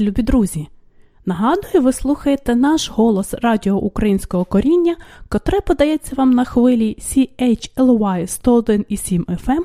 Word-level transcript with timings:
Любі 0.00 0.22
друзі! 0.22 0.68
Нагадую, 1.26 1.84
ви 1.84 1.92
слухаєте 1.92 2.54
наш 2.56 2.90
голос 2.90 3.34
Радіо 3.34 3.76
Українського 3.76 4.44
коріння, 4.44 4.96
котре 5.28 5.60
подається 5.60 6.14
вам 6.16 6.30
на 6.30 6.44
хвилі 6.44 6.96
CHLY 7.00 8.22
101,7 8.22 9.24
FM 9.24 9.62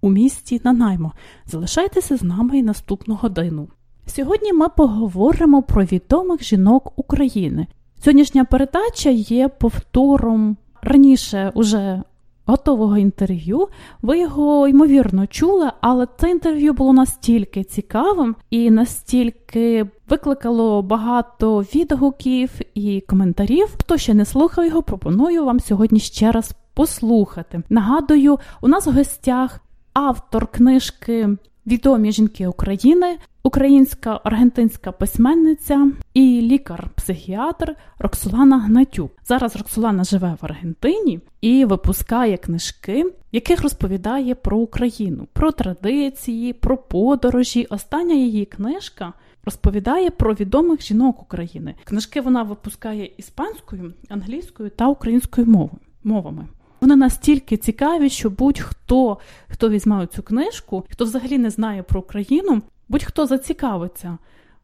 у 0.00 0.10
місті 0.10 0.60
Нанаймо. 0.64 1.12
Залишайтеся 1.46 2.16
з 2.16 2.22
нами 2.22 2.58
і 2.58 2.62
наступну 2.62 3.14
годину. 3.14 3.68
Сьогодні 4.06 4.52
ми 4.52 4.68
поговоримо 4.68 5.62
про 5.62 5.84
відомих 5.84 6.44
жінок 6.44 6.92
України. 6.96 7.66
Сьогоднішня 8.04 8.44
передача 8.44 9.10
є 9.10 9.48
повтором 9.48 10.56
раніше 10.82 11.52
уже 11.54 12.02
готового 12.46 12.98
інтерв'ю. 12.98 13.68
Ви 14.02 14.18
його 14.18 14.68
ймовірно 14.68 15.26
чули, 15.26 15.70
але 15.80 16.06
це 16.18 16.30
інтерв'ю 16.30 16.72
було 16.72 16.92
настільки 16.92 17.64
цікавим 17.64 18.36
і 18.50 18.70
настільки 18.70 19.86
викликало 20.08 20.82
багато 20.82 21.60
відгуків 21.60 22.50
і 22.74 23.00
коментарів. 23.00 23.66
Хто 23.80 23.96
ще 23.96 24.14
не 24.14 24.24
слухав 24.24 24.66
його, 24.66 24.82
пропоную 24.82 25.44
вам 25.44 25.60
сьогодні 25.60 26.00
ще 26.00 26.32
раз 26.32 26.54
послухати. 26.74 27.62
Нагадую, 27.68 28.38
у 28.60 28.68
нас 28.68 28.86
в 28.86 28.92
гостях 28.92 29.60
автор 29.92 30.46
книжки 30.46 31.28
Відомі 31.66 32.12
жінки 32.12 32.46
України, 32.46 33.18
українська 33.42 34.20
аргентинська 34.24 34.92
письменниця 34.92 35.90
і 36.14 36.40
лікар-психіатр 36.40 37.76
Роксолана 37.98 38.58
Гнатюк. 38.58 39.12
Зараз 39.24 39.56
Роксолана 39.56 40.04
живе 40.04 40.36
в 40.42 40.44
Аргентині 40.44 41.20
і 41.40 41.64
випускає 41.64 42.36
книжки, 42.36 43.02
в 43.04 43.12
яких 43.32 43.62
розповідає 43.62 44.34
про 44.34 44.58
Україну, 44.58 45.26
про 45.32 45.52
традиції, 45.52 46.52
про 46.52 46.76
подорожі. 46.76 47.66
Остання 47.70 48.14
її 48.14 48.44
книжка. 48.44 49.12
Розповідає 49.44 50.10
про 50.10 50.34
відомих 50.34 50.82
жінок 50.82 51.22
України. 51.22 51.74
Книжки 51.84 52.20
вона 52.20 52.42
випускає 52.42 53.10
іспанською, 53.16 53.92
англійською 54.08 54.70
та 54.70 54.88
українською 54.88 55.46
мовою 55.46 55.80
мовами. 56.04 56.46
Вони 56.80 56.96
настільки 56.96 57.56
цікаві, 57.56 58.10
що 58.10 58.30
будь-хто, 58.30 59.18
хто 59.48 59.68
візьме 59.68 60.06
цю 60.06 60.22
книжку, 60.22 60.86
хто 60.90 61.04
взагалі 61.04 61.38
не 61.38 61.50
знає 61.50 61.82
про 61.82 62.00
Україну, 62.00 62.62
будь-хто 62.88 63.26
зацікавиться 63.26 64.18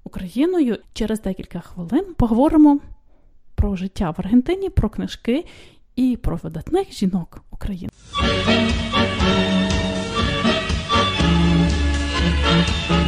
Україною. 0.05 0.79
Через 0.93 1.21
декілька 1.21 1.61
хвилин 1.61 2.05
поговоримо 2.17 2.81
про 3.55 3.77
життя 3.77 4.11
в 4.11 4.15
Аргентині, 4.19 4.71
про 4.71 4.91
книжки 4.91 5.45
і 5.97 6.19
про 6.23 6.41
видатних 6.43 6.93
жінок 6.93 7.43
України. 7.51 7.91
Ви 12.89 13.06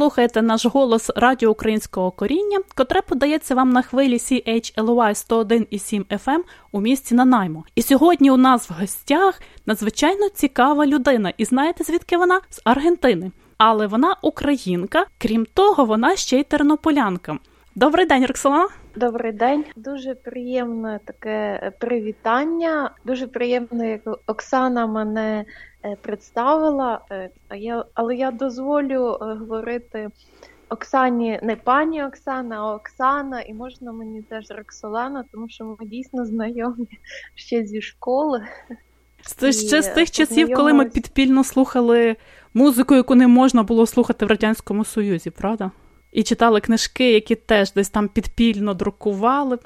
слухаєте 0.00 0.42
наш 0.42 0.66
голос 0.66 1.10
Радіо 1.16 1.50
Українського 1.50 2.10
коріння, 2.10 2.58
котре 2.74 3.02
подається 3.02 3.54
вам 3.54 3.70
на 3.70 3.82
хвилі 3.82 4.16
CHLY 4.16 5.28
101,7 5.28 6.04
FM 6.04 6.38
у 6.72 6.80
місті 6.80 7.14
Нанаймо. 7.14 7.64
І 7.74 7.82
сьогодні 7.82 8.30
у 8.30 8.36
нас 8.36 8.70
в 8.70 8.72
гостях 8.72 9.42
надзвичайно 9.66 10.28
цікава 10.28 10.86
людина. 10.86 11.32
І 11.38 11.44
знаєте, 11.44 11.84
звідки 11.84 12.16
вона? 12.16 12.40
З 12.50 12.60
Аргентини. 12.64 13.32
Але 13.58 13.86
вона 13.86 14.16
українка, 14.22 15.06
крім 15.18 15.46
того, 15.54 15.84
вона 15.84 16.16
ще 16.16 16.40
й 16.40 16.42
тернополянка. 16.42 17.38
Добрий 17.74 18.06
день, 18.06 18.26
Роксолана. 18.26 18.68
Добрий 19.00 19.32
день, 19.32 19.64
дуже 19.76 20.14
приємне 20.14 21.00
таке 21.04 21.72
привітання. 21.78 22.90
Дуже 23.04 23.26
приємно, 23.26 23.84
як 23.84 24.00
Оксана 24.26 24.86
мене 24.86 25.44
Е, 25.84 25.96
представила, 26.02 27.00
е, 27.10 27.30
я, 27.56 27.84
але 27.94 28.16
я 28.16 28.30
дозволю 28.30 29.18
е, 29.22 29.34
говорити 29.34 30.08
Оксані, 30.68 31.40
не 31.42 31.56
пані 31.56 32.04
Оксана, 32.04 32.56
а 32.56 32.74
Оксана, 32.74 33.40
і 33.40 33.54
можна 33.54 33.92
мені 33.92 34.22
теж 34.22 34.50
Роксолана, 34.50 35.24
тому 35.32 35.48
що 35.48 35.64
ми 35.64 35.86
дійсно 35.86 36.26
знайомі 36.26 36.86
ще 37.34 37.66
зі 37.66 37.82
школи. 37.82 38.42
Це 39.22 39.52
ще 39.52 39.82
з 39.82 39.88
тих 39.88 40.10
часів, 40.10 40.54
коли 40.54 40.72
ми 40.72 40.84
підпільно 40.84 41.44
слухали 41.44 42.16
музику, 42.54 42.94
яку 42.94 43.14
не 43.14 43.26
можна 43.26 43.62
було 43.62 43.86
слухати 43.86 44.26
в 44.26 44.28
Радянському 44.28 44.84
Союзі, 44.84 45.30
правда? 45.30 45.70
І 46.12 46.22
читали 46.22 46.60
книжки, 46.60 47.12
які 47.12 47.34
теж 47.34 47.72
десь 47.72 47.90
там 47.90 48.08
підпільно 48.08 48.74
друкували. 48.74 49.58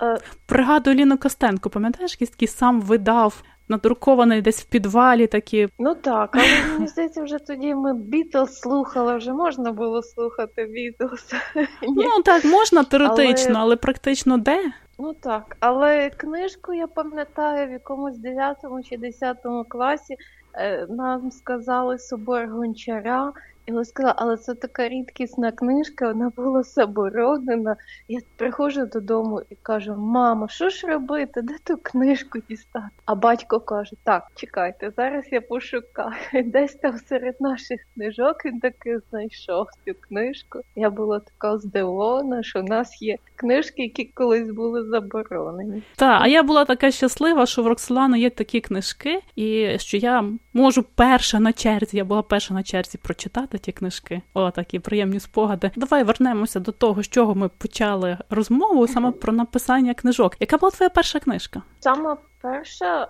Пригадую 0.47 0.97
Ліну 0.97 1.19
Костенко, 1.19 1.71
пам'ятаєш, 1.71 2.17
який 2.21 2.49
сам 2.49 2.81
видав 2.81 3.43
надрукований 3.69 4.43
десь 4.43 4.63
в 4.63 4.65
підвалі 4.65 5.27
такі. 5.27 5.69
Ну 5.79 5.95
так, 5.95 6.31
але 6.33 6.73
мені 6.73 6.87
здається, 6.87 7.23
вже 7.23 7.39
тоді 7.39 7.75
ми 7.75 7.95
Бітлз 7.95 8.59
слухали, 8.59 9.17
вже 9.17 9.33
можна 9.33 9.73
було 9.73 10.03
слухати 10.03 10.65
Бітлз. 10.65 11.35
Ну 11.83 12.23
так, 12.25 12.45
можна 12.45 12.85
теоретично, 12.85 13.55
але... 13.55 13.61
але 13.61 13.77
практично 13.77 14.39
де? 14.39 14.73
Ну 14.99 15.15
так, 15.15 15.57
але 15.61 16.11
книжку 16.11 16.75
я 16.75 16.87
пам'ятаю 16.87 17.69
в 17.69 17.73
якомусь 17.73 18.19
9 18.19 18.57
чи 18.89 18.97
10 18.97 19.37
класі 19.69 20.17
е, 20.55 20.87
нам 20.91 21.31
сказали 21.31 21.99
собор 21.99 22.47
гончара. 22.47 23.33
Вона 23.69 23.85
сказала, 23.85 24.15
але 24.19 24.37
це 24.37 24.55
така 24.55 24.89
рідкісна 24.89 25.53
книжка, 25.53 26.09
вона 26.09 26.33
була 26.37 26.63
заборонена. 26.63 27.77
Я 28.09 28.21
приходжу 28.37 28.89
додому 28.93 29.43
і 29.51 29.57
кажу: 29.63 29.97
Мамо, 29.97 30.49
що 30.49 30.69
ж 30.69 30.87
робити? 30.87 31.43
Де 31.43 31.55
ту 31.65 31.77
книжку 31.77 32.39
дістати? 32.49 32.89
А 33.05 33.15
батько 33.15 33.61
каже: 33.61 33.93
Так, 34.03 34.27
чекайте, 34.35 34.93
зараз 34.97 35.25
я 35.31 35.41
пошукаю. 35.41 36.15
Десь 36.45 36.75
там 36.75 36.99
серед 36.99 37.41
наших 37.41 37.81
книжок 37.95 38.45
він 38.45 38.61
таки 38.61 38.99
знайшов 39.11 39.67
цю 39.85 39.95
книжку. 40.01 40.61
Я 40.77 40.91
була 40.91 41.21
така 41.21 41.59
здивована, 41.59 42.43
що 42.43 42.61
в 42.61 42.65
нас 42.65 43.03
є 43.03 43.17
книжки, 43.37 43.83
які 43.83 44.05
колись 44.05 44.51
були 44.51 44.85
заборонені. 44.85 45.83
Так, 45.97 46.23
а 46.23 46.29
я 46.29 46.43
була 46.43 46.65
така 46.65 46.91
щаслива, 46.91 47.47
що 47.47 47.63
в 47.63 47.67
Роксолани 47.67 48.21
є 48.21 48.31
такі 48.31 48.61
книжки, 48.61 49.21
і 49.37 49.79
що 49.79 49.97
я 49.97 50.25
можу 50.55 50.83
перша 50.83 51.41
на 51.41 51.53
черзі, 51.53 51.97
я 51.97 52.05
була 52.05 52.23
перша 52.23 52.55
на 52.55 52.63
черзі 52.63 52.99
прочитати 52.99 53.59
ті 53.59 53.73
книжки. 53.73 54.23
О, 54.35 54.51
такі 54.51 54.79
приємні 54.79 55.21
спогади. 55.21 55.71
Давай 55.77 56.05
вернемося 56.05 56.61
до 56.61 56.73
того, 56.73 57.03
з 57.03 57.09
чого 57.09 57.35
ми 57.35 57.49
почали 57.49 58.19
розмову, 58.31 58.89
саме 58.89 59.13
про 59.13 59.33
написання 59.33 59.95
книжок. 59.95 60.37
Яка 60.41 60.59
була 60.59 60.71
твоя 60.71 60.91
перша 60.91 61.21
книжка? 61.21 61.63
Сама 61.81 62.17
перша. 62.43 63.09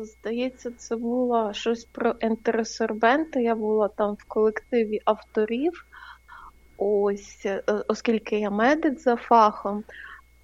Здається, 0.00 0.70
це 0.70 0.96
було 0.96 1.52
щось 1.52 1.84
про 1.84 2.14
ентеросорбенти. 2.20 3.42
Я 3.42 3.54
була 3.54 3.88
там 3.88 4.14
в 4.14 4.24
колективі 4.24 5.00
авторів, 5.04 5.86
ось 6.78 7.42
е, 7.46 7.62
оскільки 7.88 8.38
я 8.40 8.50
медик 8.50 8.98
за 8.98 9.16
фахом. 9.16 9.84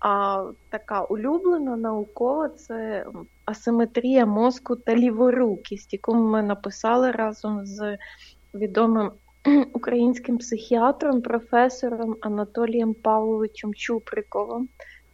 А 0.05 0.45
така 0.69 1.03
улюблена 1.03 1.77
наукова 1.77 2.49
це 2.49 3.07
асиметрія 3.45 4.27
мозку 4.27 4.77
та 4.77 4.97
ліворукість, 4.97 5.93
яку 5.93 6.15
ми 6.15 6.43
написали 6.43 7.11
разом 7.11 7.67
з 7.67 7.99
відомим 8.55 9.13
українським 9.73 10.39
психіатром, 10.39 11.23
професором 11.23 12.17
Анатолієм 12.21 12.95
Павловичем 12.95 13.75
Чуприковим. 13.75 14.69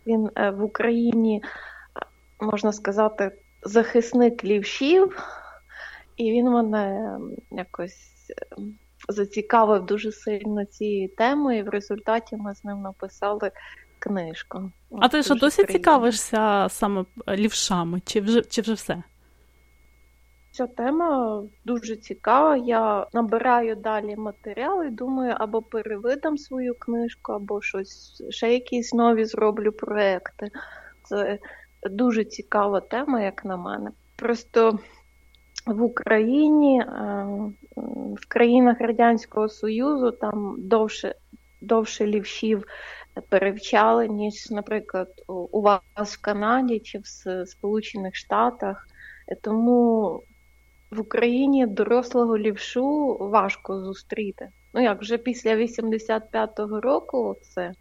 Він 0.06 0.30
е, 0.36 0.50
в 0.50 0.62
Україні, 0.62 1.42
е, 1.44 2.44
можна 2.44 2.72
сказати, 2.72 3.32
захисник 3.62 4.44
лівшів, 4.44 5.24
і 6.16 6.32
він 6.32 6.50
мене 6.50 7.18
якось 7.50 8.30
е, 8.30 8.62
зацікавив 9.08 9.86
дуже 9.86 10.12
сильно 10.12 10.64
цією 10.64 11.08
темою, 11.08 11.58
і 11.58 11.62
в 11.62 11.68
результаті 11.68 12.36
ми 12.36 12.54
з 12.54 12.64
ним 12.64 12.82
написали 12.82 13.50
книжку. 13.98 14.72
А 15.00 15.08
ти 15.08 15.22
що 15.22 15.34
досі 15.34 15.62
приємно. 15.62 15.78
цікавишся 15.78 16.66
саме 16.70 17.04
лівшами, 17.28 18.00
чи 18.04 18.20
вже, 18.20 18.42
чи 18.42 18.60
вже 18.60 18.72
все? 18.72 19.02
Ця 20.50 20.66
тема 20.66 21.42
дуже 21.64 21.96
цікава. 21.96 22.56
Я 22.56 23.06
набираю 23.12 23.76
далі 23.76 24.16
матеріал 24.16 24.84
і 24.84 24.90
думаю, 24.90 25.34
або 25.38 25.62
перевидам 25.62 26.38
свою 26.38 26.74
книжку, 26.74 27.32
або 27.32 27.62
щось 27.62 28.22
ще 28.30 28.52
якісь 28.52 28.94
нові 28.94 29.24
зроблю 29.24 29.72
проекти. 29.72 30.50
Це 31.04 31.38
дуже 31.90 32.24
цікава 32.24 32.80
тема, 32.80 33.22
як 33.22 33.44
на 33.44 33.56
мене. 33.56 33.90
Просто 34.16 34.78
в 35.66 35.82
Україні, 35.82 36.80
е, 36.80 36.86
в 38.16 38.28
країнах 38.28 38.80
Радянського 38.80 39.48
Союзу 39.48 40.10
там 40.10 40.54
довше 40.58 41.14
довше 41.60 42.06
лівшів 42.06 42.64
перевчали, 43.28 44.08
ніж, 44.08 44.50
наприклад, 44.50 45.08
у 45.26 45.60
вас 45.60 46.14
в 46.14 46.20
Канаді 46.20 46.78
чи 46.78 46.98
в 46.98 47.46
Сполучених 47.46 48.14
Штатах. 48.14 48.88
Тому 49.40 50.22
в 50.90 51.00
Україні 51.00 51.66
дорослого 51.66 52.38
лівшу 52.38 53.16
важко 53.20 53.80
зустріти. 53.80 54.48
Ну 54.74 54.82
як 54.82 55.00
вже 55.00 55.18
після 55.18 55.56
85-го 55.56 56.80
року 56.80 57.36
це 57.40 57.72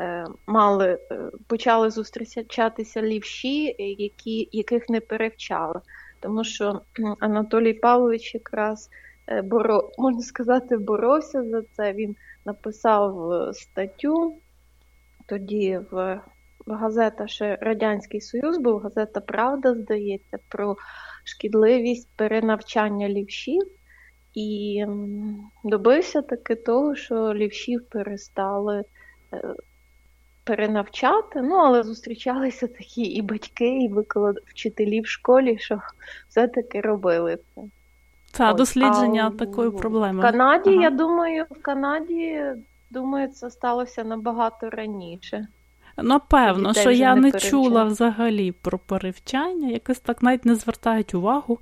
е, 0.00 0.24
мали 0.46 0.98
е, 1.10 1.30
почали 1.46 1.90
зустрічатися 1.90 3.02
лівші, 3.02 3.74
які, 3.98 4.48
яких 4.52 4.88
не 4.88 5.00
перевчали. 5.00 5.80
Тому 6.20 6.44
що 6.44 6.80
Анатолій 7.20 7.74
Павлович 7.74 8.34
якраз 8.34 8.90
е, 9.26 9.42
боро, 9.42 9.90
можна 9.98 10.22
сказати, 10.22 10.76
боровся 10.76 11.44
за 11.44 11.62
це. 11.62 11.92
Він 11.92 12.16
написав 12.44 13.32
е, 13.32 13.52
статтю 13.54 14.36
тоді 15.26 15.80
в 15.90 16.20
газета 16.66 17.26
ще 17.26 17.58
Радянський 17.60 18.20
Союз, 18.20 18.58
був 18.58 18.78
газета 18.78 19.20
Правда, 19.20 19.74
здається, 19.74 20.38
про 20.48 20.76
шкідливість 21.24 22.08
перенавчання 22.16 23.08
лівшів. 23.08 23.62
І 24.34 24.84
добився 25.64 26.22
таки 26.22 26.54
того, 26.54 26.94
що 26.94 27.34
лівшів 27.34 27.88
перестали 27.90 28.84
е, 29.32 29.54
перенавчати, 30.44 31.42
ну, 31.42 31.54
але 31.54 31.82
зустрічалися 31.82 32.66
такі 32.66 33.02
і 33.02 33.22
батьки, 33.22 33.78
і 33.78 33.88
виклад... 33.88 34.36
вчителі 34.46 35.00
в 35.00 35.06
школі, 35.06 35.58
що 35.58 35.80
все-таки 36.28 36.80
робили 36.80 37.38
це. 37.54 37.62
Це 38.32 38.54
дослідження 38.54 39.32
а 39.34 39.38
такої 39.38 39.70
проблеми. 39.70 40.18
В 40.18 40.22
Канаді, 40.22 40.70
ага. 40.70 40.82
я 40.82 40.90
думаю, 40.90 41.44
в 41.50 41.62
Канаді, 41.62 42.42
думаю, 42.92 43.28
це 43.28 43.50
сталося 43.50 44.04
набагато 44.04 44.70
раніше. 44.70 45.46
Напевно, 45.96 46.74
що 46.74 46.90
я 46.90 47.14
не, 47.14 47.20
не 47.20 47.32
чула 47.32 47.84
взагалі 47.84 48.52
про 48.52 48.78
перевчання, 48.78 49.68
якось 49.68 49.98
так 49.98 50.22
навіть 50.22 50.44
не 50.44 50.54
звертають 50.54 51.14
увагу, 51.14 51.58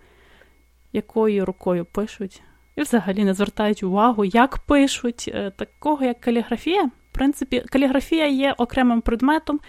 якою 0.93 1.44
рукою 1.47 1.85
пишуть. 1.85 2.43
І 2.77 2.82
взагалі 2.82 3.25
не 3.25 3.35
звертають 3.35 3.82
увагу, 3.82 4.25
як 4.25 4.59
пишуть. 4.59 5.31
Е, 5.35 5.50
такого, 5.50 6.05
як 6.05 6.21
каліграфія. 6.21 6.85
В 6.85 7.15
принципі, 7.15 7.65
каліграфія 7.69 8.26
є 8.26 8.53
окремим 8.53 9.00
предметом 9.00 9.61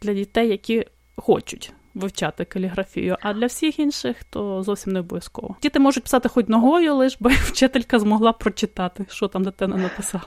для 0.00 0.14
дітей, 0.14 0.48
які 0.48 0.86
хочуть 1.16 1.72
вивчати 1.94 2.44
каліграфію, 2.44 3.16
а 3.20 3.34
для 3.34 3.46
всіх 3.46 3.78
інших 3.78 4.24
то 4.24 4.62
зовсім 4.62 4.92
не 4.92 5.00
обов'язково. 5.00 5.56
Діти 5.62 5.78
можуть 5.78 6.02
писати 6.02 6.28
хоч 6.28 6.48
ногою, 6.48 6.94
лиш 6.94 7.16
би 7.20 7.30
вчителька 7.34 7.98
змогла 7.98 8.32
прочитати, 8.32 9.04
що 9.08 9.28
там 9.28 9.44
дитина 9.44 9.76
написала. 9.76 10.24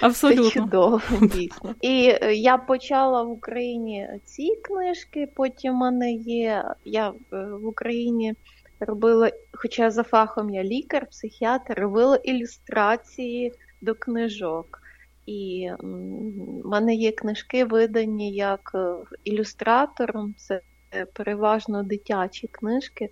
Абсолютно. 0.00 0.44
Це 0.44 0.50
чудово, 0.50 1.00
дійсно. 1.20 1.74
І 1.80 2.14
е, 2.22 2.34
я 2.34 2.58
почала 2.58 3.22
в 3.22 3.30
Україні 3.30 4.08
ці 4.24 4.56
книжки, 4.64 5.28
потім 5.34 5.72
в 5.72 5.76
мене 5.76 6.12
є. 6.12 6.64
Я 6.84 7.08
е, 7.08 7.36
в 7.60 7.66
Україні 7.66 8.34
робила, 8.80 9.30
хоча 9.52 9.90
за 9.90 10.02
фахом 10.02 10.50
я 10.50 10.64
лікар, 10.64 11.06
психіатр, 11.06 11.74
робила 11.80 12.16
ілюстрації 12.16 13.52
до 13.80 13.94
книжок. 13.94 14.80
І 15.26 15.70
в 15.78 16.68
мене 16.68 16.94
є 16.94 17.12
книжки, 17.12 17.64
видані 17.64 18.32
як 18.32 18.72
е, 18.74 18.94
ілюстратором. 19.24 20.34
Це 20.36 20.60
переважно 21.14 21.82
дитячі 21.82 22.48
книжки. 22.48 23.08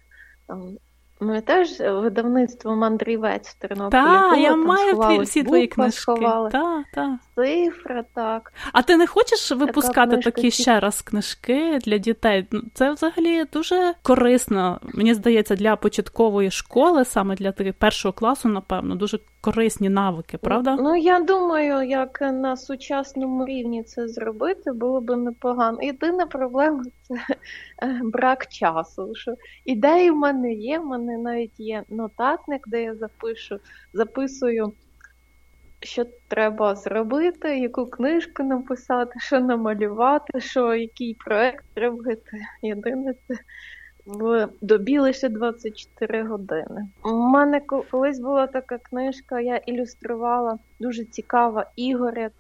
Ми 1.23 1.41
теж 1.41 1.81
видавництво 1.81 2.77
мандрівець 2.77 3.49
в 3.49 3.59
Тернополі. 3.59 3.91
Так, 3.91 4.39
я 4.39 4.57
маю 4.57 4.95
твої, 4.95 5.21
всі 5.21 5.43
твої 5.43 5.67
книжки. 5.67 6.13
Так, 6.53 6.85
так. 6.95 7.11
Цифра, 7.37 8.05
так. 8.15 8.53
А 8.73 8.83
ти 8.83 8.97
не 8.97 9.07
хочеш 9.07 9.51
випускати 9.51 10.17
такі 10.17 10.51
ще 10.51 10.81
раз 10.81 11.03
книжки 11.03 11.79
для 11.85 11.99
дітей? 11.99 12.47
Ну, 12.51 12.63
це 12.75 12.93
взагалі 12.93 13.45
дуже 13.53 13.95
корисно, 14.03 14.81
мені 14.83 15.15
здається, 15.15 15.57
для 15.57 15.77
початкової 15.77 16.51
школи, 16.51 17.05
саме 17.05 17.35
для 17.35 17.53
першого 17.53 18.13
класу, 18.13 18.49
напевно, 18.49 18.95
дуже 18.95 19.19
корисні 19.43 19.89
навики, 19.89 20.39
правда? 20.39 20.77
Ну, 20.77 20.97
я 20.97 21.21
думаю, 21.21 21.89
як 21.89 22.21
на 22.21 22.57
сучасному 22.57 23.47
рівні 23.47 23.83
це 23.83 24.09
зробити, 24.09 24.73
було 24.73 25.01
б 25.01 25.17
непогано. 25.17 25.83
Єдина 25.83 26.27
проблема 26.27 26.83
це 27.03 27.15
е, 27.83 28.01
брак 28.05 28.47
часу. 28.47 29.15
Що 29.15 29.35
Ідеї 29.65 30.11
в 30.11 30.17
мене 30.17 30.53
є, 30.53 30.79
в 30.79 30.85
мене 30.85 31.19
навіть 31.19 31.61
є 31.61 31.85
нотатник, 31.89 32.69
де 32.69 32.83
я 32.83 32.95
запишу, 32.95 33.59
записую. 33.93 34.73
Що 35.81 36.05
треба 36.29 36.75
зробити, 36.75 37.59
яку 37.59 37.87
книжку 37.87 38.43
написати, 38.43 39.13
що 39.21 39.41
намалювати, 39.41 40.41
що 40.41 40.75
який 40.75 41.15
проект 41.15 41.65
робити. 41.77 42.41
Єдине 42.63 43.15
це 43.29 43.35
в 44.07 44.49
добі 44.61 44.99
лише 44.99 45.29
24 45.29 46.25
години. 46.25 46.89
У 47.05 47.13
мене 47.13 47.61
колись 47.91 48.21
була 48.21 48.47
така 48.47 48.79
книжка, 48.79 49.41
я 49.41 49.57
ілюструвала 49.57 50.59
дуже 50.81 51.05
цікава 51.05 51.71
Ігоря 51.77 52.31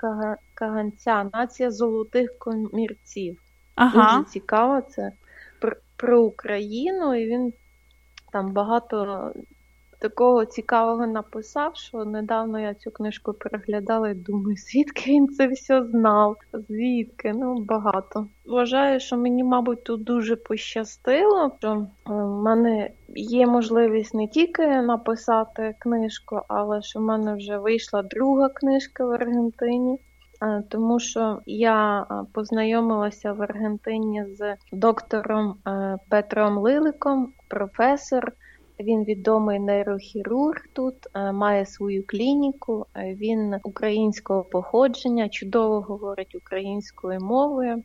Каганця 0.54 1.30
Нація 1.32 1.70
золотих 1.70 2.38
комірців. 2.38 3.42
Ага. 3.74 4.16
Дуже 4.16 4.30
цікаво 4.30 4.80
це 4.80 5.12
про, 5.60 5.72
про 5.96 6.22
Україну, 6.22 7.14
і 7.14 7.26
він 7.26 7.52
там 8.32 8.52
багато 8.52 9.32
такого 10.02 10.44
цікавого 10.44 11.06
написав, 11.06 11.76
що 11.76 12.04
недавно 12.04 12.60
я 12.60 12.74
цю 12.74 12.90
книжку 12.90 13.32
переглядала 13.32 14.08
і 14.08 14.14
думаю, 14.14 14.56
звідки 14.56 15.10
він 15.10 15.28
це 15.28 15.46
все 15.46 15.84
знав? 15.84 16.36
Звідки? 16.68 17.32
Ну, 17.34 17.54
багато. 17.54 18.26
Вважаю, 18.46 19.00
що 19.00 19.16
мені, 19.16 19.44
мабуть, 19.44 19.84
тут 19.84 20.04
дуже 20.04 20.36
пощастило, 20.36 21.50
що 21.58 21.68
е, 21.72 21.86
в 22.06 22.42
мене 22.42 22.90
є 23.14 23.46
можливість 23.46 24.14
не 24.14 24.28
тільки 24.28 24.66
написати 24.66 25.74
книжку, 25.78 26.40
але 26.48 26.82
що 26.82 26.98
в 26.98 27.02
мене 27.02 27.34
вже 27.34 27.58
вийшла 27.58 28.02
друга 28.02 28.48
книжка 28.48 29.06
в 29.06 29.10
Аргентині. 29.10 29.98
Е, 30.42 30.62
тому 30.68 31.00
що 31.00 31.38
я 31.46 32.00
е, 32.02 32.04
познайомилася 32.32 33.32
в 33.32 33.42
Аргентині 33.42 34.24
з 34.26 34.56
доктором 34.72 35.54
Петром 36.08 36.58
Лиликом, 36.58 37.32
професор 37.48 38.32
він 38.82 39.04
відомий 39.04 39.60
нейрохірург 39.60 40.60
тут, 40.72 40.94
е, 41.14 41.32
має 41.32 41.66
свою 41.66 42.06
клініку. 42.06 42.86
Е, 42.96 43.14
він 43.14 43.54
українського 43.64 44.44
походження, 44.44 45.28
чудово 45.28 45.80
говорить 45.80 46.34
українською 46.34 47.20
мовою. 47.20 47.82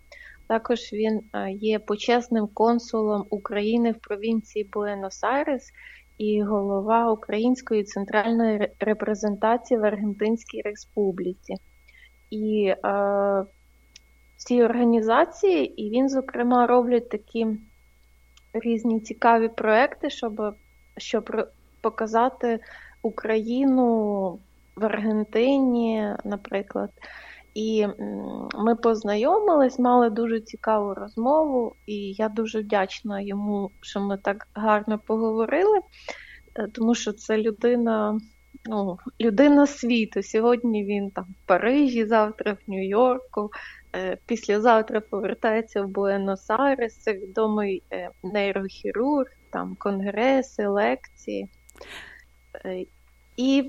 Також 0.47 0.93
він 0.93 1.21
е, 1.33 1.51
є 1.51 1.79
почесним 1.79 2.47
консулом 2.53 3.25
України 3.29 3.91
в 3.91 3.99
провінції 3.99 4.69
Буенос-Айрес 4.71 5.71
і 6.17 6.41
голова 6.43 7.11
Української 7.11 7.83
центральної 7.83 8.69
репрезентації 8.79 9.79
в 9.79 9.85
Аргентинській 9.85 10.61
Республіці. 10.61 11.55
І 12.29 12.73
е, 12.85 13.45
ці 14.35 14.63
організації, 14.63 15.81
і 15.83 15.89
він, 15.89 16.09
зокрема, 16.09 16.67
роблять 16.67 17.09
такі 17.09 17.47
різні 18.53 18.99
цікаві 18.99 19.47
проекти, 19.47 20.09
щоб 20.09 20.55
щоб 20.97 21.49
показати 21.81 22.59
Україну 23.01 24.39
в 24.75 24.85
Аргентині, 24.85 26.13
наприклад. 26.23 26.89
І 27.57 27.87
ми 28.55 28.75
познайомились, 28.75 29.79
мали 29.79 30.09
дуже 30.09 30.41
цікаву 30.41 30.93
розмову, 30.93 31.75
і 31.85 32.13
я 32.13 32.29
дуже 32.29 32.61
вдячна 32.61 33.21
йому, 33.21 33.71
що 33.81 33.99
ми 33.99 34.17
так 34.17 34.47
гарно 34.53 34.99
поговорили, 34.99 35.79
е, 36.55 36.67
тому 36.73 36.95
що 36.95 37.13
це 37.13 37.37
людина, 37.37 38.19
ну, 38.65 38.97
людина 39.21 39.67
світу. 39.67 40.23
Сьогодні 40.23 40.85
він 40.85 41.11
там 41.11 41.25
в 41.25 41.47
Парижі, 41.47 42.05
завтра 42.05 42.53
в 42.53 42.71
Нью-Йорку, 42.71 43.49
е, 43.95 44.17
післязавтра 44.25 45.01
повертається 45.01 45.81
в 45.81 45.87
Буенос-Айрес, 45.87 46.89
це 46.89 47.13
відомий 47.13 47.83
е, 47.91 48.09
нейрохірург 48.23 49.27
там 49.57 49.75
конгреси, 49.75 50.67
лекції. 50.67 51.49
Е, 52.65 52.85
і 53.37 53.61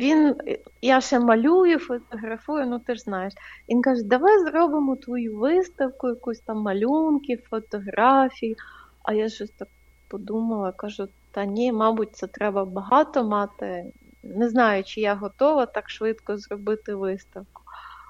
він, 0.00 0.36
я 0.82 1.00
ще 1.00 1.20
малюю, 1.20 1.78
фотографую, 1.78 2.66
ну 2.66 2.78
ти 2.78 2.94
ж 2.94 3.00
знаєш. 3.00 3.32
Він 3.68 3.82
каже, 3.82 4.02
давай 4.02 4.44
зробимо 4.44 4.96
твою 4.96 5.38
виставку, 5.38 6.08
якусь 6.08 6.40
там 6.40 6.56
малюнки, 6.56 7.36
фотографії. 7.50 8.56
А 9.02 9.12
я 9.12 9.28
щось 9.28 9.50
так 9.50 9.68
подумала, 10.08 10.72
кажу, 10.72 11.08
та 11.30 11.44
ні, 11.44 11.72
мабуть, 11.72 12.16
це 12.16 12.26
треба 12.26 12.64
багато 12.64 13.24
мати. 13.24 13.92
Не 14.22 14.48
знаю, 14.48 14.84
чи 14.84 15.00
я 15.00 15.14
готова 15.14 15.66
так 15.66 15.90
швидко 15.90 16.36
зробити 16.36 16.94
виставку. 16.94 17.62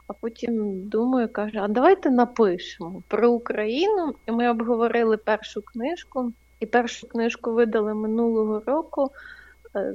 а 0.06 0.12
потім 0.12 0.82
думаю, 0.88 1.28
каже, 1.28 1.58
а 1.58 1.68
давайте 1.68 2.10
напишемо 2.10 3.02
про 3.08 3.30
Україну. 3.30 4.14
І 4.26 4.32
ми 4.32 4.50
обговорили 4.50 5.16
першу 5.16 5.62
книжку. 5.62 6.32
І 6.60 6.66
першу 6.66 7.08
книжку 7.08 7.52
видали 7.52 7.94
минулого 7.94 8.62
року 8.66 9.10
е, 9.76 9.94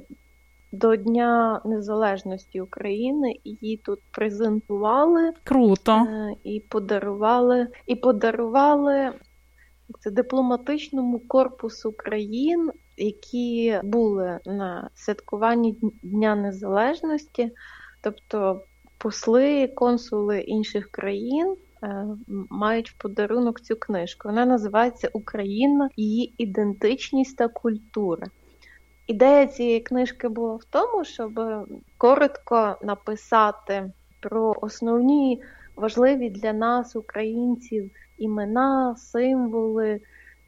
до 0.72 0.96
Дня 0.96 1.62
Незалежності 1.66 2.62
України. 2.62 3.36
Її 3.44 3.78
тут 3.78 4.00
презентували 4.12 5.34
Круто. 5.44 5.92
Е, 5.92 6.36
і 6.44 6.60
подарували, 6.60 7.68
і 7.86 7.96
подарували 7.96 9.14
це 10.00 10.12
дипломатичному 10.12 11.20
корпусу 11.20 11.92
країн, 11.92 12.72
які 12.98 13.80
були 13.84 14.40
на 14.46 14.90
святкуванні 14.94 15.78
Дня 16.04 16.36
Незалежності, 16.36 17.52
тобто 18.02 18.64
посли, 18.98 19.68
консули 19.68 20.40
інших 20.40 20.92
країн. 20.92 21.56
Е, 21.84 22.08
мають 22.50 22.90
в 22.90 22.94
подарунок 22.94 23.62
цю 23.62 23.76
книжку. 23.76 24.28
Вона 24.28 24.46
називається 24.46 25.10
Україна, 25.14 25.90
її 25.96 26.36
ідентичність 26.38 27.38
та 27.38 27.48
культура. 27.48 28.28
Ідея 29.08 29.48
цієї 29.48 29.80
книжки 29.80 30.28
була 30.28 30.56
в 30.56 30.64
тому, 30.64 31.06
щоб 31.06 31.40
коротко 31.98 32.78
написати 32.82 33.92
про 34.22 34.56
основні 34.62 35.44
важливі 35.76 36.30
для 36.30 36.54
нас, 36.54 36.96
українців, 36.96 37.92
імена, 38.18 38.96
символи. 38.98 40.02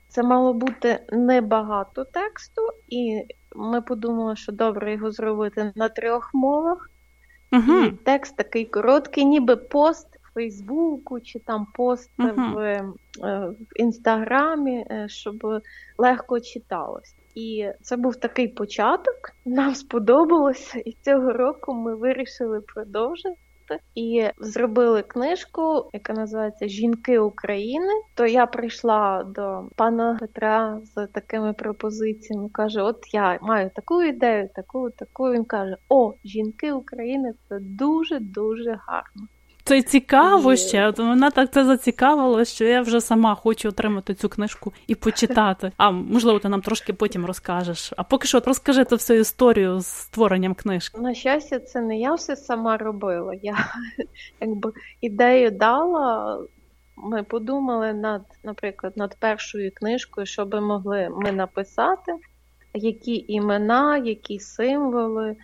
Це 0.07 0.23
мало 0.23 0.53
бути 0.53 0.99
небагато 1.11 2.05
тексту, 2.05 2.61
і 2.89 3.23
ми 3.55 3.81
подумали, 3.81 4.35
що 4.35 4.51
добре 4.51 4.93
його 4.93 5.11
зробити 5.11 5.71
на 5.75 5.89
трьох 5.89 6.33
мовах. 6.33 6.89
Угу. 7.51 7.79
І 7.79 7.91
текст 7.91 8.35
такий 8.35 8.65
короткий, 8.65 9.25
ніби 9.25 9.55
пост 9.55 10.14
Фейсбуку 10.35 11.19
чи 11.19 11.39
там 11.39 11.67
пост 11.73 12.11
угу. 12.19 12.29
в, 12.35 12.57
е, 12.59 12.83
в 13.23 13.55
Інстаграмі, 13.75 14.85
е, 14.91 15.05
щоб 15.09 15.61
легко 15.97 16.39
читалось. 16.39 17.15
І 17.35 17.69
це 17.81 17.97
був 17.97 18.15
такий 18.15 18.47
початок. 18.47 19.15
Нам 19.45 19.75
сподобалося, 19.75 20.79
і 20.79 20.97
цього 21.01 21.33
року 21.33 21.73
ми 21.73 21.95
вирішили 21.95 22.61
продовжити 22.61 23.35
і 23.95 24.27
зробили 24.37 25.01
книжку, 25.01 25.89
яка 25.93 26.13
називається 26.13 26.67
Жінки 26.67 27.19
України. 27.19 27.93
То 28.15 28.25
я 28.25 28.45
прийшла 28.45 29.23
до 29.23 29.69
пана 29.75 30.17
Петра 30.19 30.81
з 30.83 31.07
такими 31.07 31.53
пропозиціями. 31.53 32.49
каже: 32.49 32.81
От 32.81 33.13
я 33.13 33.39
маю 33.41 33.69
таку 33.75 34.03
ідею, 34.03 34.49
таку, 34.55 34.89
таку. 34.89 35.31
Він 35.31 35.45
каже: 35.45 35.77
О, 35.89 36.13
жінки 36.25 36.71
України 36.71 37.33
це 37.49 37.59
дуже 37.59 38.19
дуже 38.19 38.79
гарно. 38.87 39.27
Це 39.67 39.81
цікаво 39.81 40.53
і... 40.53 40.57
ще. 40.57 40.87
От 40.87 40.99
мене 40.99 41.31
так 41.31 41.51
це 41.51 41.65
зацікавило, 41.65 42.45
що 42.45 42.65
я 42.65 42.81
вже 42.81 43.01
сама 43.01 43.35
хочу 43.35 43.69
отримати 43.69 44.13
цю 44.13 44.29
книжку 44.29 44.73
і 44.87 44.95
почитати. 44.95 45.71
А 45.77 45.91
можливо, 45.91 46.39
ти 46.39 46.49
нам 46.49 46.61
трошки 46.61 46.93
потім 46.93 47.25
розкажеш. 47.25 47.93
А 47.97 48.03
поки 48.03 48.27
що 48.27 48.37
от 48.37 48.47
розкажи 48.47 48.85
ту 48.85 48.95
всю 48.95 49.19
історію 49.19 49.79
з 49.79 49.85
створенням 49.85 50.53
книжки. 50.53 51.01
На 51.01 51.13
щастя, 51.13 51.59
це 51.59 51.81
не 51.81 51.99
я 51.99 52.13
все 52.13 52.35
сама 52.35 52.77
робила. 52.77 53.33
Я 53.41 53.57
якби 54.41 54.71
ідею 55.01 55.51
дала. 55.51 56.39
Ми 56.97 57.23
подумали 57.23 57.93
над, 57.93 58.21
наприклад, 58.43 58.93
над 58.97 59.15
першою 59.19 59.71
книжкою, 59.75 60.27
що 60.27 60.45
би 60.45 60.61
могли 60.61 61.09
ми 61.09 61.31
написати, 61.31 62.11
які 62.73 63.25
імена, 63.27 63.97
які 63.97 64.39
символи. 64.39 65.35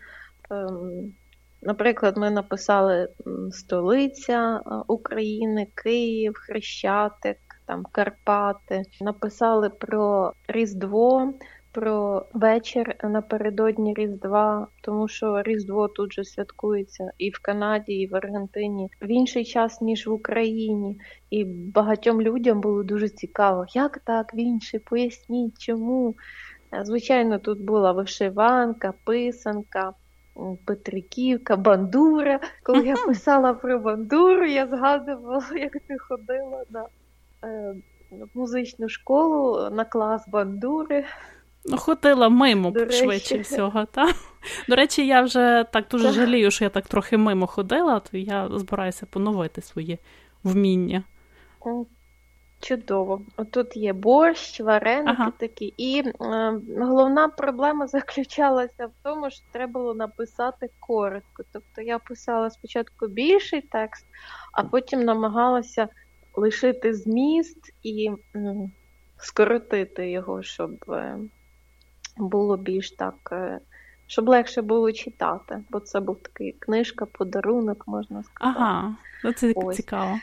Ем, 0.52 1.14
Наприклад, 1.62 2.18
ми 2.18 2.32
написали 2.32 3.08
столиця 3.52 4.62
України, 4.88 5.68
Київ, 5.84 6.34
Хрещатик, 6.36 7.38
там 7.66 7.86
Карпати. 7.92 8.84
Написали 9.02 9.70
про 9.70 10.34
Різдво, 10.48 11.34
про 11.72 12.26
вечір 12.34 12.96
напередодні 13.04 13.94
Різдва, 13.94 14.68
тому 14.82 15.08
що 15.08 15.42
Різдво 15.42 15.88
тут 15.88 16.14
же 16.14 16.24
святкується 16.24 17.12
і 17.18 17.30
в 17.30 17.40
Канаді, 17.42 17.94
і 17.94 18.08
в 18.08 18.16
Аргентині 18.16 18.90
в 19.02 19.08
інший 19.08 19.46
час, 19.46 19.82
ніж 19.82 20.08
в 20.08 20.12
Україні. 20.12 21.00
І 21.30 21.46
багатьом 21.46 22.22
людям 22.22 22.62
було 22.62 22.84
дуже 22.84 23.10
цікаво, 23.10 23.66
як 23.74 23.98
так 23.98 24.34
в 24.34 24.38
інший, 24.38 24.80
поясніть, 24.80 25.60
чому. 25.60 26.16
Е, 26.74 26.86
звичайно, 26.86 27.40
тут 27.40 27.62
була 27.62 27.92
вишиванка, 27.92 28.94
писанка. 29.06 29.94
Петриківка, 30.66 31.56
бандура. 31.56 32.40
Коли 32.64 32.86
я 32.86 32.96
писала 32.96 33.54
про 33.54 33.80
бандуру, 33.80 34.46
я 34.46 34.68
згадувала, 34.68 35.46
як 35.56 35.72
ти 35.72 35.98
ходила 35.98 36.64
на 36.70 36.86
е, 37.44 37.76
музичну 38.34 38.90
школу 38.90 39.70
на 39.70 39.86
клас 39.86 40.28
бандури. 40.28 41.06
Ну, 41.66 41.78
ходила 41.78 42.30
мимо 42.30 42.72
До 42.72 42.80
швидше 42.80 43.06
речі. 43.06 43.38
всього. 43.38 43.86
Та? 43.86 44.08
До 44.70 44.76
речі, 44.76 45.08
я 45.08 45.22
вже 45.22 45.66
так 45.72 45.86
дуже 45.92 46.06
так. 46.06 46.14
жалію, 46.14 46.52
що 46.52 46.64
я 46.64 46.70
так 46.70 46.88
трохи 46.88 47.18
мимо 47.18 47.48
ходила, 47.48 48.00
то 48.00 48.18
я 48.18 48.50
збираюся 48.52 49.06
поновити 49.06 49.62
свої 49.62 50.00
вміння. 50.44 51.04
Чудово. 52.62 53.22
Тут 53.52 53.78
є 53.78 53.94
борщ, 53.94 54.60
вареники 54.60 55.18
ага. 55.18 55.32
такі. 55.38 55.74
І 55.78 56.00
е, 56.00 56.14
головна 56.80 57.28
проблема 57.28 57.88
заключалася 57.88 58.86
в 58.86 58.92
тому, 59.04 59.30
що 59.30 59.44
треба 59.52 59.74
було 59.74 59.94
написати 59.94 60.70
коротко. 60.80 61.44
Тобто 61.52 61.82
я 61.82 62.00
писала 62.00 62.50
спочатку 62.50 63.08
більший 63.08 63.62
текст, 63.62 64.06
а 64.54 64.64
потім 64.64 65.04
намагалася 65.04 65.88
лишити 66.36 66.94
зміст 66.94 67.74
і 67.84 68.12
е, 68.36 68.56
скоротити 69.18 70.12
його, 70.12 70.44
щоб 70.44 70.72
е, 70.90 71.18
було 72.18 72.58
більш 72.58 72.92
так, 72.92 73.30
е, 73.32 73.60
щоб 74.08 74.30
легше 74.30 74.62
було 74.62 74.92
читати. 74.92 75.64
Бо 75.70 75.80
це 75.80 76.00
був 76.00 76.20
такий 76.20 76.52
книжка, 76.52 77.06
подарунок, 77.06 77.88
можна 77.88 78.24
сказати. 78.24 78.60
Ага, 78.60 78.96
ну 79.24 79.34
це 79.34 79.54
Ось. 79.56 79.76
цікаво. 79.76 80.20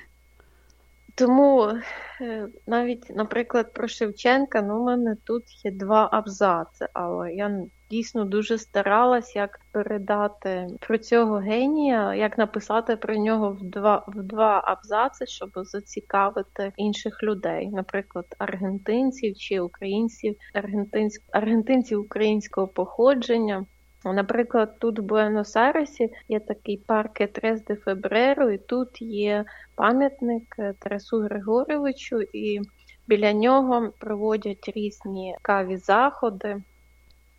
Тому 1.19 1.73
е, 2.21 2.49
навіть, 2.67 3.11
наприклад, 3.11 3.73
про 3.73 3.89
Шевченка, 3.89 4.63
ну, 4.63 4.81
у 4.81 4.85
мене 4.85 5.17
тут 5.25 5.65
є 5.65 5.71
два 5.71 6.09
абзаци, 6.13 6.89
але 6.93 7.33
я 7.33 7.61
дійсно 7.91 8.25
дуже 8.25 8.59
старалась, 8.59 9.37
як 9.37 9.61
передати 9.73 10.67
про 10.81 10.99
цього 10.99 11.37
генія, 11.37 12.15
як 12.15 12.39
написати 12.39 12.97
про 12.97 13.17
нього 13.17 13.51
в 13.53 13.63
два 13.63 14.05
в 14.09 14.23
два 14.23 14.63
абзаци, 14.65 15.27
щоб 15.27 15.51
зацікавити 15.55 16.73
інших 16.77 17.23
людей, 17.23 17.71
наприклад, 17.71 18.27
аргентинців 18.39 19.37
чи 19.37 19.61
українців, 19.61 20.37
аргентинськ, 20.55 21.23
аргентинців 21.33 22.01
українського 22.01 22.69
походження. 22.69 23.67
Наприклад, 24.05 24.79
тут 24.79 24.99
в 24.99 25.03
Буенос-Айресі 25.03 26.11
є 26.29 26.41
такий 26.41 26.77
парк 26.77 27.21
Етрес 27.21 27.65
де 27.65 27.77
Фебреро, 27.77 28.51
і 28.51 28.59
тут 28.59 29.03
є 29.03 29.45
пам'ятник 29.75 30.57
Тарасу 30.79 31.21
Григоровичу, 31.21 32.21
і 32.21 32.61
біля 33.09 33.33
нього 33.33 33.93
проводять 33.99 34.73
різні 34.75 35.37
каві 35.43 35.77
заходи. 35.77 36.63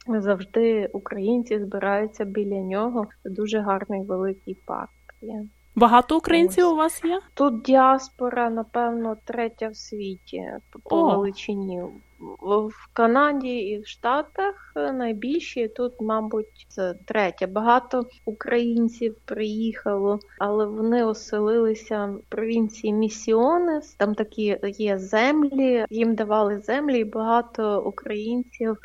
Завжди 0.07 0.89
українці 0.93 1.59
збираються 1.59 2.25
біля 2.25 2.59
нього. 2.59 3.07
Це 3.23 3.29
дуже 3.29 3.59
гарний 3.59 4.03
великий 4.03 4.57
парк. 4.65 4.89
є. 5.21 5.45
Багато 5.75 6.17
українців 6.17 6.65
Ось. 6.65 6.73
у 6.73 6.75
вас 6.75 7.03
є? 7.03 7.21
Тут 7.33 7.61
діаспора, 7.61 8.49
напевно, 8.49 9.17
третя 9.25 9.67
в 9.67 9.75
світі 9.75 10.43
по 10.83 11.07
величині 11.07 11.83
в 12.19 12.93
Канаді 12.93 13.57
і 13.57 13.79
в 13.79 13.87
Штатах 13.87 14.71
найбільші 14.75 15.67
тут, 15.67 15.93
мабуть, 16.01 16.65
це 16.69 16.93
третє. 17.05 17.47
Багато 17.47 18.05
українців 18.25 19.15
приїхало, 19.25 20.19
але 20.39 20.65
вони 20.65 21.05
оселилися 21.05 22.05
в 22.05 22.21
провінції 22.29 22.93
Місіонес. 22.93 23.93
Там 23.93 24.15
такі 24.15 24.57
є 24.63 24.97
землі, 24.97 25.85
їм 25.89 26.15
давали 26.15 26.59
землі, 26.59 26.99
і 26.99 27.03
багато 27.03 27.81
українців 27.81 28.77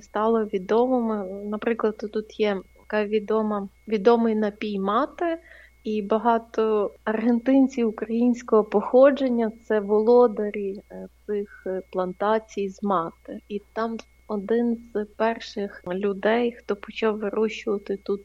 стало 0.00 0.44
відомими. 0.44 1.44
Наприклад, 1.44 1.96
тут 2.12 2.40
є 2.40 2.60
така 2.80 3.04
відома 3.04 3.68
відомий 3.88 4.34
напій 4.34 4.78
мати. 4.78 5.38
І 5.84 6.02
багато 6.02 6.90
аргентинців 7.04 7.88
українського 7.88 8.64
походження 8.64 9.52
це 9.64 9.80
володарі 9.80 10.82
е, 10.90 11.08
цих 11.26 11.62
е, 11.66 11.82
плантацій 11.92 12.68
з 12.68 12.82
мати. 12.82 13.40
І 13.48 13.62
там 13.72 13.96
один 14.28 14.78
з 14.94 15.04
перших 15.04 15.82
людей, 15.86 16.52
хто 16.52 16.76
почав 16.76 17.18
вирощувати 17.18 17.96
тут 17.96 18.20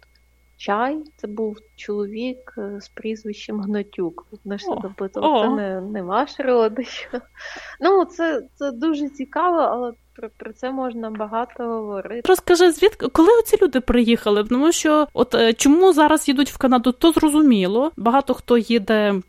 чай, 0.57 1.03
це 1.15 1.27
був 1.27 1.57
чоловік 1.75 2.53
е, 2.57 2.81
з 2.81 2.89
прізвищем 2.89 3.61
Гнатюк. 3.61 4.25
Вони 4.43 4.57
ж 4.57 4.65
допитували, 4.81 5.47
це 5.47 5.55
не 5.55 5.81
не 5.81 6.01
ваш 6.01 6.39
родич. 6.39 7.09
Ну, 7.81 8.05
це 8.05 8.47
це 8.55 8.71
дуже 8.71 9.09
цікаво, 9.09 9.57
але 9.57 9.93
про, 10.15 10.29
про 10.37 10.53
це 10.53 10.71
можна 10.71 11.09
багато 11.09 11.63
говорити. 11.63 12.21
Розкажи, 12.29 12.71
звідки 12.71 13.07
коли 13.07 13.29
оці 13.39 13.57
люди 13.61 13.79
приїхали? 13.79 14.43
Тому 14.43 14.71
що 14.71 15.07
от 15.13 15.35
е, 15.35 15.53
чому 15.53 15.93
зараз 15.93 16.27
їдуть 16.27 16.51
в 16.51 16.57
Канаду, 16.57 16.91
то 16.91 17.11
зрозуміло. 17.11 17.91
Багато 17.97 18.33
хто 18.33 18.57
їде. 18.57 19.21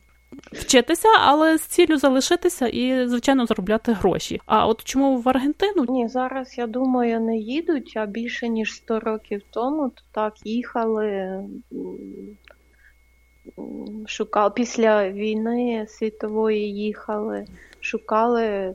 Вчитися, 0.53 1.09
але 1.21 1.59
з 1.59 1.63
ціллю 1.63 1.97
залишитися 1.97 2.67
і, 2.69 3.09
звичайно, 3.09 3.47
заробляти 3.47 3.93
гроші. 3.93 4.41
А 4.47 4.67
от 4.67 4.85
чому 4.85 5.17
в 5.17 5.29
Аргентину? 5.29 5.85
Ні, 5.89 6.09
зараз 6.09 6.59
я 6.59 6.67
думаю, 6.67 7.21
не 7.21 7.37
їдуть, 7.37 7.93
а 7.97 8.07
більше 8.07 8.49
ніж 8.49 8.75
100 8.75 9.01
років 9.01 9.43
тому 9.51 9.89
то 9.89 10.03
так 10.13 10.35
їхали, 10.47 11.41
шукали 14.07 14.53
після 14.57 15.11
війни 15.11 15.87
світової 15.89 16.75
їхали, 16.75 17.47
шукали 17.81 18.75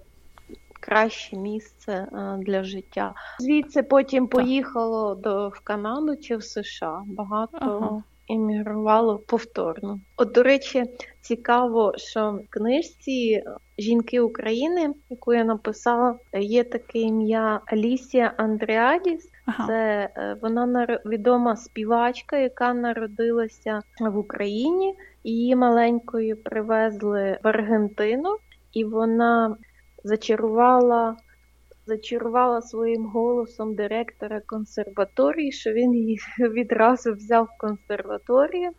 краще 0.80 1.38
місце 1.38 1.92
е, 1.92 2.38
для 2.40 2.64
життя. 2.64 3.14
Звідси 3.40 3.84
потім 3.84 4.28
поїхало 4.28 5.16
до 5.16 5.50
в 5.50 5.60
Канаду 5.60 6.16
чи 6.18 6.38
в 6.38 6.44
США. 6.44 7.04
Багато 7.06 7.58
ага. 7.62 8.04
іммігрувало 8.28 9.18
повторно. 9.18 10.00
От, 10.18 10.32
до 10.32 10.44
речі, 10.44 10.84
цікаво, 11.22 11.94
що 11.98 12.32
в 12.32 12.50
книжці 12.50 13.44
Жінки 13.80 14.20
України, 14.20 14.94
яку 15.10 15.34
я 15.34 15.44
написала, 15.44 16.20
є 16.34 16.64
таке 16.64 17.00
ім'я 17.00 17.62
Алісія 17.66 18.34
Андріадіс. 18.38 19.30
Ага. 19.46 19.68
Це 19.68 20.10
е, 20.18 20.38
вона 20.42 21.00
відома 21.06 21.56
співачка, 21.56 22.38
яка 22.38 22.74
народилася 22.74 23.82
в 24.00 24.18
Україні. 24.18 24.96
Її 25.24 25.56
маленькою 25.56 26.38
привезли 26.38 27.40
в 27.44 27.48
Аргентину, 27.48 28.38
і 28.74 28.84
вона 28.84 29.56
зачарувала 30.04 31.18
зачарувала 31.90 32.62
своїм 32.62 33.06
голосом 33.06 33.76
директора 33.76 34.42
консерваторії, 34.46 35.52
що 35.52 35.72
він 35.74 35.94
її 35.94 36.20
відразу 36.40 37.14
взяв 37.14 37.46
в 37.46 37.58
консерваторію. 37.60 38.72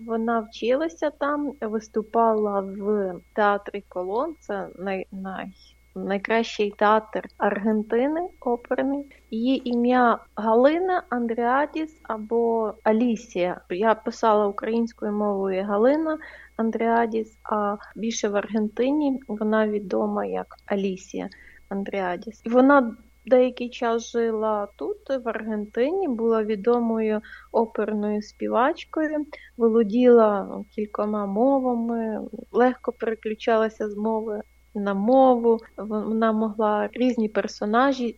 Вона 0.00 0.40
вчилася 0.40 1.10
там, 1.10 1.52
виступала 1.60 2.60
в 2.60 3.14
театрі 3.34 3.84
Колон, 3.88 4.34
це 4.40 4.68
най, 4.78 5.06
най, 5.12 5.46
найкращий 5.94 6.74
театр 6.78 7.28
Аргентини 7.38 8.20
оперний. 8.40 9.06
Її 9.30 9.70
ім'я 9.70 10.18
Галина 10.34 11.02
Андріадіс 11.08 12.00
або 12.02 12.74
Алісія. 12.82 13.60
Я 13.70 13.94
писала 13.94 14.46
українською 14.46 15.12
мовою 15.12 15.64
Галина 15.64 16.18
Андріадіс, 16.56 17.38
а 17.42 17.76
більше 17.96 18.28
в 18.28 18.36
Аргентині 18.36 19.20
вона 19.28 19.68
відома 19.68 20.24
як 20.24 20.46
Алісія 20.66 21.28
Андріадіс. 21.68 22.42
І 22.44 22.48
вона 22.48 22.96
деякий 23.26 23.70
час 23.70 24.10
жила 24.10 24.68
тут, 24.76 25.10
в 25.24 25.28
Аргентині, 25.28 26.08
була 26.08 26.44
відомою 26.44 27.20
оперною 27.52 28.22
співачкою, 28.22 29.26
володіла 29.56 30.60
кількома 30.70 31.26
мовами, 31.26 32.20
легко 32.52 32.92
переключалася 32.92 33.90
з 33.90 33.96
мови 33.96 34.42
на 34.74 34.94
мову, 34.94 35.60
вона 35.76 36.32
могла 36.32 36.88
різні 36.92 37.28
персонажі 37.28 38.16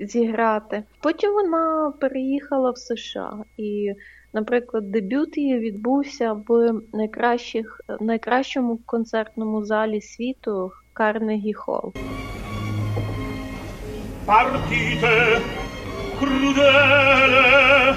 зіграти. 0.00 0.82
Потім 1.00 1.32
вона 1.32 1.92
переїхала 2.00 2.70
в 2.70 2.78
США 2.78 3.44
і. 3.56 3.92
Наприклад, 4.32 4.90
дебют 4.90 5.38
її 5.38 5.58
відбувся 5.58 6.32
в 6.48 6.72
найкращих, 6.92 7.80
найкращому 8.00 8.78
концертному 8.86 9.64
залі 9.64 10.00
світу 10.00 10.72
Карнегі 10.92 11.52
Холл. 11.52 11.92
Partite 14.26 15.40
crudele 16.20 17.94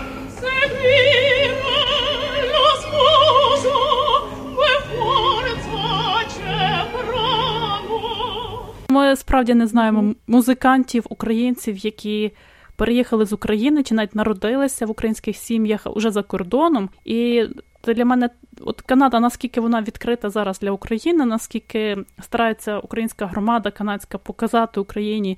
Ми 8.91 9.15
справді 9.15 9.54
не 9.54 9.67
знаємо 9.67 10.15
музикантів, 10.27 11.06
українців, 11.10 11.77
які 11.77 12.32
переїхали 12.75 13.25
з 13.25 13.34
України 13.34 13.84
чи 13.84 13.95
навіть 13.95 14.15
народилися 14.15 14.86
в 14.86 14.89
українських 14.89 15.38
сім'ях 15.38 15.88
уже 15.95 16.12
за 16.12 16.23
кордоном. 16.23 16.89
І 17.06 17.43
для 17.84 18.06
мене 18.06 18.30
от 18.62 18.82
Канада, 18.82 19.19
наскільки 19.19 19.62
вона 19.62 19.82
відкрита 19.82 20.30
зараз 20.30 20.60
для 20.60 20.71
України, 20.71 21.25
наскільки 21.25 21.97
старається 22.21 22.80
українська 22.80 23.25
громада 23.25 23.71
канадська 23.71 24.17
показати 24.17 24.80
Україні 24.80 25.38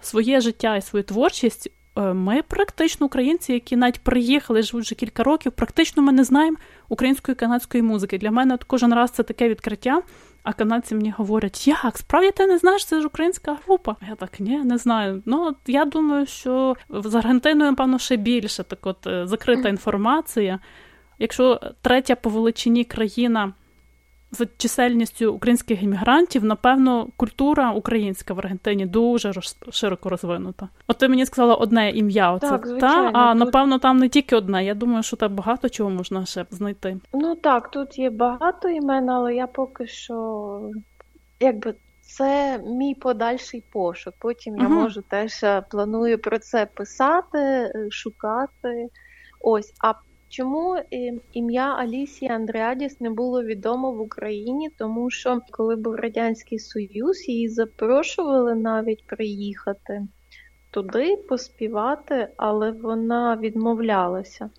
своє 0.00 0.40
життя 0.40 0.76
і 0.76 0.82
свою 0.82 1.02
творчість. 1.02 1.72
Е, 1.96 2.00
ми 2.12 2.42
практично 2.42 3.06
українці, 3.06 3.52
які 3.52 3.76
навіть 3.76 4.00
приїхали, 4.00 4.62
живуть 4.62 4.84
вже 4.84 4.94
кілька 4.94 5.22
років, 5.22 5.52
практично 5.52 6.02
ми 6.02 6.12
не 6.12 6.24
знаємо 6.24 6.56
української 6.88 7.34
канадської 7.34 7.82
музики. 7.82 8.18
Для 8.18 8.30
мене 8.30 8.54
от 8.54 8.64
кожен 8.64 8.94
раз 8.94 9.10
це 9.10 9.22
таке 9.22 9.48
відкриття. 9.48 10.02
А 10.42 10.52
канадці 10.52 10.94
мені 10.94 11.10
говорять, 11.10 11.68
як 11.68 11.98
справді 11.98 12.30
ти 12.30 12.46
не 12.46 12.58
знаєш, 12.58 12.84
це 12.84 13.00
ж 13.00 13.06
українська 13.06 13.58
група. 13.66 13.96
Я 14.08 14.14
так 14.14 14.40
ні, 14.40 14.58
не 14.58 14.78
знаю. 14.78 15.22
Ну 15.26 15.54
я 15.66 15.84
думаю, 15.84 16.26
що 16.26 16.76
з 16.90 17.14
Аргентиною, 17.14 17.70
напевно, 17.70 17.98
ще 17.98 18.16
більше 18.16 18.62
так 18.62 18.86
от 18.86 19.06
е, 19.06 19.26
закрита 19.26 19.68
інформація. 19.68 20.58
Якщо 21.18 21.60
третя 21.82 22.14
по 22.14 22.30
величині 22.30 22.84
країна 22.84 23.52
за 24.32 24.46
чисельністю 24.56 25.32
українських 25.32 25.82
іммігрантів, 25.82 26.44
напевно, 26.44 27.08
культура 27.16 27.72
українська 27.72 28.34
в 28.34 28.38
Аргентині 28.38 28.86
дуже 28.86 29.32
широко 29.70 30.08
розвинута. 30.08 30.68
От 30.86 30.98
ти 30.98 31.08
мені 31.08 31.26
сказала 31.26 31.54
одне 31.54 31.90
ім'я. 31.90 32.32
Оце 32.32 32.48
так, 32.48 32.66
звичайно, 32.66 33.12
та 33.12 33.18
а 33.18 33.32
тут... 33.32 33.44
напевно 33.44 33.78
там 33.78 33.96
не 33.96 34.08
тільки 34.08 34.36
одне. 34.36 34.64
Я 34.64 34.74
думаю, 34.74 35.02
що 35.02 35.16
там 35.16 35.34
багато 35.34 35.68
чого 35.68 35.90
можна 35.90 36.26
ще 36.26 36.46
знайти. 36.50 36.96
Ну 37.12 37.34
так, 37.34 37.70
тут 37.70 37.98
є 37.98 38.10
багато 38.10 38.68
імен, 38.68 39.10
але 39.10 39.34
я 39.34 39.46
поки 39.46 39.86
що 39.86 40.60
якби. 41.40 41.74
Це 42.04 42.58
мій 42.58 42.94
подальший 42.94 43.64
пошук. 43.72 44.14
Потім 44.18 44.54
uh-huh. 44.54 44.62
я 44.62 44.68
можу 44.68 45.02
теж 45.02 45.42
е, 45.42 45.62
планую 45.70 46.18
про 46.18 46.38
це 46.38 46.66
писати, 46.66 47.38
е, 47.38 47.72
шукати. 47.90 48.88
Ось, 49.40 49.74
а 49.84 49.92
Чому 50.32 50.74
е, 50.74 50.84
ім'я 51.32 51.74
Алісії 51.74 52.30
Андреадіс 52.30 53.00
не 53.00 53.10
було 53.10 53.42
відомо 53.42 53.92
в 53.92 54.00
Україні? 54.00 54.70
Тому 54.78 55.10
що 55.10 55.40
коли 55.50 55.76
був 55.76 55.94
Радянський 55.94 56.58
Союз, 56.58 57.28
її 57.28 57.48
запрошували 57.48 58.54
навіть 58.54 59.06
приїхати 59.06 60.06
туди 60.70 61.16
поспівати, 61.16 62.28
але 62.36 62.70
вона 62.70 63.36
відмовлялася. 63.36 64.50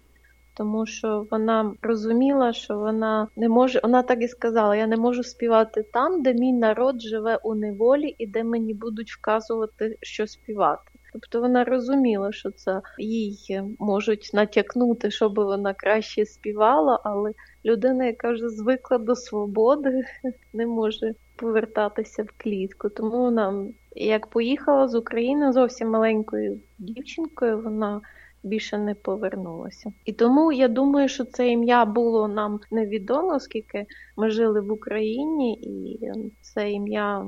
Тому 0.53 0.85
що 0.85 1.27
вона 1.31 1.73
розуміла, 1.81 2.53
що 2.53 2.77
вона 2.77 3.27
не 3.35 3.49
може, 3.49 3.79
вона 3.83 4.03
так 4.03 4.21
і 4.21 4.27
сказала: 4.27 4.75
я 4.75 4.87
не 4.87 4.97
можу 4.97 5.23
співати 5.23 5.83
там, 5.93 6.21
де 6.21 6.33
мій 6.33 6.53
народ 6.53 7.01
живе 7.01 7.39
у 7.43 7.55
неволі 7.55 8.15
і 8.17 8.27
де 8.27 8.43
мені 8.43 8.73
будуть 8.73 9.11
вказувати, 9.11 9.97
що 10.01 10.27
співати. 10.27 10.92
Тобто 11.13 11.41
вона 11.41 11.63
розуміла, 11.63 12.31
що 12.31 12.51
це 12.51 12.81
їй 12.97 13.61
можуть 13.79 14.31
натякнути, 14.33 15.11
щоб 15.11 15.35
вона 15.35 15.73
краще 15.73 16.25
співала, 16.25 16.99
але 17.03 17.31
людина, 17.65 18.05
яка 18.05 18.31
вже 18.31 18.49
звикла 18.49 18.97
до 18.97 19.15
свободи, 19.15 20.03
не 20.53 20.67
може 20.67 21.13
повертатися 21.35 22.23
в 22.23 22.29
клітку. 22.37 22.89
Тому 22.89 23.17
вона, 23.17 23.65
як 23.95 24.27
поїхала 24.27 24.87
з 24.87 24.95
України 24.95 25.51
зовсім 25.51 25.89
маленькою 25.89 26.59
дівчинкою, 26.79 27.61
вона 27.61 28.01
більше 28.43 28.77
не 28.77 28.95
повернулася. 28.95 29.93
І 30.05 30.13
тому 30.13 30.51
я 30.51 30.67
думаю, 30.67 31.07
що 31.07 31.25
це 31.25 31.47
ім'я 31.47 31.85
було 31.85 32.27
нам 32.27 32.59
невідомо, 32.71 33.35
оскільки 33.35 33.85
ми 34.17 34.29
жили 34.29 34.61
в 34.61 34.71
Україні, 34.71 35.53
і 35.53 36.11
це 36.41 36.71
ім'я 36.71 37.25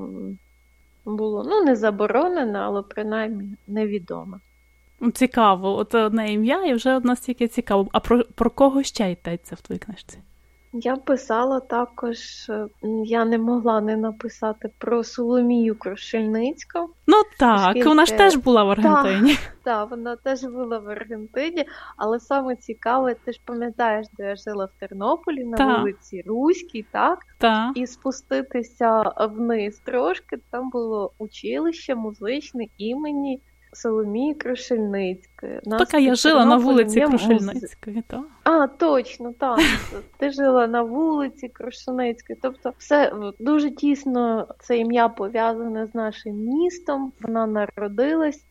було 1.06 1.44
ну 1.44 1.64
не 1.64 1.76
заборонено, 1.76 2.60
але 2.60 2.82
принаймні 2.82 3.58
невідоме. 3.68 4.40
Цікаво, 5.14 5.78
от 5.78 5.96
одне 5.96 6.34
ім'я 6.34 6.66
і 6.66 6.74
вже 6.74 6.96
одна 6.96 7.16
стільки 7.16 7.48
цікаво. 7.48 7.88
А 7.92 8.00
про 8.00 8.24
про 8.24 8.50
кого 8.50 8.84
ще 8.84 9.12
йдеться 9.12 9.56
в 9.56 9.62
твоїй 9.62 9.80
книжці? 9.80 10.20
Я 10.78 10.96
писала 10.96 11.60
також, 11.60 12.18
я 13.06 13.26
не 13.26 13.38
могла 13.38 13.82
не 13.82 13.98
написати 13.98 14.70
про 14.78 15.04
Соломію 15.04 15.76
Крушельницьку. 15.76 16.90
Ну 17.08 17.18
так, 17.40 17.68
оскільки... 17.68 17.90
вона 17.90 18.06
ж 18.06 18.18
теж 18.18 18.36
була 18.36 18.64
в 18.64 18.70
Аргентині. 18.70 19.34
Так, 19.34 19.56
так, 19.64 19.90
вона 19.90 20.16
теж 20.16 20.44
була 20.44 20.80
в 20.80 20.90
Аргентині, 20.90 21.66
але 21.98 22.20
саме 22.20 22.56
цікаве, 22.56 23.16
ти 23.26 23.32
ж 23.32 23.40
пам'ятаєш, 23.46 24.08
де 24.18 24.24
я 24.24 24.36
жила 24.36 24.66
в 24.66 24.80
Тернополі 24.80 25.44
на 25.44 25.58
та. 25.58 25.78
вулиці 25.78 26.24
Руській, 26.26 26.86
так? 26.92 27.20
Та. 27.38 27.72
І 27.76 27.88
спуститися 27.88 29.12
вниз 29.30 29.82
трошки, 29.86 30.38
там 30.52 30.70
було 30.70 31.12
училище 31.18 31.96
музичне 31.96 32.66
імені 32.78 33.42
Соломії 33.76 34.34
Крушельницької. 34.34 35.60
Так, 35.64 35.94
я 35.94 36.16
жила 36.16 36.46
на 36.46 36.58
вулиці 36.58 37.02
Крушельницької, 37.02 38.04
так. 38.08 38.22
А, 38.44 38.68
точно, 38.68 39.34
так. 39.40 39.60
Ти 40.18 40.32
жила 40.32 40.68
на 40.68 40.82
вулиці 40.82 41.48
Крушельницької. 41.48 42.40
Тобто, 42.42 42.74
все 42.78 43.14
дуже 43.40 43.72
тісно 43.72 44.48
це 44.60 44.78
ім'я 44.78 45.10
пов'язане 45.10 45.88
з 45.88 45.96
нашим 45.96 46.36
містом. 46.36 47.12
Вона 47.22 47.48
народилась 47.48 48.46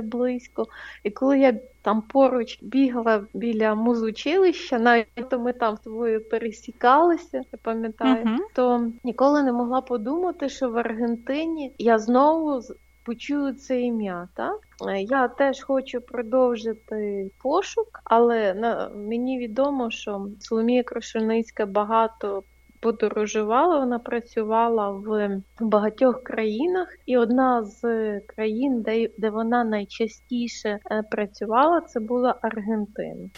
близько. 0.00 0.66
І 1.02 1.10
коли 1.10 1.38
я 1.38 1.54
там 1.82 2.02
поруч 2.02 2.58
бігала 2.62 3.24
біля 3.34 3.74
музучилища, 3.74 4.78
навіть 4.78 5.28
то 5.30 5.38
ми 5.38 5.52
там 5.52 5.76
з 5.76 5.80
тобою 5.80 6.28
пересікалися, 6.28 7.42
я 7.52 7.58
пам'ятаю, 7.62 8.24
uh-huh. 8.24 8.38
то 8.54 8.90
ніколи 9.04 9.42
не 9.42 9.52
могла 9.52 9.80
подумати, 9.80 10.48
що 10.48 10.70
в 10.70 10.78
Аргентині 10.78 11.72
я 11.78 11.98
знову 11.98 12.62
почую 13.04 13.54
це 13.54 13.80
ім'я. 13.80 14.28
Так? 14.34 14.60
Я 15.08 15.28
теж 15.28 15.62
хочу 15.62 16.00
продовжити 16.00 17.30
пошук, 17.42 18.00
але 18.04 18.54
на 18.54 18.88
мені 18.88 19.38
відомо, 19.38 19.90
що 19.90 20.28
Соломія 20.40 20.82
Крошельницька 20.82 21.66
багато 21.66 22.42
подорожувала, 22.82 23.78
вона 23.78 23.98
працювала 23.98 24.90
в 24.90 25.40
багатьох 25.60 26.22
країнах, 26.22 26.88
і 27.06 27.16
одна 27.16 27.64
з 27.64 27.80
країн, 28.20 28.82
де, 28.82 29.08
де 29.18 29.30
вона 29.30 29.64
найчастіше 29.64 30.78
е, 30.90 31.02
працювала, 31.10 31.80
це 31.80 32.00
була 32.00 32.38
Аргентина. 32.42 33.28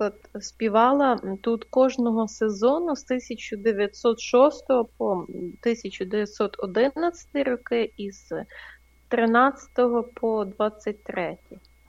Наприклад, 0.00 0.44
співала 0.44 1.20
тут 1.40 1.64
кожного 1.64 2.28
сезону 2.28 2.96
з 2.96 3.04
1906 3.04 4.66
по 4.98 5.10
1911 5.10 7.28
роки 7.34 7.92
і 7.96 8.10
з 8.10 8.44
13 9.08 9.70
по 10.14 10.44
23. 10.44 11.36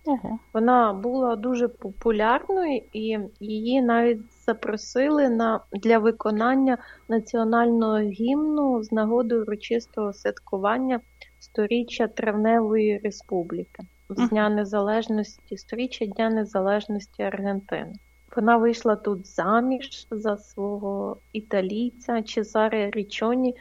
Ого. 0.06 0.40
Вона 0.54 0.94
була 0.94 1.36
дуже 1.36 1.68
популярною 1.68 2.82
і 2.94 3.18
її 3.40 3.82
навіть 3.82 4.22
запросили 4.46 5.30
на 5.30 5.60
для 5.74 5.98
виконання 5.98 6.78
національного 7.10 8.00
гімну 8.00 8.84
з 8.84 8.92
нагоди 8.92 9.36
урочистого 9.36 10.14
святкування 10.14 11.00
сторіччя 11.40 12.08
Травневої 12.08 13.02
Республіки 13.04 13.84
з 14.10 14.30
Дня 14.30 14.50
Незалежності, 14.50 15.58
сторіччя 15.58 16.06
Дня 16.06 16.30
Незалежності 16.30 17.24
Аргентини. 17.24 17.94
Вона 18.36 18.58
вийшла 18.58 18.96
тут 18.96 19.28
заміж 19.28 20.08
за 20.12 20.38
свого 20.38 21.18
італійця 21.34 22.22
Чезаре 22.22 22.90
Річоні, 22.92 23.56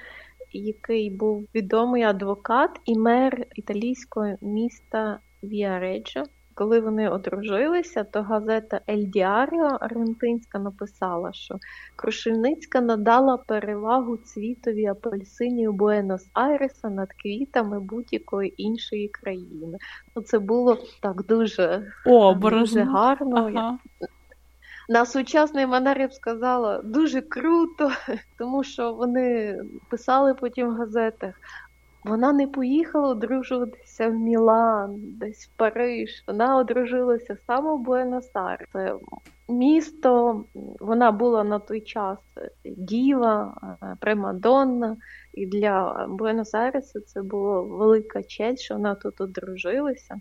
який 0.52 1.10
був 1.10 1.48
відомий 1.54 2.02
адвокат 2.02 2.80
і 2.84 2.98
мер 2.98 3.46
італійського 3.54 4.34
міста 4.40 5.18
Віареджо. 5.42 6.24
Коли 6.54 6.80
вони 6.80 7.08
одружилися, 7.08 8.04
то 8.04 8.22
газета 8.22 8.80
Ель 8.90 9.04
Діаріо 9.04 9.78
аргентинська 9.80 10.58
написала, 10.58 11.32
що 11.32 11.58
Крушельницька 11.96 12.80
надала 12.80 13.36
перевагу 13.36 14.16
цвітові 14.16 14.86
апельсинів 14.86 15.72
Буенос-Айреса 15.72 16.90
над 16.90 17.12
квітами 17.12 17.80
будь-якої 17.80 18.62
іншої 18.62 19.08
країни. 19.08 19.78
Ну, 20.16 20.22
Це 20.22 20.38
було 20.38 20.78
так 21.02 21.26
дуже, 21.26 21.92
О, 22.06 22.34
дуже 22.34 22.82
гарно. 22.82 23.36
Ага. 23.36 23.78
На 24.88 25.06
сучасний 25.06 25.66
манер 25.66 26.00
я 26.00 26.08
б 26.08 26.12
сказала 26.12 26.82
дуже 26.82 27.20
круто, 27.20 27.90
тому 28.38 28.64
що 28.64 28.92
вони 28.92 29.58
писали 29.90 30.34
потім 30.34 30.68
в 30.68 30.76
газетах. 30.76 31.34
Вона 32.04 32.32
не 32.32 32.46
поїхала 32.46 33.08
одружуватися 33.08 34.08
в 34.08 34.14
Мілан, 34.14 34.96
десь 35.18 35.46
в 35.46 35.56
Париж. 35.56 36.24
Вона 36.26 36.56
одружилася 36.56 37.36
саме 37.46 37.74
в 37.74 37.80
Буенос-Айрес. 37.80 38.66
Це 38.72 38.94
місто, 39.48 40.44
вона 40.80 41.12
була 41.12 41.44
на 41.44 41.58
той 41.58 41.80
час 41.80 42.18
діва, 42.64 43.54
примадонна, 44.00 44.96
і 45.34 45.46
для 45.46 46.06
Буенос-Айреса 46.08 47.00
це 47.06 47.22
була 47.22 47.60
велика 47.60 48.22
честь, 48.22 48.62
що 48.62 48.74
вона 48.74 48.94
тут 48.94 49.20
одружилася. 49.20 50.20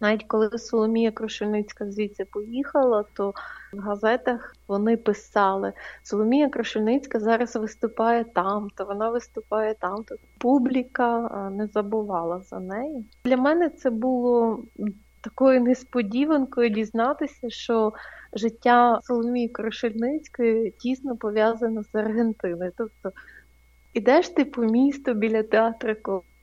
Навіть 0.00 0.24
коли 0.24 0.58
Соломія 0.58 1.10
Крушельницька 1.10 1.90
звідси 1.90 2.24
поїхала, 2.24 3.04
то 3.12 3.34
в 3.72 3.78
газетах 3.78 4.54
вони 4.68 4.96
писали: 4.96 5.72
Соломія 6.02 6.48
Крушельницька 6.48 7.20
зараз 7.20 7.56
виступає 7.56 8.24
там, 8.24 8.68
то 8.74 8.84
вона 8.84 9.10
виступає 9.10 9.74
там, 9.74 10.04
то 10.04 10.14
публіка 10.38 11.20
не 11.52 11.66
забувала 11.66 12.40
за 12.40 12.60
неї. 12.60 13.04
Для 13.24 13.36
мене 13.36 13.70
це 13.70 13.90
було 13.90 14.62
такою 15.20 15.60
несподіванкою 15.60 16.70
дізнатися, 16.70 17.50
що 17.50 17.92
життя 18.32 19.00
Соломії 19.02 19.48
Крушельницької 19.48 20.70
тісно 20.70 21.16
пов'язане 21.16 21.82
з 21.82 21.94
Аргентиною. 21.94 22.72
Тобто 22.76 23.12
ідеш 23.94 24.28
ти 24.28 24.44
по 24.44 24.62
місту 24.62 25.14
біля 25.14 25.42
театру 25.42 25.94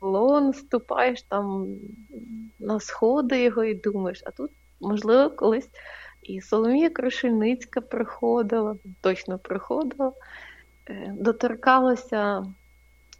колон, 0.03 0.53
ступаєш 0.53 1.23
там 1.23 1.67
на 2.59 2.79
сходи 2.79 3.43
його 3.43 3.63
і 3.63 3.73
думаєш, 3.73 4.23
а 4.25 4.31
тут, 4.31 4.51
можливо, 4.79 5.29
колись 5.29 5.69
і 6.23 6.41
Соломія 6.41 6.89
Крушельницька 6.89 7.81
приходила, 7.81 8.75
точно 9.01 9.39
приходила, 9.39 10.11
е, 10.89 11.13
доторкалася 11.17 12.45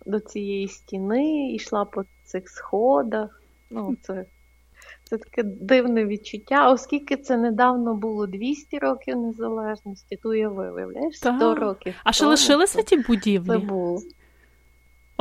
до 0.05 0.19
цієї 0.19 0.67
стіни, 0.67 1.53
йшла 1.53 1.85
по 1.85 2.05
цих 2.23 2.49
сходах. 2.49 3.41
Ну, 3.69 3.95
це 4.01 4.25
це 5.03 5.17
таке 5.17 5.43
дивне 5.43 6.05
відчуття, 6.05 6.71
оскільки 6.71 7.17
це 7.17 7.37
недавно 7.37 7.95
було 7.95 8.27
200 8.27 8.79
років 8.79 9.17
незалежності, 9.17 10.19
то 10.23 10.35
я 10.35 10.49
виявляєш 10.49 11.17
100 11.17 11.55
років. 11.55 11.93
А 12.03 12.11
що 12.11 12.27
лишилися 12.27 12.81
ті 12.81 12.97
будівлі? 12.97 13.47
Це 13.47 13.57
було. 13.57 14.01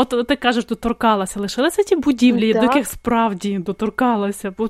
От 0.03 0.29
ти 0.29 0.37
кажеш, 0.37 0.67
доторкалася, 0.67 1.41
лишилися 1.41 1.83
ті 1.83 1.97
будівлі, 1.97 2.53
так. 2.53 2.62
до 2.62 2.67
яких 2.67 2.87
справді 2.87 3.59
доторкалася. 3.59 4.55
Бо... 4.59 4.69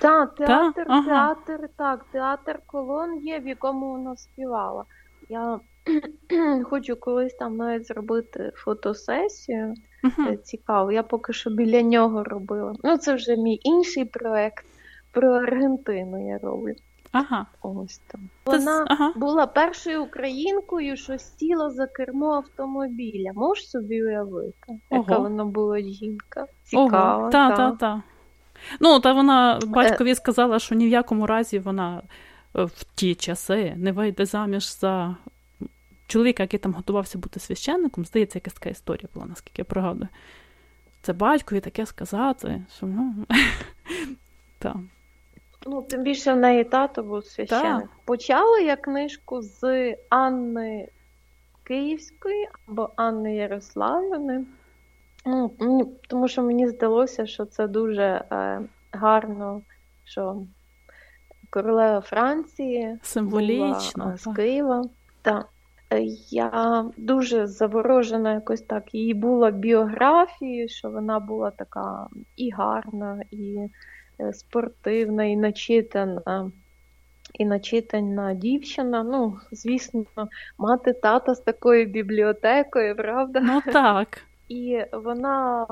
Так, 0.00 0.34
театр, 0.34 0.86
Та? 0.86 1.02
театр, 1.02 1.68
так, 1.78 2.06
театр 2.12 2.58
колон 2.66 3.18
є, 3.22 3.38
в 3.38 3.48
якому 3.48 3.90
вона 3.90 4.16
співала. 4.16 4.84
Я 5.28 5.60
хочу 6.64 6.96
колись 6.96 7.34
там 7.34 7.56
навіть 7.56 7.86
зробити 7.86 8.52
фотосесію. 8.54 9.74
Uh-huh. 10.04 10.36
Цікаво, 10.36 10.92
я 10.92 11.02
поки 11.02 11.32
що 11.32 11.50
біля 11.50 11.82
нього 11.82 12.24
робила. 12.24 12.74
Ну, 12.84 12.96
це 12.96 13.14
вже 13.14 13.36
мій 13.36 13.60
інший 13.62 14.04
проект 14.04 14.64
про 15.12 15.32
Аргентину 15.32 16.28
я 16.28 16.38
роблю. 16.38 16.74
Ага. 17.12 17.46
Ось 17.62 18.00
там. 18.06 18.20
Вона 18.46 18.84
ага. 18.88 19.12
була 19.16 19.46
першою 19.46 20.04
українкою, 20.04 20.96
що 20.96 21.18
сіла 21.18 21.70
за 21.70 21.86
кермо 21.86 22.32
автомобіля. 22.32 23.32
Можеш 23.34 23.70
собі 23.70 24.02
уявити, 24.02 24.80
Ого. 24.90 25.04
яка 25.08 25.18
вона 25.18 25.44
була 25.44 25.80
жінка. 25.80 26.46
Цікава. 26.64 27.30
Та, 27.30 27.56
та, 27.56 27.70
та. 27.70 28.02
Ну, 28.80 29.00
та 29.00 29.12
вона 29.12 29.60
батькові 29.66 30.14
сказала, 30.14 30.58
що 30.58 30.74
ні 30.74 30.86
в 30.86 30.90
якому 30.90 31.26
разі 31.26 31.58
вона 31.58 32.02
е, 32.56 32.64
в 32.64 32.84
ті 32.94 33.14
часи 33.14 33.74
не 33.76 33.92
вийде 33.92 34.26
заміж 34.26 34.78
за 34.78 35.16
чоловіка, 36.06 36.42
який 36.42 36.60
там 36.60 36.72
готувався 36.72 37.18
бути 37.18 37.40
священником, 37.40 38.04
здається, 38.04 38.38
якась 38.38 38.54
така 38.54 38.70
історія 38.70 39.08
була, 39.14 39.26
наскільки 39.26 39.60
я 39.60 39.64
пригадую. 39.64 40.08
Це 41.02 41.12
батькові 41.12 41.60
таке 41.60 41.86
сказати, 41.86 42.62
що 42.76 42.86
ну. 42.86 43.14
Ну, 45.66 45.82
тим 45.82 46.02
більше 46.02 46.32
в 46.32 46.36
неї 46.36 46.64
тато 46.64 47.02
був 47.02 47.24
священник. 47.24 47.88
Почала 48.04 48.58
я 48.58 48.76
книжку 48.76 49.42
з 49.42 49.94
Анни 50.08 50.88
Київської 51.64 52.48
або 52.68 52.90
Анни 52.96 53.36
Ярославівни. 53.36 54.44
Ну, 55.26 55.50
Тому 56.08 56.28
що 56.28 56.42
мені 56.42 56.68
здалося, 56.68 57.26
що 57.26 57.44
це 57.44 57.66
дуже 57.68 58.24
е, 58.32 58.60
гарно, 58.92 59.62
що 60.04 60.42
королева 61.50 62.00
Франції 62.00 62.98
Символічно, 63.02 64.04
була, 64.04 64.16
з 64.16 64.34
Києва. 64.36 64.84
Так. 65.22 65.48
Е, 65.92 66.02
я 66.30 66.84
дуже 66.96 67.46
заворожена 67.46 68.34
якось 68.34 68.62
так. 68.62 68.94
Її 68.94 69.14
була 69.14 69.50
біографією, 69.50 70.68
що 70.68 70.90
вона 70.90 71.20
була 71.20 71.50
така 71.50 72.08
і 72.36 72.50
гарна, 72.50 73.22
і 73.30 73.56
е, 73.56 73.68
спортивна, 74.32 75.24
і 75.24 75.36
начитана. 75.36 76.50
І 77.34 77.44
начитана 77.44 78.34
дівчина. 78.34 79.02
Ну, 79.02 79.38
звісно, 79.52 80.04
мати 80.58 80.92
тата 80.92 81.34
з 81.34 81.40
такою 81.40 81.86
бібліотекою, 81.86 82.96
правда? 82.96 83.40
Ну 83.40 83.62
так. 83.72 84.18
І 84.48 84.84
вона 84.92 85.66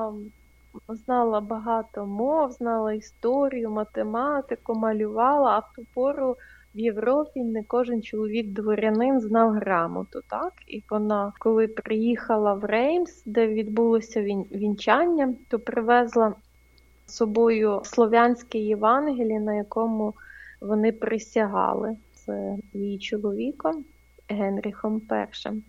знала 0.87 1.41
багато 1.41 2.05
мов, 2.05 2.51
знала 2.51 2.93
історію, 2.93 3.69
математику, 3.69 4.75
малювала, 4.75 5.49
а 5.49 5.59
в 5.59 5.75
ту 5.75 5.85
пору 5.93 6.35
в 6.75 6.79
Європі 6.79 7.43
не 7.43 7.63
кожен 7.63 8.01
чоловік-дворянин 8.01 9.19
знав 9.19 9.51
грамоту. 9.51 10.21
так? 10.29 10.53
І 10.67 10.83
вона, 10.89 11.33
коли 11.39 11.67
приїхала 11.67 12.53
в 12.53 12.65
Реймс, 12.65 13.23
де 13.25 13.47
відбулося 13.47 14.21
вінчання, 14.51 15.33
то 15.49 15.59
привезла 15.59 16.33
собою 17.11 17.81
слов'янське 17.83 18.59
Євангеліє, 18.59 19.39
на 19.39 19.53
якому 19.53 20.13
вони 20.61 20.91
присягали 20.91 21.97
з 22.13 22.57
її 22.73 22.99
чоловіком 22.99 23.85
Генріхом 24.29 25.01
І. 25.11 25.63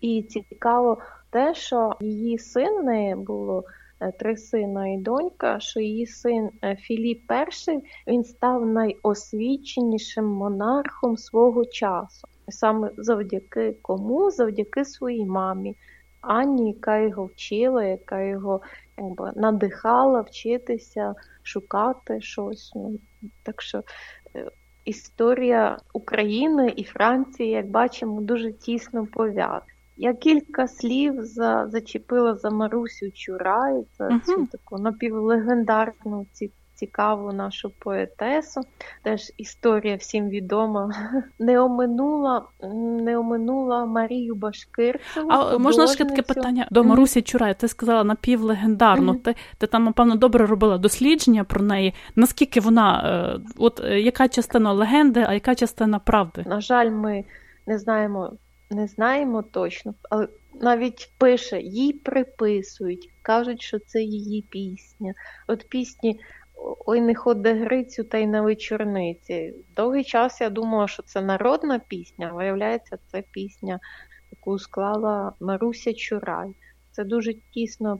І 0.00 0.22
цікаво 0.22 0.98
те, 1.30 1.54
що 1.54 1.96
її 2.00 2.38
син 2.38 2.84
не 2.84 3.16
було 3.16 3.64
Е, 4.02 4.12
три 4.12 4.36
сина 4.36 4.88
і 4.88 4.96
донька, 4.96 5.60
що 5.60 5.80
її 5.80 6.06
син 6.06 6.50
е, 6.64 6.76
Філіп 6.76 7.32
І 8.06 8.10
він 8.10 8.24
став 8.24 8.66
найосвіченішим 8.66 10.24
монархом 10.24 11.16
свого 11.16 11.64
часу. 11.64 12.28
Саме 12.48 12.90
завдяки 12.96 13.76
кому? 13.82 14.30
Завдяки 14.30 14.84
своїй 14.84 15.26
мамі, 15.26 15.76
Анні, 16.22 16.68
яка 16.68 16.98
його 16.98 17.24
вчила, 17.24 17.84
яка 17.84 18.22
його 18.22 18.60
якби, 18.98 19.32
надихала 19.36 20.20
вчитися, 20.20 21.14
шукати 21.42 22.20
щось. 22.20 22.72
Ну, 22.74 22.98
Так 23.42 23.62
що 23.62 23.82
е, 24.36 24.50
історія 24.84 25.78
України 25.92 26.72
і 26.76 26.84
Франції, 26.84 27.50
як 27.50 27.70
бачимо, 27.70 28.20
дуже 28.20 28.52
тісно 28.52 29.06
пов'язана. 29.06 29.62
Я 29.96 30.14
кілька 30.14 30.68
слів 30.68 31.24
за, 31.24 31.68
зачепила 31.68 32.34
за 32.34 32.50
Марусю 32.50 33.10
Чурай, 33.10 33.84
за 33.98 34.08
uh-huh. 34.08 34.20
цю 34.20 34.46
таку 34.46 34.78
напівлегендарну 34.78 36.26
цікаву 36.82 37.32
нашу 37.32 37.70
поетесу. 37.70 38.60
Теж 39.02 39.32
історія 39.36 39.96
всім 39.96 40.28
відома. 40.28 40.94
Не 41.38 41.60
оминула 41.60 42.44
не 43.04 43.18
оминула 43.18 43.86
Марію 43.86 44.34
Башкирцеву. 44.34 45.28
А 45.30 45.58
можна 45.58 45.86
ще 45.86 46.04
таке 46.04 46.22
питання 46.22 46.68
до 46.70 46.84
Марусі 46.84 47.22
Чурай? 47.22 47.54
Ти 47.54 47.68
сказала 47.68 48.04
напівлегендарну. 48.04 49.14
Ти 49.14 49.34
ти 49.58 49.66
там, 49.66 49.84
напевно, 49.84 50.16
добре 50.16 50.46
робила 50.46 50.78
дослідження 50.78 51.44
про 51.44 51.62
неї. 51.62 51.94
Наскільки 52.16 52.60
вона, 52.60 52.88
е, 53.04 53.40
от 53.58 53.80
е, 53.84 54.00
яка 54.00 54.28
частина 54.28 54.72
легенди, 54.72 55.24
а 55.28 55.34
яка 55.34 55.54
частина 55.54 55.98
правди? 55.98 56.44
На 56.46 56.60
жаль, 56.60 56.90
ми 56.90 57.24
не 57.66 57.78
знаємо 57.78 58.32
не 58.72 58.86
знаємо 58.86 59.42
точно, 59.42 59.94
але 60.10 60.28
навіть 60.60 61.10
пише, 61.18 61.60
їй 61.60 61.92
приписують, 61.92 63.10
кажуть, 63.22 63.62
що 63.62 63.78
це 63.78 64.02
її 64.02 64.42
пісня. 64.42 65.14
От 65.46 65.68
пісні 65.68 66.20
Ой, 66.86 67.00
не 67.00 67.14
ходи 67.14 67.54
Грицю 67.54 68.04
та 68.04 68.18
й 68.18 68.26
на 68.26 68.42
вечорниці. 68.42 69.54
Довгий 69.76 70.04
час 70.04 70.40
я 70.40 70.50
думала, 70.50 70.88
що 70.88 71.02
це 71.02 71.20
народна 71.20 71.78
пісня, 71.78 72.32
виявляється, 72.32 72.98
це 73.06 73.22
пісня, 73.30 73.80
яку 74.32 74.58
склала 74.58 75.32
Маруся 75.40 75.94
Чурай. 75.94 76.54
Це 76.90 77.04
дуже 77.04 77.34
тісно 77.34 77.98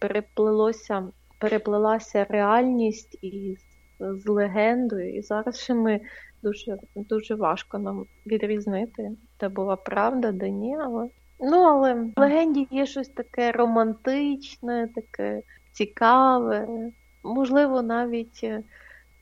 переплилося, 0.00 1.08
переплилася 1.38 2.26
реальність 2.28 3.18
із 3.22 3.58
з 4.00 4.28
легендою. 4.28 5.16
І 5.16 5.22
зараз 5.22 5.60
ще 5.60 5.74
ми 5.74 6.00
дуже 6.42 6.78
дуже 6.94 7.34
важко 7.34 7.78
нам 7.78 8.06
відрізнити, 8.26 9.10
де 9.40 9.48
була 9.48 9.76
правда, 9.76 10.32
де 10.32 10.50
ні. 10.50 10.76
Але 10.76 11.08
ну 11.40 11.62
але 11.62 11.94
в 11.94 12.12
легенді 12.16 12.68
є 12.70 12.86
щось 12.86 13.08
таке 13.08 13.52
романтичне, 13.52 14.88
таке 14.94 15.42
цікаве. 15.72 16.68
Можливо, 17.22 17.82
навіть 17.82 18.44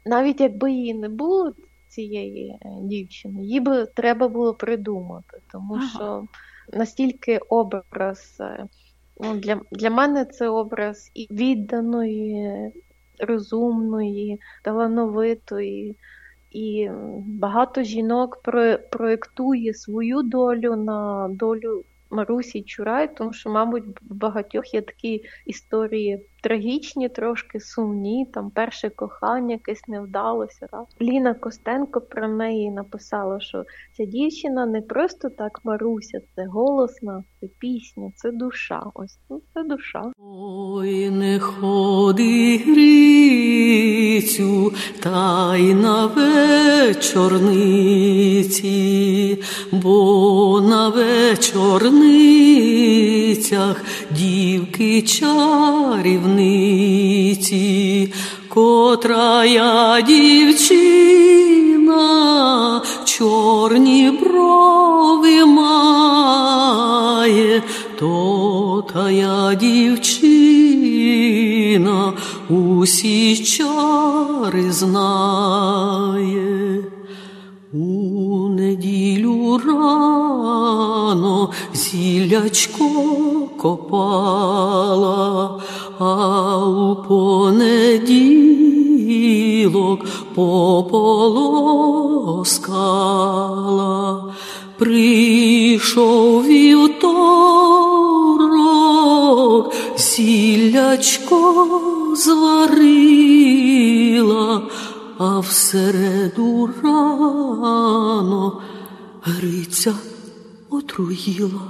навіть 0.07 0.41
якби 0.41 0.73
її 0.73 0.95
не 0.95 1.09
було 1.09 1.53
цієї 1.89 2.59
дівчини, 2.83 3.43
її 3.43 3.61
би 3.61 3.87
треба 3.87 4.29
було 4.29 4.55
придумати, 4.55 5.41
тому 5.53 5.75
ага. 5.75 5.89
що 5.89 6.25
настільки 6.73 7.39
образ. 7.39 8.43
Ну, 9.21 9.37
Для 9.37 9.61
для 9.73 9.91
мене 9.91 10.25
це 10.25 10.49
образ 10.49 11.11
і 11.15 11.27
відданої, 11.31 12.73
розумної, 13.19 14.41
талановитої, 14.63 15.97
і 16.51 16.91
багато 17.27 17.83
жінок 17.83 18.43
проєктує 18.91 19.75
свою 19.75 20.23
долю 20.23 20.77
на 20.77 21.29
долю 21.31 21.85
Марусі 22.11 22.63
Чурай, 22.63 23.17
тому 23.17 23.33
що, 23.33 23.51
мабуть, 23.51 23.85
в 23.85 24.15
багатьох 24.15 24.75
є 24.75 24.83
такі 24.83 25.25
історії 25.47 26.27
трагічні, 26.41 27.09
трошки 27.09 27.61
сумні, 27.61 28.27
там 28.35 28.51
перше 28.51 28.91
кохання 28.91 29.53
якесь 29.53 29.89
не 29.89 30.01
вдалося. 30.01 30.67
Так? 30.71 30.85
Ліна 31.01 31.35
Костенко 31.35 32.01
про 32.01 32.29
неї 32.29 32.71
написала, 32.71 33.41
що 33.41 33.65
ця 33.97 34.05
дівчина 34.05 34.67
не 34.67 34.81
просто 34.81 35.29
так 35.29 35.61
Маруся, 35.65 36.21
це 36.37 36.47
голосна, 36.47 37.25
це 37.41 37.47
пісня, 37.59 38.13
це 38.17 38.33
душа. 38.33 38.83
Ось 38.95 39.19
ну, 39.31 39.41
це 39.55 39.63
душа. 39.63 40.13
Ой, 40.19 41.11
не 41.11 41.39
ходи 41.39 42.57
грицю, 42.67 43.93
та 45.03 45.57
й 45.57 45.75
на 45.75 46.07
вечорниці, 46.07 47.51
бо 49.73 50.61
на 50.61 50.89
вечорницях 50.89 52.41
дівки 54.11 55.03
чарівні 55.03 56.30
дівниці, 56.37 58.13
котра 58.49 59.45
я 59.45 60.01
дівчина, 60.01 60.43
чорні 63.05 64.19
брови 64.23 65.47
має, 65.47 67.63
то 67.99 68.85
та 68.93 69.11
я 69.11 69.55
дівчина 69.55 70.13
усі 72.49 73.37
чари 73.37 74.73
знає. 74.73 76.85
У 77.73 78.49
неділю 78.49 79.61
рано 79.67 81.51
зілячко 81.75 82.91
копала, 83.57 85.61
а 86.01 86.59
у 86.67 86.97
понеділок 86.97 87.61
пополоскала, 90.35 91.55
прийшов 94.79 96.45
вівторок, 96.45 97.11
сілячко 99.97 101.69
зварила, 102.17 103.43
а 105.19 105.39
всереду 105.39 106.71
рано 106.83 108.61
Гриця 109.23 109.95
отруїла. 110.71 111.61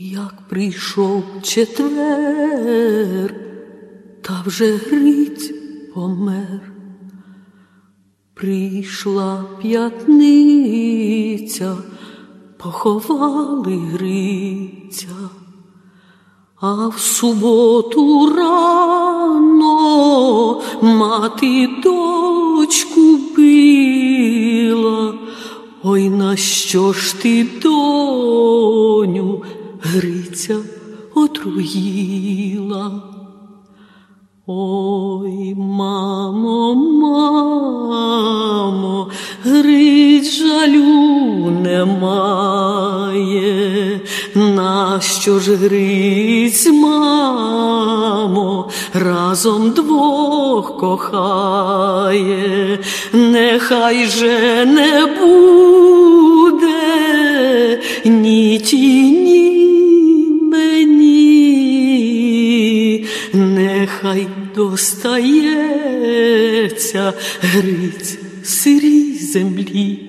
Як 0.00 0.34
прийшов 0.48 1.24
четвер, 1.42 3.34
та 4.22 4.42
вже 4.46 4.76
Гриць 4.76 5.52
помер, 5.94 6.72
прийшла 8.34 9.44
п'ятниця, 9.62 10.96
поховали 12.56 13.76
Гриця, 13.76 15.16
а 16.60 16.88
в 16.88 16.98
суботу 16.98 18.34
рано 18.36 19.72
мати 20.82 21.68
дочку 21.82 23.18
била. 23.36 25.14
Ой, 25.82 26.08
на 26.08 26.36
що 26.36 26.92
ж 26.92 27.22
ти, 27.22 27.46
доню, 27.62 29.42
Гриця 30.38 30.56
отруїла? 31.14 32.92
Ой, 34.46 35.54
мамо, 35.54 36.74
мамо, 37.84 39.08
Гриць 39.44 40.32
жалю 40.32 40.84
немає, 41.62 43.40
нащо 44.34 45.38
ж 45.38 45.54
Гриць, 45.54 46.66
мамо, 46.66 48.70
разом 48.94 49.70
двох 49.70 50.76
кохає, 50.76 52.78
нехай 53.12 54.06
же 54.06 54.66
не 54.66 55.06
буде 55.20 55.78
ні 58.04 58.58
тіні 58.58 59.17
нехай 64.02 64.26
достається 64.54 65.92
Гриць 67.40 68.18
сирій 68.44 69.14
землі. 69.14 70.04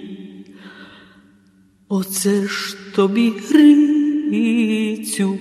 Оце 1.90 2.48
ж 2.48 2.78
тобі 2.96 3.34
Грицю, 3.50 5.38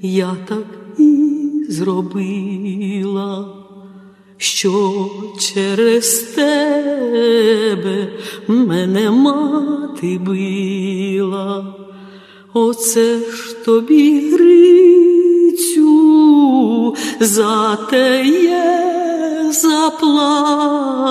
я 0.00 0.36
так 0.48 0.66
і 0.98 1.40
зробила, 1.68 3.54
що 4.36 5.10
через 5.38 6.22
тебе 6.22 8.12
мене 8.48 9.10
мати 9.10 10.18
била, 10.18 11.74
оце 12.52 13.18
ж 13.18 13.64
тобі 13.64 14.30
Грицю, 14.30 15.31
за 17.20 17.76
те 17.90 18.24
є 18.24 18.92
заплата. 19.52 21.02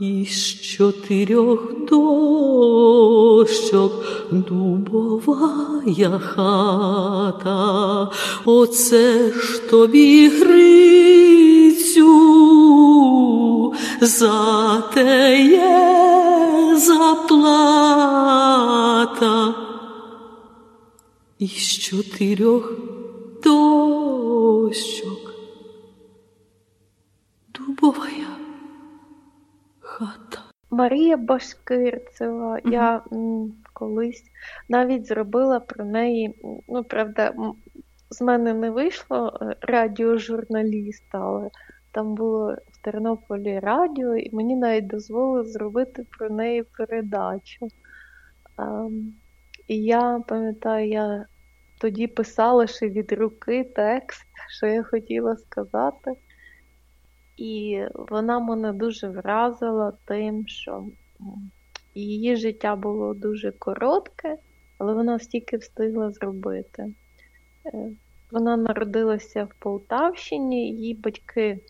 Із 0.00 0.60
чотирьох 0.60 1.72
дощок 1.90 3.92
дубовая 4.30 6.18
хата, 6.18 8.08
оце 8.44 9.32
ж 9.32 9.68
тобі 9.70 10.28
Грицю, 10.28 12.10
за 14.00 14.82
те 14.94 15.42
є 15.42 16.76
заплата. 16.76 18.10
Із 21.40 21.78
чотирьох 21.78 22.72
дощок 23.44 25.34
дубовая 27.54 28.28
хата. 29.80 30.38
Марія 30.70 31.16
Башкирцева. 31.16 32.54
Mm-hmm. 32.54 32.72
Я 32.72 33.02
м, 33.12 33.52
колись 33.72 34.24
навіть 34.68 35.06
зробила 35.06 35.60
про 35.60 35.84
неї. 35.84 36.34
Ну, 36.68 36.84
правда, 36.84 37.34
з 38.10 38.20
мене 38.20 38.54
не 38.54 38.70
вийшло 38.70 39.38
е, 39.42 39.56
радіожурналіста, 39.60 41.18
але 41.18 41.50
там 41.92 42.14
було 42.14 42.56
в 42.72 42.84
Тернополі 42.84 43.58
радіо, 43.58 44.16
і 44.16 44.34
мені 44.36 44.56
навіть 44.56 44.86
дозволили 44.86 45.44
зробити 45.44 46.06
про 46.18 46.30
неї 46.30 46.62
передачу. 46.62 47.68
А, 48.56 48.88
і 49.68 49.82
я 49.82 50.22
пам'ятаю, 50.28 50.88
я 50.88 51.26
тоді 51.80 52.06
писала 52.06 52.66
ще 52.66 52.88
від 52.88 53.12
руки 53.12 53.64
текст, 53.64 54.26
що 54.48 54.66
я 54.66 54.82
хотіла 54.82 55.36
сказати. 55.36 56.10
І 57.36 57.82
вона 57.94 58.38
мене 58.38 58.72
дуже 58.72 59.08
вразила 59.08 59.92
тим, 60.04 60.46
що 60.46 60.86
її 61.94 62.36
життя 62.36 62.76
було 62.76 63.14
дуже 63.14 63.52
коротке, 63.52 64.36
але 64.78 64.94
вона 64.94 65.18
стільки 65.18 65.56
встигла 65.56 66.10
зробити. 66.10 66.94
Е, 67.66 67.90
вона 68.30 68.56
народилася 68.56 69.44
в 69.44 69.54
Полтавщині, 69.58 70.70
її 70.70 70.94
батьки 70.94 71.60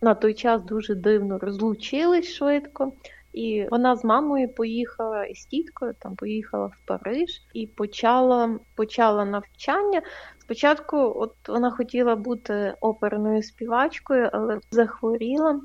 на 0.00 0.14
той 0.14 0.34
час 0.34 0.62
дуже 0.62 0.94
дивно 0.94 1.38
розлучились 1.38 2.34
швидко. 2.34 2.92
І 3.32 3.66
вона 3.70 3.96
з 3.96 4.04
мамою 4.04 4.48
поїхала 4.48 5.24
із 5.24 5.46
тіткою, 5.46 5.94
там 5.98 6.16
поїхала 6.16 6.66
в 6.66 6.76
Париж 6.86 7.42
і 7.54 7.66
почала 7.66 8.58
почала 8.76 9.24
навчання. 9.24 10.02
Спочатку, 10.38 10.96
от 10.96 11.34
вона 11.48 11.70
хотіла 11.70 12.16
бути 12.16 12.74
оперною 12.80 13.42
співачкою, 13.42 14.30
але 14.32 14.60
захворіла. 14.70 15.60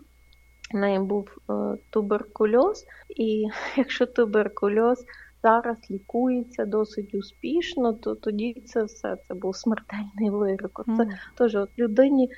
В 0.72 0.78
неї 0.78 1.00
був 1.00 1.30
е, 1.50 1.54
туберкульоз, 1.90 2.86
і 3.10 3.46
якщо 3.78 4.06
туберкульоз 4.06 5.06
зараз 5.44 5.78
лікується 5.92 6.66
досить 6.66 7.16
успішно, 7.16 7.94
то 7.94 8.16
тоді 8.16 8.64
це 8.66 8.84
все 8.84 9.18
це 9.28 9.34
був 9.34 9.56
смертельний 9.56 10.30
вирок. 10.30 10.82
Це 10.86 10.92
mm. 10.92 11.10
теж 11.38 11.56
от 11.56 11.70
людині 11.80 12.30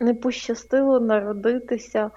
не 0.00 0.14
пощастило 0.14 1.00
народитися 1.00 2.10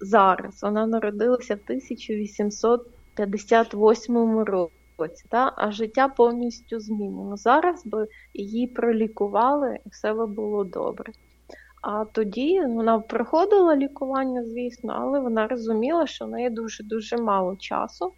зараз. 0.00 0.62
Вона 0.62 0.86
народилася 0.86 1.54
в 1.54 1.60
1858 1.64 4.38
році, 4.38 5.24
та? 5.28 5.52
а 5.56 5.70
життя 5.70 6.08
повністю 6.08 6.80
змінено. 6.80 7.36
Зараз 7.36 7.86
би 7.86 8.08
її 8.34 8.66
пролікували 8.66 9.78
і 9.86 9.88
все 9.88 10.14
би 10.14 10.26
було 10.26 10.64
добре. 10.64 11.12
А 11.82 12.04
тоді 12.04 12.60
вона 12.60 12.98
проходила 12.98 13.76
лікування, 13.76 14.44
звісно, 14.44 14.94
але 14.96 15.20
вона 15.20 15.46
розуміла, 15.46 16.06
що 16.06 16.26
в 16.26 16.28
неї 16.28 16.50
дуже-дуже 16.50 17.16
мало 17.16 17.56
часу. 17.56 18.12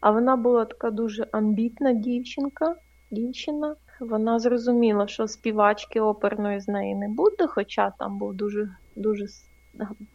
А 0.00 0.10
вона 0.10 0.36
була 0.36 0.64
така 0.64 0.90
дуже 0.90 1.26
амбітна 1.32 1.92
дівчинка, 1.92 2.76
дівчина. 3.10 3.76
Вона 4.00 4.38
зрозуміла, 4.38 5.08
що 5.08 5.28
співачки 5.28 6.00
оперної 6.00 6.60
з 6.60 6.68
неї 6.68 6.94
не 6.94 7.08
буде, 7.08 7.46
хоча 7.46 7.92
там 7.98 8.18
був 8.18 8.34
дуже 8.34 8.76
дуже 8.96 9.26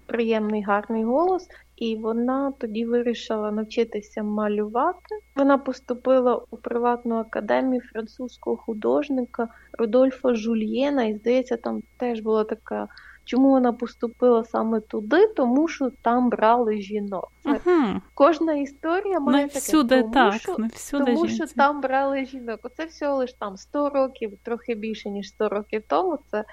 приємний 0.05 0.63
гарний 0.63 1.03
голос, 1.03 1.47
і 1.75 1.95
вона 1.95 2.53
тоді 2.57 2.85
вирішила 2.85 3.51
навчитися 3.51 4.23
малювати. 4.23 5.15
Вона 5.35 5.57
поступила 5.57 6.41
у 6.51 6.57
приватну 6.57 7.15
академію 7.15 7.81
французького 7.81 8.57
художника 8.57 9.47
Рудольфа 9.73 10.33
Жульєна, 10.33 11.03
і 11.03 11.15
здається, 11.15 11.57
там 11.57 11.83
теж 11.97 12.19
була 12.19 12.43
така. 12.43 12.87
Чому 13.25 13.49
вона 13.49 13.73
поступила 13.73 14.43
саме 14.43 14.79
туди? 14.79 15.27
Тому 15.27 15.67
що 15.67 15.91
там 16.01 16.29
брали 16.29 16.81
жінок. 16.81 17.31
Угу. 17.45 18.01
Кожна 18.13 18.53
історія 18.53 19.19
має 19.19 19.45
не 19.45 19.47
всюди 19.47 19.89
таке, 19.89 20.01
тому, 20.01 20.13
так, 20.13 20.41
що, 20.41 20.55
не 20.57 20.67
всюди 20.67 21.05
тому 21.05 21.27
жінці. 21.27 21.47
що 21.47 21.55
там 21.55 21.81
брали 21.81 22.25
жінок. 22.25 22.59
Оце 22.63 22.85
всього 22.85 23.17
лиш 23.17 23.33
там 23.33 23.57
100 23.57 23.89
років, 23.89 24.33
трохи 24.43 24.75
більше 24.75 25.09
ніж 25.09 25.27
100 25.27 25.49
років 25.49 25.83
тому. 25.87 26.19
Це 26.31 26.43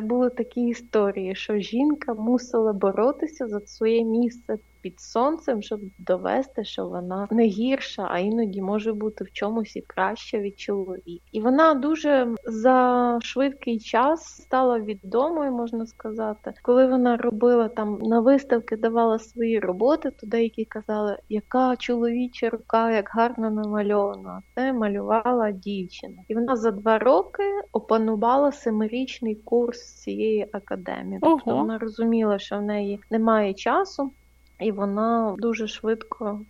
були 0.00 0.30
такі 0.30 0.66
історії, 0.66 1.34
що 1.34 1.58
жінка 1.58 2.14
мусила 2.14 2.72
боротися 2.72 3.48
за 3.48 3.60
своє 3.60 4.04
місце 4.04 4.58
під 4.82 5.00
сонцем, 5.00 5.62
щоб 5.62 5.80
довести, 5.98 6.64
що 6.64 6.86
вона 6.86 7.28
не 7.30 7.44
гірша, 7.44 8.08
а 8.10 8.18
іноді 8.18 8.62
може 8.62 8.92
бути 8.92 9.24
в 9.24 9.32
чомусь 9.32 9.76
і 9.76 9.80
краще 9.80 10.40
від 10.40 10.60
чоловіка. 10.60 11.24
І 11.32 11.40
вона 11.40 11.74
дуже 11.74 12.34
за 12.44 13.18
швидкий 13.22 13.78
час 13.78 14.24
стала 14.24 14.78
відомою, 14.78 15.52
можна 15.52 15.86
сказати. 15.86 16.52
Коли 16.62 16.86
вона 16.86 17.16
робила 17.16 17.68
там 17.68 17.98
на 18.02 18.20
виставки, 18.20 18.76
давала 18.76 19.18
свої 19.18 19.58
роботи, 19.58 20.10
то 20.10 20.26
деякі 20.26 20.64
казали, 20.64 21.16
яка 21.28 21.76
чоловіча 21.76 22.50
рука, 22.50 22.92
як 22.92 23.10
гарно 23.14 23.50
намальована. 23.50 24.42
Це 24.54 24.72
малювала 24.72 25.50
дівчина. 25.50 26.22
І 26.28 26.34
вона 26.34 26.56
за 26.56 26.70
два 26.70 26.98
роки 26.98 27.42
опанувала 27.72 28.52
семирічний 28.52 29.34
курс 29.34 29.94
цієї 29.94 30.48
академії. 30.52 31.18
Тобто 31.22 31.56
вона 31.56 31.78
розуміла, 31.78 32.38
що 32.38 32.58
в 32.58 32.62
неї 32.62 33.00
немає 33.10 33.54
часу 33.54 34.12
і 34.60 34.72
вона 34.72 35.36
дуже 35.38 35.66
швидко 35.66 36.40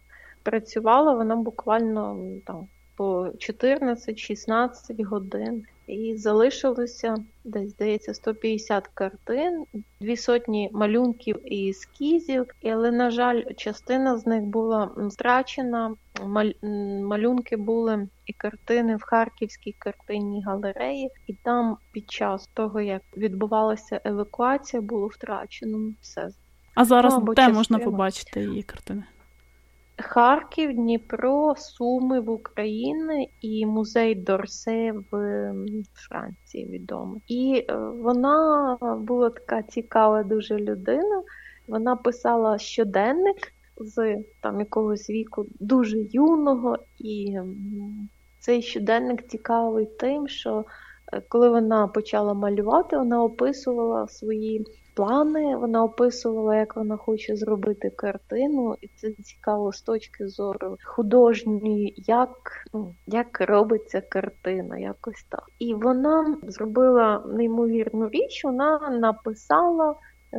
працювала. 0.42 1.14
Вона 1.14 1.36
буквально 1.36 2.18
там 2.46 2.68
по 2.96 3.26
14-16 3.26 5.04
годин. 5.04 5.64
і 5.86 6.16
залишилося 6.16 7.16
десь 7.44 7.70
здається 7.70 8.14
150 8.14 8.86
картин, 8.94 9.64
дві 10.00 10.16
сотні 10.16 10.70
малюнків 10.72 11.52
і 11.52 11.70
ескізів, 11.70 12.46
але, 12.64 12.90
на 12.90 13.11
жаль, 13.11 13.42
частина 13.56 14.18
з 14.18 14.26
них 14.26 14.42
була 14.42 14.90
страчена. 15.11 15.94
Малюнки 17.02 17.56
були 17.56 18.08
і 18.26 18.32
картини 18.32 18.96
в 18.96 19.02
Харківській 19.02 19.74
картинній 19.78 20.42
галереї, 20.42 21.11
і 21.26 21.34
там 21.34 21.76
під 21.92 22.11
час 22.11 22.46
того, 22.54 22.80
як 22.80 23.02
відбувалася 23.16 24.00
евакуація, 24.04 24.82
було 24.82 25.06
втрачено 25.06 25.92
все. 26.00 26.30
А 26.81 26.85
зараз 26.85 27.14
ну, 27.14 27.20
де 27.20 27.35
частина. 27.35 27.59
можна 27.59 27.78
побачити 27.78 28.41
її 28.41 28.62
картини? 28.62 29.03
Харків, 29.97 30.72
Дніпро, 30.74 31.55
Суми 31.57 32.20
в 32.20 32.31
Україні 32.31 33.31
і 33.41 33.66
музей 33.66 34.14
Дорсе 34.14 34.93
в 35.11 35.53
Франції 35.95 36.66
відомий. 36.66 37.20
І 37.28 37.66
е, 37.68 37.76
вона 37.76 38.78
була 39.01 39.31
така 39.31 39.62
цікава 39.62 40.22
дуже 40.22 40.57
людина. 40.57 41.22
Вона 41.68 41.97
писала 41.97 42.59
щоденник 42.59 43.53
з 43.76 44.16
там 44.41 44.61
якогось 44.61 45.11
віку 45.11 45.47
дуже 45.61 45.99
юного, 46.11 46.76
і 46.99 47.39
цей 48.39 48.62
щоденник 48.62 49.28
цікавий 49.28 49.87
тим, 49.87 50.28
що 50.28 50.64
е, 51.12 51.22
коли 51.28 51.49
вона 51.49 51.87
почала 51.87 52.35
малювати, 52.35 52.97
вона 52.97 53.22
описувала 53.22 54.09
свої 54.09 54.66
плани. 54.95 55.57
Вона 55.57 55.84
описувала, 55.84 56.57
як 56.57 56.76
вона 56.76 56.97
хоче 56.97 57.36
зробити 57.36 57.91
картину, 57.91 58.76
і 58.80 58.88
це 58.88 59.11
цікаво 59.11 59.72
з 59.72 59.82
точки 59.82 60.28
зору 60.28 60.76
художньої, 60.84 61.95
як 61.97 62.30
ну, 62.74 62.95
як 63.07 63.41
робиться 63.41 64.01
картина, 64.01 64.78
якось 64.78 65.26
так. 65.28 65.45
І 65.59 65.74
вона 65.74 66.38
зробила 66.43 67.24
неймовірну 67.26 68.09
річ. 68.09 68.45
Вона 68.45 68.91
написала. 68.91 69.95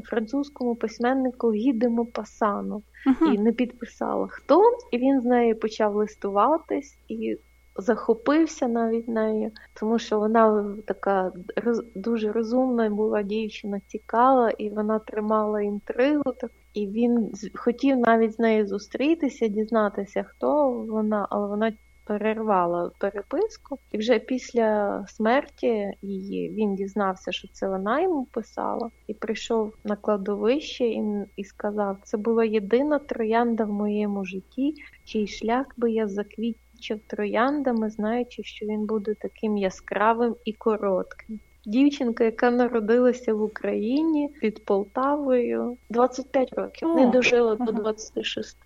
Французькому 0.10 0.76
письменнику 0.76 1.54
Гідемо 1.54 2.06
Пасану 2.06 2.76
uh-huh. 2.76 3.34
і 3.34 3.38
не 3.38 3.52
підписала 3.52 4.28
хто, 4.28 4.62
і 4.92 4.98
він 4.98 5.22
з 5.22 5.26
нею 5.26 5.60
почав 5.60 5.96
листуватись, 5.96 6.98
і 7.08 7.38
захопився 7.76 8.68
навіть 8.68 9.08
нею, 9.08 9.52
тому 9.74 10.00
що 10.00 10.20
вона 10.20 10.76
така 10.86 11.32
роз, 11.56 11.84
дуже 11.96 12.32
розумна 12.32 12.90
була 12.90 13.24
дівчина, 13.24 13.82
цікава, 13.88 14.50
і 14.50 14.70
вона 14.70 15.00
тримала 15.00 15.62
інтригу. 15.62 16.24
Так, 16.24 16.52
І 16.74 16.88
він 16.88 17.32
хотів 17.56 17.98
навіть 17.98 18.34
з 18.34 18.40
нею 18.40 18.68
зустрітися, 18.68 19.48
дізнатися, 19.48 20.24
хто 20.24 20.72
вона, 20.72 21.28
але 21.30 21.48
вона 21.48 21.72
перервала 22.04 22.92
переписку. 23.00 23.78
І 23.92 23.98
вже 23.98 24.20
після 24.20 25.06
смерті 25.08 25.92
її 26.02 26.50
він 26.50 26.76
дізнався, 26.76 27.32
що 27.32 27.48
це 27.48 27.70
вона 27.70 28.02
йому 28.02 28.26
писала, 28.26 28.90
і 29.08 29.14
прийшов 29.14 29.74
на 29.84 29.96
кладовище 29.96 30.86
і, 30.86 31.04
і 31.36 31.44
сказав: 31.44 31.98
це 32.04 32.18
була 32.18 32.44
єдина 32.44 33.00
троянда 33.00 33.64
в 33.64 33.72
моєму 33.72 34.26
житті, 34.26 34.74
чий 35.04 35.28
шлях 35.28 35.66
би 35.78 35.92
я 35.92 36.08
заквіт 36.08 36.58
квітчив 36.82 37.00
трояндами, 37.08 37.90
знаючи, 37.90 38.44
що 38.44 38.66
він 38.66 38.86
буде 38.86 39.14
таким 39.14 39.58
яскравим 39.58 40.36
і 40.46 40.54
коротким. 40.54 41.40
Дівчинка, 41.66 42.24
яка 42.24 42.52
народилася 42.52 43.34
в 43.34 43.42
Україні 43.42 44.30
під 44.42 44.66
Полтавою 44.66 45.78
25 45.90 46.54
років, 46.54 46.96
не 46.96 47.08
дожила 47.08 47.56
до 47.56 47.72
26. 47.72 48.58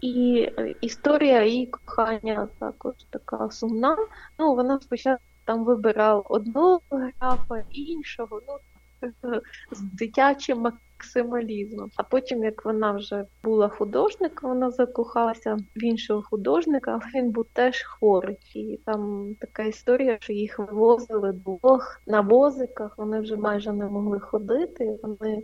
І 0.00 0.48
е, 0.58 0.74
історія 0.80 1.44
її 1.44 1.66
кохання 1.66 2.48
також 2.58 2.94
така 3.10 3.50
сумна. 3.50 3.96
Ну, 4.38 4.54
вона 4.54 4.80
спочатку 4.80 5.24
там 5.44 5.64
вибирала 5.64 6.20
одного 6.20 6.80
графа, 6.90 7.64
іншого, 7.70 8.40
ну 8.48 8.54
з 9.72 9.80
дитячим 9.80 10.58
максималізмом. 10.58 11.90
А 11.96 12.02
потім, 12.02 12.44
як 12.44 12.64
вона 12.64 12.92
вже 12.92 13.24
була 13.44 13.68
художником, 13.68 14.50
вона 14.50 14.70
закохалася 14.70 15.54
в 15.76 15.84
іншого 15.84 16.22
художника, 16.22 16.90
але 16.90 17.22
він 17.22 17.30
був 17.30 17.44
теж 17.52 17.82
хворий. 17.82 18.38
І 18.54 18.80
там 18.86 19.30
така 19.40 19.62
історія, 19.62 20.18
що 20.20 20.32
їх 20.32 20.58
вивозили 20.58 21.32
двох 21.32 22.00
на 22.06 22.20
возиках, 22.20 22.98
вони 22.98 23.20
вже 23.20 23.36
майже 23.36 23.72
не 23.72 23.86
могли 23.86 24.20
ходити. 24.20 24.98
Вони 25.02 25.42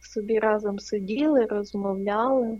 собі 0.00 0.38
разом 0.38 0.78
сиділи, 0.78 1.44
розмовляли. 1.44 2.58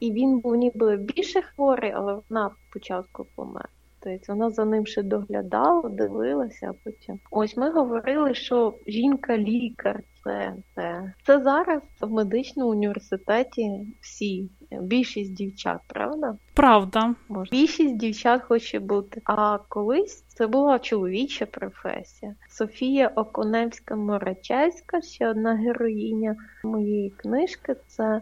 І 0.00 0.12
він 0.12 0.38
був 0.38 0.54
ніби 0.54 0.96
більше 0.96 1.42
хворий, 1.42 1.92
але 1.92 2.20
вона 2.28 2.50
спочатку 2.70 3.26
помер. 3.36 3.68
Тобто 4.02 4.32
вона 4.32 4.50
за 4.50 4.64
ним 4.64 4.86
ще 4.86 5.02
доглядала, 5.02 5.88
дивилася, 5.88 6.70
а 6.70 6.72
потім. 6.84 7.20
Ось 7.30 7.56
ми 7.56 7.70
говорили, 7.70 8.34
що 8.34 8.74
жінка-лікар 8.86 10.02
це, 10.24 10.54
це. 10.74 11.12
Це 11.26 11.40
зараз 11.40 11.82
в 12.00 12.10
медичному 12.10 12.70
університеті 12.70 13.86
всі. 14.00 14.50
Більшість 14.80 15.34
дівчат, 15.34 15.80
правда? 15.86 16.36
Правда. 16.54 17.14
Може. 17.28 17.50
Більшість 17.50 17.96
дівчат 17.96 18.42
хоче 18.42 18.78
бути. 18.78 19.20
А 19.24 19.58
колись 19.68 20.22
це 20.22 20.46
була 20.46 20.78
чоловіча 20.78 21.46
професія. 21.46 22.34
Софія 22.48 23.08
Оконевська 23.08 23.96
Морачевська, 23.96 25.00
ще 25.00 25.28
одна 25.28 25.54
героїня 25.54 26.36
моєї 26.64 27.10
книжки. 27.10 27.76
Це 27.86 28.20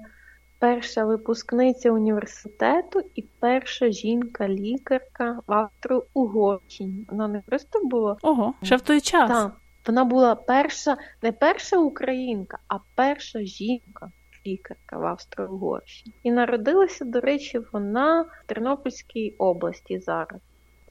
перша 0.58 1.04
випускниця 1.04 1.90
університету 1.90 3.02
і 3.14 3.22
перша 3.22 3.90
жінка-лікарка 3.90 5.40
в 5.46 5.52
Австро-Угорщині. 5.52 7.06
Вона 7.10 7.28
не 7.28 7.40
просто 7.40 7.80
була 7.84 8.16
Ого, 8.22 8.54
ще 8.62 8.76
в 8.76 8.80
той 8.80 9.00
час. 9.00 9.30
Так, 9.30 9.52
Вона 9.86 10.04
була 10.04 10.34
перша, 10.34 10.96
не 11.22 11.32
перша 11.32 11.78
українка, 11.78 12.58
а 12.68 12.76
перша 12.94 13.40
жінка. 13.40 14.10
Лікарка 14.46 14.98
в 14.98 15.06
Австро-Угорщині. 15.06 16.14
І 16.22 16.30
народилася, 16.30 17.04
до 17.04 17.20
речі, 17.20 17.60
вона 17.72 18.22
в 18.22 18.46
Тернопільській 18.46 19.34
області 19.38 19.98
зараз. 19.98 20.40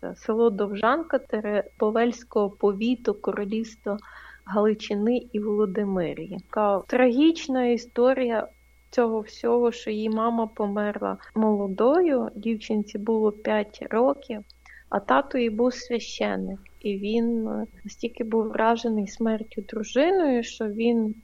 Це 0.02 0.16
село 0.16 0.50
Довжанка 0.50 1.20
Теребовельського 1.20 2.50
повіту 2.50 3.14
Королівства 3.14 3.98
Галичини 4.46 5.28
і 5.34 5.40
Володимирії. 5.40 6.40
Така 6.50 6.84
трагічна 6.88 7.66
історія 7.66 8.48
цього 8.90 9.20
всього, 9.22 9.72
що 9.72 9.92
її 9.92 10.10
мама 10.10 10.48
померла 10.48 11.18
молодою, 11.36 12.30
дівчинці 12.36 12.98
було 12.98 13.32
5 13.32 13.88
років, 13.90 14.42
а 14.90 15.00
тато 15.00 15.38
її 15.38 15.50
був 15.50 15.74
священник. 15.74 16.60
І 16.80 16.98
він 16.98 17.48
е, 17.48 17.66
настільки 17.84 18.24
був 18.24 18.48
вражений 18.48 19.08
смертю 19.08 19.62
дружиною, 19.62 20.44
що 20.44 20.68
він 20.68 21.16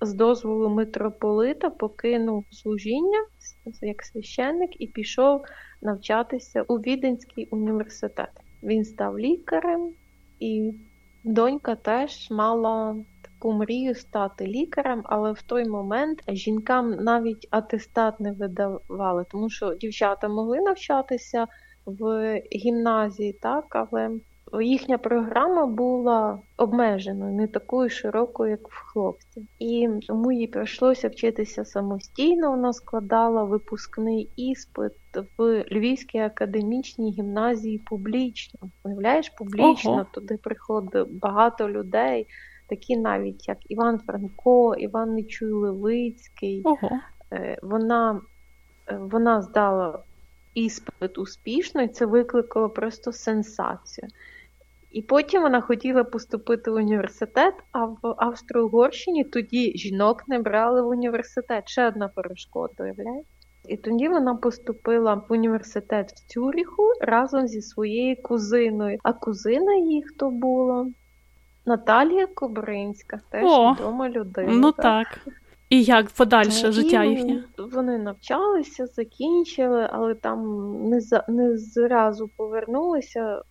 з 0.00 0.14
дозволу 0.14 0.68
митрополита 0.68 1.70
покинув 1.70 2.44
служіння 2.50 3.24
як 3.82 4.02
священник 4.02 4.80
і 4.80 4.86
пішов 4.86 5.44
навчатися 5.82 6.62
у 6.62 6.76
Віденський 6.76 7.48
університет. 7.50 8.30
Він 8.62 8.84
став 8.84 9.18
лікарем, 9.18 9.92
і 10.40 10.72
донька 11.24 11.74
теж 11.74 12.30
мала 12.30 12.96
таку 13.42 13.52
мрію 13.52 13.94
стати 13.94 14.46
лікарем, 14.46 15.02
але 15.04 15.32
в 15.32 15.42
той 15.42 15.68
момент 15.68 16.22
жінкам 16.28 16.90
навіть 16.90 17.48
атестат 17.50 18.20
не 18.20 18.32
видавали, 18.32 19.24
тому 19.30 19.50
що 19.50 19.74
дівчата 19.74 20.28
могли 20.28 20.60
навчатися 20.60 21.46
в 21.86 22.34
гімназії, 22.52 23.32
так, 23.32 23.64
але 23.70 24.10
їхня 24.60 24.98
програма 24.98 25.66
була 25.66 26.38
обмеженою, 26.56 27.32
не 27.32 27.46
такою 27.46 27.90
широкою, 27.90 28.50
як 28.50 28.68
в 28.68 28.92
хлопців. 28.92 29.46
І 29.58 29.88
тому 30.06 30.32
їй 30.32 30.46
прийшлося 30.46 31.08
вчитися 31.08 31.64
самостійно. 31.64 32.50
Вона 32.50 32.72
складала 32.72 33.44
випускний 33.44 34.28
іспит 34.36 34.92
в 35.38 35.64
Львівській 35.72 36.18
академічній 36.18 37.10
гімназії 37.10 37.78
публічно. 37.78 38.60
Уявляєш, 38.84 39.28
публічно 39.28 39.92
Ого. 39.92 40.06
туди 40.12 40.36
приходить 40.42 41.18
багато 41.18 41.70
людей 41.70 42.26
такі 42.72 42.96
навіть 42.96 43.48
як 43.48 43.58
Іван 43.68 43.98
Франко, 43.98 44.74
Іван 44.74 45.14
Нечуй 45.14 45.52
Левицький. 45.52 46.62
Ого. 46.64 46.90
Е, 47.32 47.58
вона 47.62 48.20
е, 48.88 48.96
вона 48.96 49.42
здала 49.42 50.02
іспит 50.54 51.18
успішно, 51.18 51.82
і 51.82 51.88
це 51.88 52.06
викликало 52.06 52.70
просто 52.70 53.12
сенсацію. 53.12 54.08
І 54.90 55.02
потім 55.02 55.42
вона 55.42 55.60
хотіла 55.60 56.04
поступити 56.04 56.70
в 56.70 56.74
університет, 56.74 57.54
а 57.72 57.84
в 57.84 57.98
Австро-Угорщині 58.02 59.24
тоді 59.24 59.72
жінок 59.76 60.28
не 60.28 60.38
брали 60.38 60.82
в 60.82 60.88
університет. 60.88 61.68
Ще 61.68 61.88
одна 61.88 62.08
перешкода, 62.08 62.84
уявляєте? 62.84 63.28
І 63.68 63.76
тоді 63.76 64.08
вона 64.08 64.34
поступила 64.34 65.14
в 65.14 65.26
університет 65.28 66.12
в 66.12 66.26
Цюріху 66.26 66.82
разом 67.00 67.48
зі 67.48 67.62
своєю 67.62 68.22
кузиною. 68.22 68.98
А 69.02 69.12
кузина 69.12 69.74
її 69.74 70.02
хто 70.02 70.30
була? 70.30 70.86
Наталія 71.66 72.26
Кобринська, 72.26 73.20
теж 73.30 73.44
О, 73.44 73.72
відома 73.72 74.08
людина. 74.08 74.52
Ну 74.52 74.72
так. 74.72 75.26
І 75.68 75.82
як 75.82 76.10
подальше 76.10 76.68
і 76.68 76.72
життя 76.72 77.04
їхнє? 77.04 77.44
Вони 77.58 77.98
навчалися, 77.98 78.86
закінчили, 78.86 79.88
але 79.92 80.14
там 80.14 80.72
не 80.88 81.00
за 81.00 81.24
не 81.28 81.58
зразу 81.58 82.28
повернулися 82.36 83.42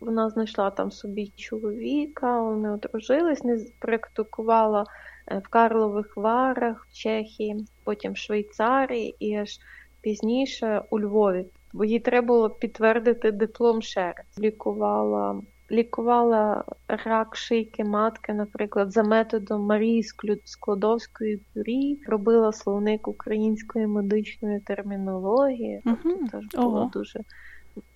вона 0.00 0.30
знайшла 0.30 0.70
там 0.70 0.90
собі 0.90 1.32
чоловіка, 1.36 2.40
вони 2.40 2.70
одружились, 2.70 3.44
не 3.44 3.58
практикувала 3.78 4.84
е, 5.26 5.38
в 5.38 5.48
Карлових 5.48 6.16
Варах, 6.16 6.86
в 6.90 6.94
Чехії, 6.94 7.66
потім 7.84 8.12
в 8.12 8.16
Швейцарії 8.16 9.16
і 9.18 9.34
аж 9.34 9.58
пізніше 10.00 10.82
у 10.90 11.00
Львові. 11.00 11.46
Бо 11.72 11.84
їй 11.84 12.00
треба 12.00 12.26
було 12.26 12.50
підтвердити 12.50 13.32
диплом 13.32 13.82
ще. 13.82 14.14
Лікувала 14.38 15.42
лікувала 15.70 16.64
рак 16.88 17.36
шийки 17.36 17.84
матки, 17.84 18.32
наприклад, 18.32 18.92
за 18.92 19.02
методом 19.02 19.62
Марії 19.62 20.02
Складовської 20.44 21.40
Пюрі, 21.54 21.98
робила 22.06 22.52
словник 22.52 23.08
української 23.08 23.86
медичної 23.86 24.60
термінології. 24.60 25.82
Угу. 25.84 25.96
Тобто 26.02 26.26
теж 26.30 26.44
була 26.54 26.80
Ого. 26.80 26.90
дуже 26.92 27.20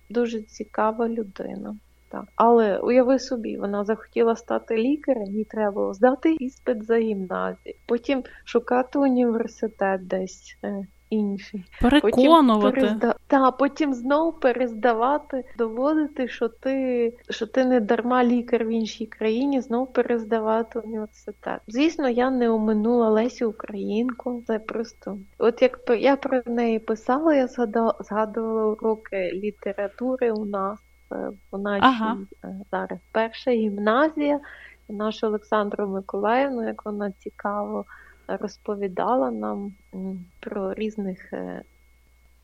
дуже 0.09 0.41
цікава 0.41 1.09
людина. 1.09 1.75
Так. 2.09 2.25
Але 2.35 2.79
уяви 2.79 3.19
собі, 3.19 3.57
вона 3.57 3.83
захотіла 3.83 4.35
стати 4.35 4.77
лікарем, 4.77 5.35
їй 5.35 5.43
треба 5.43 5.71
було 5.71 5.93
здати 5.93 6.35
іспит 6.39 6.83
за 6.83 6.97
гімназію, 6.97 7.75
потім 7.87 8.23
шукати 8.45 8.99
університет 8.99 10.07
десь 10.07 10.57
е, 11.11 11.15
інший. 11.15 11.65
Переконувати. 11.81 12.75
Потім 12.75 12.81
перезда... 12.81 13.15
Та, 13.27 13.51
потім 13.51 13.93
знову 13.93 14.31
перездавати, 14.31 15.43
доводити, 15.57 16.27
що 16.27 16.47
ти 16.47 17.13
що 17.29 17.47
ти 17.47 17.65
не 17.65 17.79
дарма 17.79 18.23
лікар 18.23 18.65
в 18.65 18.69
іншій 18.69 19.05
країні, 19.05 19.61
знову 19.61 19.85
перездавати 19.85 20.79
університет. 20.79 21.61
Звісно, 21.67 22.09
я 22.09 22.29
не 22.29 22.49
оминула 22.49 23.09
Лесю 23.09 23.49
Українку. 23.49 24.43
Це 24.47 24.59
просто 24.59 25.17
от 25.37 25.61
як 25.61 25.79
я 25.99 26.15
про 26.15 26.41
неї 26.45 26.79
писала, 26.79 27.35
я 27.35 27.47
згадала, 27.47 27.95
згадувала 27.99 28.65
уроки 28.65 29.31
літератури 29.33 30.31
у 30.31 30.45
нас 30.45 30.79
е, 31.11 31.31
в 31.51 31.57
нашій 31.59 31.85
ага. 31.85 32.17
Е, 32.43 32.55
зараз 32.71 32.99
перша 33.11 33.51
гімназія. 33.51 34.39
Нашу 34.89 35.27
Олександру 35.27 35.87
Миколаївну, 35.87 36.67
як 36.67 36.85
вона 36.85 37.11
цікаво 37.11 37.85
розповідала 38.37 39.31
нам 39.31 39.73
про 40.39 40.73
різних 40.73 41.33
е, 41.33 41.63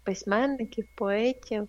письменників, 0.04 0.86
поетів, 0.96 1.68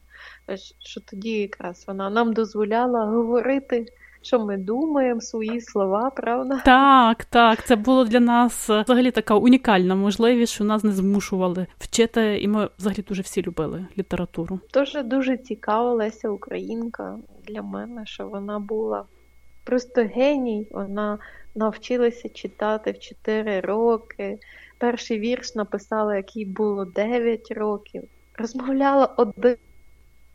що 0.78 1.00
тоді 1.00 1.30
якраз 1.30 1.84
вона 1.88 2.10
нам 2.10 2.32
дозволяла 2.32 3.06
говорити. 3.06 3.86
Що 4.22 4.38
ми 4.38 4.56
думаємо, 4.56 5.20
свої 5.20 5.60
слова, 5.60 6.10
правда? 6.10 6.62
Так, 6.64 7.24
так. 7.24 7.64
Це 7.64 7.76
було 7.76 8.04
для 8.04 8.20
нас 8.20 8.70
е, 8.70 8.82
взагалі 8.82 9.10
така 9.10 9.34
унікальна 9.34 9.94
можливість, 9.94 10.52
що 10.52 10.64
нас 10.64 10.84
не 10.84 10.92
змушували 10.92 11.66
вчити, 11.78 12.40
і 12.40 12.48
ми 12.48 12.68
взагалі 12.78 13.04
дуже 13.08 13.22
всі 13.22 13.42
любили 13.42 13.86
літературу. 13.98 14.60
Дуже 14.74 15.02
дуже 15.02 15.36
цікава 15.36 15.92
Леся 15.92 16.28
Українка 16.28 17.18
для 17.48 17.62
мене, 17.62 18.06
що 18.06 18.28
вона 18.28 18.58
була 18.58 19.04
просто 19.68 20.02
геній. 20.14 20.66
Вона 20.70 21.18
навчилася 21.54 22.28
читати 22.28 22.92
в 22.92 22.98
4 22.98 23.60
роки. 23.60 24.38
Перший 24.78 25.18
вірш 25.18 25.54
написала, 25.54 26.16
як 26.16 26.36
їй 26.36 26.44
було 26.44 26.84
9 26.84 27.50
років. 27.50 28.02
Розмовляла 28.38 29.06
один 29.06 29.56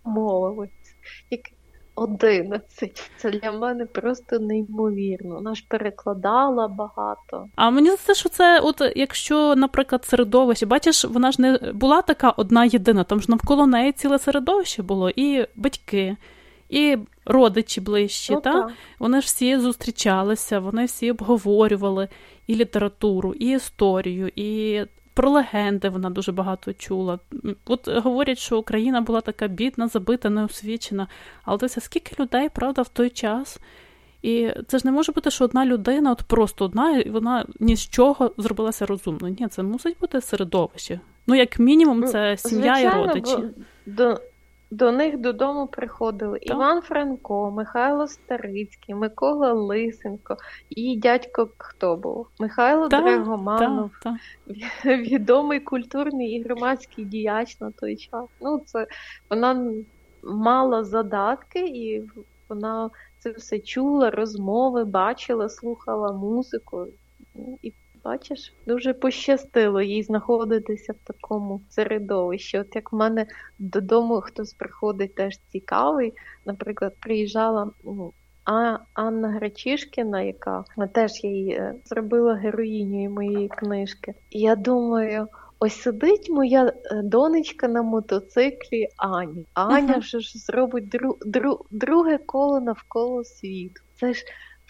мовою. 0.04 0.70
Тільки 1.30 1.52
11. 1.96 3.12
Це 3.18 3.32
для 3.32 3.52
мене 3.52 3.86
просто 3.86 4.40
неймовірно. 4.40 5.36
Вона 5.36 5.56
ж 5.56 5.66
перекладала 5.70 6.68
багато. 6.68 7.48
А 7.56 7.70
мені 7.70 7.88
здається, 7.88 8.14
що 8.14 8.30
це, 8.30 8.60
от 8.60 8.82
якщо, 8.96 9.56
наприклад, 9.56 10.06
середовище, 10.06 10.66
бачиш, 10.66 11.06
вона 11.06 11.32
ж 11.32 11.42
не 11.42 11.72
була 11.74 12.02
така 12.02 12.30
одна 12.30 12.66
єдина, 12.66 13.04
там 13.04 13.22
ж 13.22 13.26
навколо 13.30 13.68
неї 13.68 13.92
ціле 13.92 14.20
середовище 14.20 14.84
було, 14.84 15.10
і 15.10 15.48
батьки, 15.56 16.18
і 16.74 16.98
родичі 17.26 17.82
ближчі, 17.82 18.34
ну, 18.34 18.42
та? 18.42 18.70
вони 19.00 19.22
ж 19.22 19.26
всі 19.26 19.58
зустрічалися, 19.58 20.60
вони 20.60 20.86
всі 20.86 21.12
обговорювали 21.12 22.08
і 22.48 22.56
літературу, 22.56 23.34
і 23.34 23.52
історію, 23.52 24.32
і 24.36 24.82
про 25.14 25.30
легенди 25.30 25.90
вона 25.90 26.10
дуже 26.10 26.32
багато 26.32 26.74
чула. 26.74 27.20
От 27.66 27.88
говорять, 27.88 28.38
що 28.38 28.58
Україна 28.58 29.02
була 29.02 29.22
така 29.22 29.48
бідна, 29.48 29.88
забита, 29.88 30.30
неосвічена. 30.30 31.08
Але 31.44 31.58
дивися, 31.58 31.82
скільки 31.82 32.24
людей, 32.24 32.50
правда, 32.50 32.82
в 32.82 32.88
той 32.88 33.10
час. 33.10 33.60
І 34.22 34.50
це 34.68 34.80
ж 34.80 34.88
не 34.88 34.92
може 34.92 35.12
бути, 35.12 35.32
що 35.32 35.46
одна 35.46 35.66
людина, 35.66 36.12
от 36.12 36.24
просто 36.24 36.66
одна, 36.66 36.98
і 36.98 37.10
вона 37.10 37.46
ні 37.60 37.76
з 37.76 37.90
чого 37.90 38.32
зробилася 38.38 38.86
розумно. 38.86 39.28
Ні, 39.28 39.48
це 39.48 39.64
мусить 39.64 39.98
бути 40.02 40.22
середовище. 40.22 41.00
Ну, 41.28 41.36
як 41.36 41.60
мінімум, 41.60 42.04
це 42.04 42.38
сім'я 42.38 42.76
Звичайно, 42.76 43.04
і 43.04 43.08
родичі. 43.08 43.38
До, 43.86 44.20
до 44.74 44.92
них 44.92 45.18
додому 45.18 45.68
приходили 45.68 46.40
так. 46.40 46.50
Іван 46.50 46.82
Франко, 46.82 47.52
Михайло 47.52 48.08
Старицький, 48.08 48.96
Микола 48.96 49.54
Лисенко 49.54 50.38
і 50.70 50.98
дядько 50.98 51.50
хто 51.58 51.96
був? 51.96 52.28
Михайло 52.40 52.90
так, 52.90 53.04
Драгоманов, 53.04 53.92
так, 54.04 54.16
відомий 54.86 55.60
культурний 55.60 56.32
і 56.32 56.44
громадський 56.44 57.06
діяч 57.06 57.60
на 57.60 57.72
той 57.72 57.96
час. 57.96 58.26
Ну, 58.42 58.62
це 58.66 58.88
Вона 59.30 59.74
мала 60.24 60.84
задатки, 60.84 61.60
і 61.60 62.04
вона 62.50 62.90
це 63.20 63.32
все 63.32 63.60
чула, 63.60 64.12
розмови, 64.12 64.84
бачила, 64.84 65.50
слухала 65.50 66.12
музику. 66.12 66.88
І 67.62 67.74
Бачиш, 68.04 68.54
дуже 68.68 68.94
пощастило 68.94 69.82
їй 69.82 70.04
знаходитися 70.04 70.94
в 70.94 71.08
такому 71.08 71.62
середовищі. 71.70 72.60
От 72.60 72.76
як 72.76 72.94
в 72.94 72.96
мене 72.96 73.26
додому 73.60 74.22
хтось 74.22 74.54
приходить 74.54 75.16
теж 75.16 75.40
цікавий, 75.52 76.14
наприклад, 76.46 76.96
приїжджала 77.00 77.72
ну, 77.84 78.14
а 78.46 78.78
Анна 78.94 79.30
Гречишкіна, 79.30 80.22
яка 80.22 80.64
теж 80.94 81.24
її 81.24 81.52
е, 81.52 81.76
зробила 81.86 82.34
героїнею 82.34 83.12
моєї 83.12 83.48
книжки. 83.48 84.14
І 84.30 84.40
я 84.40 84.56
думаю. 84.56 85.28
Ось 85.60 85.82
сидить 85.82 86.30
моя 86.30 86.74
е, 86.86 87.02
донечка 87.04 87.68
на 87.68 87.82
мотоциклі 87.82 88.88
Ані. 88.98 89.46
Аня 89.54 89.98
вже 89.98 90.20
ж 90.20 90.40
зробить 90.40 90.90
дру, 90.90 91.18
дру, 91.26 91.66
друге 91.72 92.18
коло 92.18 92.60
навколо 92.60 93.24
світу. 93.24 93.82
Це 94.00 94.14
ж 94.14 94.24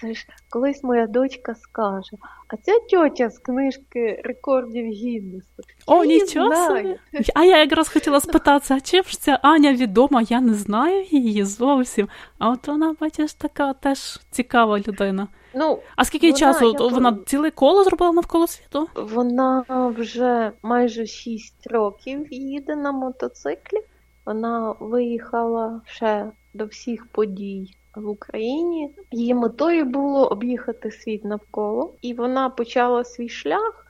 це 0.03 0.13
ж 0.13 0.27
колись 0.49 0.83
моя 0.83 1.07
дочка 1.07 1.55
скаже, 1.55 2.17
а 2.47 2.57
ця 2.57 2.71
тьотя 2.91 3.29
з 3.29 3.39
книжки 3.39 4.21
рекордів 4.23 4.85
Гіннесу. 4.85 5.63
О, 5.85 6.05
нічого 6.05 6.55
собі. 6.55 6.99
А 7.35 7.43
я 7.43 7.59
якраз 7.59 7.89
хотіла 7.89 8.19
спитатися, 8.19 8.75
а 8.75 8.79
чим 8.79 9.03
ж 9.03 9.19
ця 9.21 9.39
Аня 9.41 9.73
відома? 9.73 10.21
Я 10.21 10.41
не 10.41 10.53
знаю 10.53 11.05
її 11.11 11.43
зовсім. 11.43 12.07
А 12.39 12.49
от 12.49 12.67
вона, 12.67 12.95
бачиш, 12.99 13.33
така 13.33 13.73
теж 13.73 14.19
цікава 14.31 14.79
людина. 14.79 15.27
Ну, 15.55 15.79
А 15.95 16.05
скільки 16.05 16.27
вона, 16.27 16.39
часу? 16.39 16.75
Я... 16.79 16.87
Вона 16.87 17.17
ціле 17.25 17.51
коло 17.51 17.83
зробила 17.83 18.11
навколо 18.11 18.47
світу? 18.47 18.87
Вона 18.95 19.65
вже 19.97 20.51
майже 20.63 21.05
6 21.05 21.67
років 21.67 22.33
їде 22.33 22.75
на 22.75 22.91
мотоциклі. 22.91 23.77
Вона 24.25 24.75
виїхала 24.79 25.81
ще 25.85 26.31
до 26.53 26.65
всіх 26.65 27.05
подій 27.05 27.75
в 27.95 28.07
Україні. 28.07 28.95
Її 29.11 29.33
метою 29.33 29.85
було 29.85 30.27
об'їхати 30.27 30.91
світ 30.91 31.25
навколо, 31.25 31.93
і 32.01 32.13
вона 32.13 32.49
почала 32.49 33.03
свій 33.03 33.29
шлях, 33.29 33.85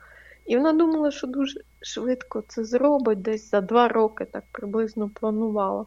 і 0.46 0.56
вона 0.56 0.72
думала, 0.72 1.10
що 1.10 1.26
дуже 1.26 1.60
швидко 1.80 2.42
це 2.48 2.64
зробить, 2.64 3.22
десь 3.22 3.50
за 3.50 3.60
два 3.60 3.88
роки 3.88 4.24
так 4.24 4.44
приблизно 4.52 5.10
планувала. 5.14 5.86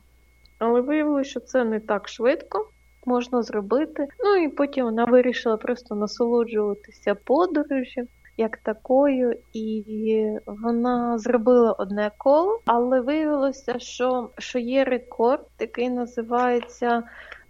Але 0.59 0.81
виявилося, 0.81 1.29
що 1.29 1.39
це 1.39 1.63
не 1.63 1.79
так 1.79 2.09
швидко 2.09 2.69
можна 3.05 3.41
зробити. 3.43 4.07
Ну 4.23 4.35
і 4.35 4.49
потім 4.49 4.85
вона 4.85 5.05
вирішила 5.05 5.57
просто 5.57 5.95
насолоджуватися 5.95 7.15
подорожі. 7.15 8.03
Як 8.37 8.57
такою, 8.57 9.35
і 9.53 10.29
вона 10.45 11.17
зробила 11.17 11.71
одне 11.71 12.11
коло, 12.17 12.59
але 12.65 13.01
виявилося, 13.01 13.79
що 13.79 14.29
що 14.37 14.59
є 14.59 14.83
рекорд, 14.83 15.45
який 15.59 15.89
називається 15.89 17.03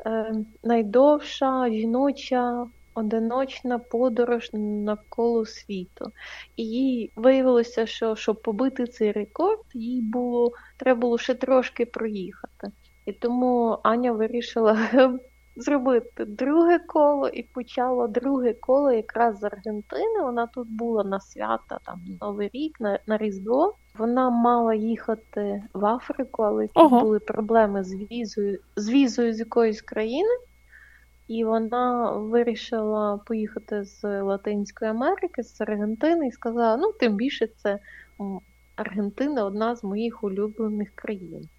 Е, 0.08 0.34
найдовша 0.64 1.70
жіноча 1.70 2.68
одиночна 2.94 3.80
подорож 3.80 4.50
навколо 4.54 5.46
світу. 5.46 6.12
І 6.56 6.64
їй 6.64 7.12
виявилося, 7.16 7.86
що 7.86 8.16
щоб 8.16 8.42
побити 8.42 8.88
цей 8.88 9.12
рекорд, 9.12 9.60
їй 9.74 10.02
було 10.02 10.52
треба 10.78 11.00
було 11.00 11.18
ще 11.18 11.34
трошки 11.34 11.86
проїхати. 11.86 12.72
І 13.06 13.14
тому 13.14 13.78
Аня 13.84 14.12
вирішила 14.12 14.78
зробити 15.58 16.26
друге 16.26 16.80
коло 16.80 17.28
і 17.28 17.44
почала 17.44 18.08
друге 18.08 18.54
коло 18.54 18.92
якраз 18.92 19.40
з 19.40 19.44
Аргентини. 19.44 20.22
Вона 20.22 20.48
тут 20.48 20.68
була 20.70 21.04
на 21.04 21.20
свята, 21.20 21.80
там 21.86 22.02
Новий 22.22 22.50
рік, 22.54 22.80
на, 22.80 23.00
на 23.08 23.18
Різдво. 23.18 23.76
Вона 23.98 24.30
мала 24.30 24.74
їхати 24.74 25.64
в 25.74 25.86
Африку, 25.86 26.44
але 26.44 26.68
тут 26.68 26.84
Ого. 26.84 27.02
були 27.02 27.20
проблеми 27.20 27.84
з 27.84 27.94
візою, 28.12 28.60
з 28.76 28.90
візою 28.90 29.34
з 29.34 29.40
якоїсь 29.40 29.82
країни. 29.82 30.30
І 31.28 31.44
вона 31.44 32.12
вирішила 32.12 33.18
поїхати 33.18 33.84
з 33.84 34.22
Латинської 34.22 34.92
Америки, 34.92 35.44
з 35.44 35.62
Аргентини, 35.62 36.28
і 36.28 36.32
сказала: 36.32 36.78
ну, 36.78 36.92
тим 37.00 37.16
більше 37.16 37.48
це 37.48 37.80
Аргентина 38.76 39.46
одна 39.46 39.76
з 39.76 39.84
моїх 39.84 40.24
улюблених 40.24 40.92
країн. 40.96 41.50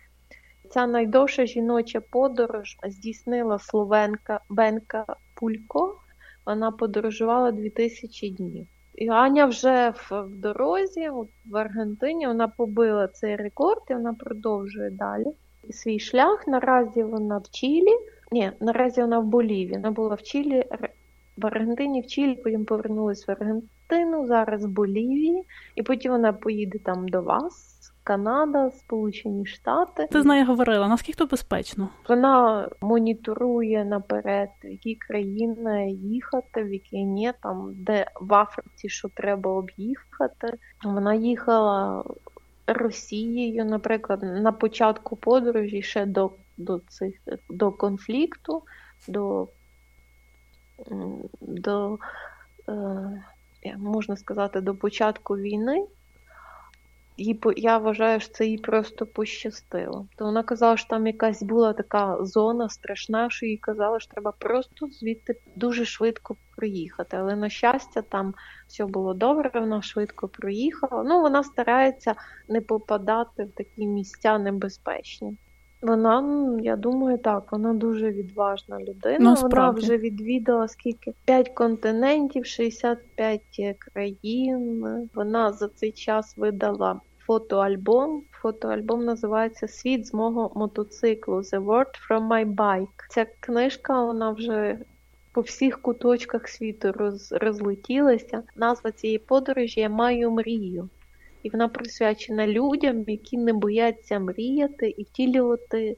Ця 0.71 0.87
найдовша 0.87 1.47
жіноча 1.47 2.01
подорож 2.01 2.77
здійснила 2.89 3.59
словенка 3.59 4.41
Бенка 4.49 5.07
Пулько. 5.35 6.01
Вона 6.47 6.71
подорожувала 6.71 7.53
2000 7.53 8.31
днів. 8.31 8.67
І 8.95 9.09
Аня 9.09 9.47
вже 9.47 9.91
в, 9.91 10.23
в 10.23 10.37
дорозі, 10.37 11.09
от 11.09 11.29
в 11.47 11.57
Аргентині, 11.57 12.27
вона 12.27 12.49
побила 12.49 13.09
цей 13.09 13.37
рекорд 13.37 13.83
і 13.91 13.95
вона 13.95 14.15
продовжує 14.15 14.91
далі. 14.91 15.27
Свій 15.71 15.99
шлях. 15.99 16.47
Наразі 16.47 17.03
вона 17.03 17.39
в 17.39 17.51
Чилі. 17.51 17.99
Ні, 18.33 18.53
наразі 18.61 19.01
вона 19.01 19.19
в 19.19 19.25
Боліві. 19.25 19.73
Вона 19.73 19.91
була 19.91 20.15
в 20.15 20.23
Чилі, 20.23 20.65
в 21.37 21.47
Аргентині, 21.47 22.01
в 22.01 22.07
Чилі, 22.07 22.35
потім 22.35 22.65
повернулася 22.65 23.25
в 23.29 23.31
Аргентину, 23.31 24.27
зараз 24.27 24.65
в 24.65 24.69
Болівії, 24.69 25.45
і 25.75 25.83
потім 25.83 26.13
вона 26.13 26.33
поїде 26.33 26.79
там 26.79 27.09
до 27.09 27.23
вас. 27.23 27.78
Канада, 28.09 28.71
Сполучені 28.71 29.47
Штати. 29.47 30.09
Ти 30.13 30.23
з 30.23 30.25
нею 30.25 30.47
говорила, 30.47 30.89
наскільки 30.89 31.19
то 31.19 31.27
безпечно? 31.27 31.89
Вона 32.09 32.69
моніторує 32.81 33.85
наперед, 33.85 34.49
в 34.65 34.71
які 34.71 34.95
країни 34.95 35.91
їхати, 35.91 36.65
в 36.65 36.73
які 36.73 37.05
ні, 37.05 37.33
там 37.43 37.75
де 37.75 38.07
в 38.21 38.35
Африці 38.35 38.89
що 38.89 39.09
треба 39.09 39.51
об'їхати. 39.51 40.59
Вона 40.85 41.15
їхала 41.15 42.05
Росією, 42.67 43.65
наприклад, 43.65 44.23
на 44.23 44.53
початку 44.53 45.17
подорожі 45.17 45.83
ще 45.83 46.07
до 46.07 46.31
до, 46.57 46.79
цих 46.79 47.15
до 47.51 47.73
конфлікту, 47.73 48.63
до, 49.09 49.49
до 51.41 51.99
е, 52.69 53.77
можна 53.79 54.17
сказати, 54.17 54.61
до 54.61 54.75
початку 54.75 55.37
війни 55.37 55.87
їй, 57.19 57.41
я 57.57 57.79
вважаю, 57.79 58.21
що 58.21 58.33
це 58.33 58.47
їй 58.47 58.59
просто 58.59 59.07
пощастило. 59.07 60.07
То 60.17 60.25
вона 60.25 60.43
казала, 60.43 60.77
що 60.77 60.89
там 60.89 61.07
якась 61.07 61.43
була 61.43 61.73
така 61.73 62.25
зона 62.25 62.69
страшна, 62.69 63.31
що 63.31 63.47
їй 63.47 63.57
казали, 63.57 64.01
що 64.01 64.11
треба 64.11 64.33
просто 64.39 64.87
звідти 64.87 65.37
дуже 65.57 65.85
швидко 65.85 66.37
проїхати. 66.57 67.17
Але, 67.17 67.37
на 67.37 67.49
щастя, 67.49 68.03
там 68.03 68.35
все 68.67 68.87
було 68.87 69.15
добре, 69.15 69.51
вона 69.55 69.83
швидко 69.83 70.29
проїхала. 70.29 71.03
Ну, 71.03 71.21
вона 71.21 71.43
старається 71.43 72.15
не 72.49 72.61
попадати 72.61 73.45
в 73.45 73.51
такі 73.51 73.87
місця 73.87 74.39
небезпечні. 74.39 75.37
Вона, 75.83 76.21
ну, 76.21 76.59
я 76.59 76.77
думаю, 76.77 77.19
так, 77.19 77.53
вона 77.53 77.75
дуже 77.75 78.11
відважна 78.11 78.81
людина. 78.81 79.19
Ну, 79.21 79.35
вона 79.35 79.71
вже 79.71 79.97
відвідала 79.97 80.69
скільки? 80.69 81.13
5 81.25 81.49
континентів, 81.49 82.47
65 82.47 83.77
країн. 83.79 84.85
Вона 85.15 85.53
за 85.53 85.69
цей 85.69 85.93
час 85.93 86.37
видала 86.37 87.01
фотоальбом. 87.29 88.23
Фотоальбом 88.31 89.05
називається 89.05 89.69
Світ 89.69 90.07
з 90.07 90.15
мого 90.15 90.53
мотоциклу 90.55 91.37
The 91.37 91.65
World 91.65 92.11
from 92.11 92.29
My 92.29 92.55
Bike. 92.55 93.07
Ця 93.11 93.27
книжка 93.41 94.05
вона 94.05 94.31
вже 94.31 94.79
по 95.33 95.41
всіх 95.41 95.83
куточках 95.83 96.49
світу 96.49 96.93
роз, 96.93 97.33
розлетілася. 97.33 98.43
Назва 98.57 98.93
цієї 98.93 99.19
подорожі 99.19 99.81
Я 99.81 99.89
маю 99.89 100.31
мрію. 100.31 100.89
І 101.43 101.51
вона 101.51 101.69
присвячена 101.69 102.47
людям, 102.47 103.05
які 103.07 103.39
не 103.39 103.53
бояться 103.53 104.19
мріяти 104.19 104.89
і 104.89 105.03
втілювати 105.03 105.97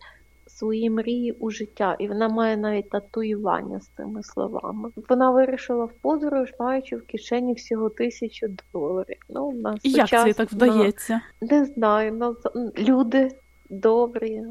свої 0.60 0.90
мрії 0.90 1.32
у 1.32 1.50
життя, 1.50 1.96
і 1.98 2.08
вона 2.08 2.28
має 2.28 2.56
навіть 2.56 2.90
татуювання 2.90 3.80
з 3.80 3.88
цими 3.88 4.22
словами. 4.22 4.90
Вона 5.08 5.30
вирішила 5.30 5.84
в 5.84 5.92
подорож, 5.92 6.54
маючи 6.60 6.96
в 6.96 7.06
кишені 7.06 7.54
всього 7.54 7.90
тисячу 7.90 8.46
доларів. 8.72 9.16
Ну, 9.28 9.52
на 9.52 9.78
І 9.82 9.90
як 9.90 10.08
це 10.08 10.32
так 10.32 10.52
вдається? 10.52 11.20
Не 11.40 11.64
знаю, 11.64 12.12
на 12.12 12.34
люди 12.78 13.28
добрі, 13.70 14.42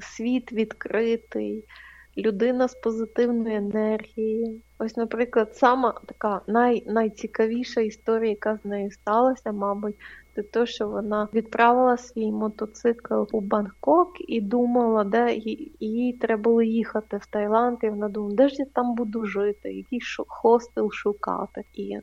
світ 0.00 0.52
відкритий. 0.52 1.64
Людина 2.18 2.68
з 2.68 2.74
позитивною 2.74 3.56
енергією. 3.56 4.60
Ось, 4.78 4.96
наприклад, 4.96 5.56
сама 5.56 6.00
така 6.06 6.40
най, 6.46 6.84
найцікавіша 6.86 7.80
історія, 7.80 8.30
яка 8.30 8.58
з 8.62 8.64
нею 8.64 8.90
сталася, 8.90 9.52
мабуть, 9.52 9.96
це 10.34 10.42
те, 10.42 10.66
що 10.66 10.88
вона 10.88 11.28
відправила 11.34 11.96
свій 11.96 12.32
мотоцикл 12.32 13.14
у 13.32 13.40
Бангкок 13.40 14.08
і 14.28 14.40
думала, 14.40 15.04
де 15.04 15.34
їй 15.80 16.12
треба 16.12 16.42
було 16.42 16.62
їхати 16.62 17.16
в 17.16 17.26
Таїланд, 17.26 17.78
і 17.82 17.88
вона 17.88 18.08
думала, 18.08 18.34
де 18.34 18.48
ж 18.48 18.54
я 18.58 18.66
там 18.74 18.94
буду 18.94 19.24
жити, 19.26 19.72
який 19.72 20.00
хостел 20.26 20.90
шукати. 20.90 21.64
І 21.74 21.98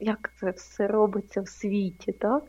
як 0.00 0.32
це 0.40 0.50
все 0.50 0.86
робиться 0.86 1.40
в 1.40 1.48
світі, 1.48 2.12
так? 2.12 2.42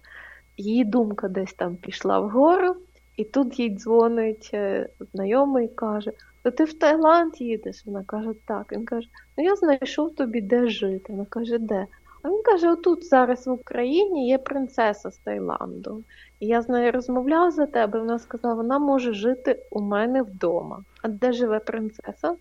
Її 0.57 0.85
думка 0.85 1.27
десь 1.27 1.53
там 1.53 1.75
пішла 1.75 2.19
вгору, 2.19 2.75
і 3.17 3.23
тут 3.23 3.59
їй 3.59 3.69
дзвонить 3.69 4.49
е, 4.53 4.89
знайомий 5.13 5.65
і 5.65 5.75
каже: 5.75 6.11
То 6.47 6.51
ти 6.51 6.63
в 6.63 6.73
Таїланд 6.73 7.41
їдеш? 7.41 7.85
Вона 7.85 8.03
каже, 8.03 8.29
так. 8.45 8.71
Він 8.71 8.85
каже, 8.85 9.07
ну 9.37 9.43
я 9.43 9.55
знайшов 9.55 10.15
тобі 10.15 10.41
де 10.41 10.67
жити. 10.69 11.13
Вона 11.13 11.25
каже, 11.25 11.57
де? 11.57 11.87
А 12.21 12.29
він 12.29 12.41
каже: 12.43 12.71
отут 12.71 13.05
зараз 13.05 13.47
в 13.47 13.51
Україні 13.51 14.27
є 14.27 14.37
принцеса 14.37 15.11
з 15.11 15.17
Таїланду. 15.17 16.03
Я 16.39 16.61
з 16.61 16.69
нею 16.69 16.91
розмовляв 16.91 17.51
за 17.51 17.65
тебе. 17.65 17.99
Вона 17.99 18.19
сказала, 18.19 18.53
вона 18.53 18.79
може 18.79 19.13
жити 19.13 19.59
у 19.71 19.81
мене 19.81 20.21
вдома. 20.21 20.83
А 21.01 21.07
де 21.07 21.31
живе 21.31 21.59
принцеса? 21.59 22.35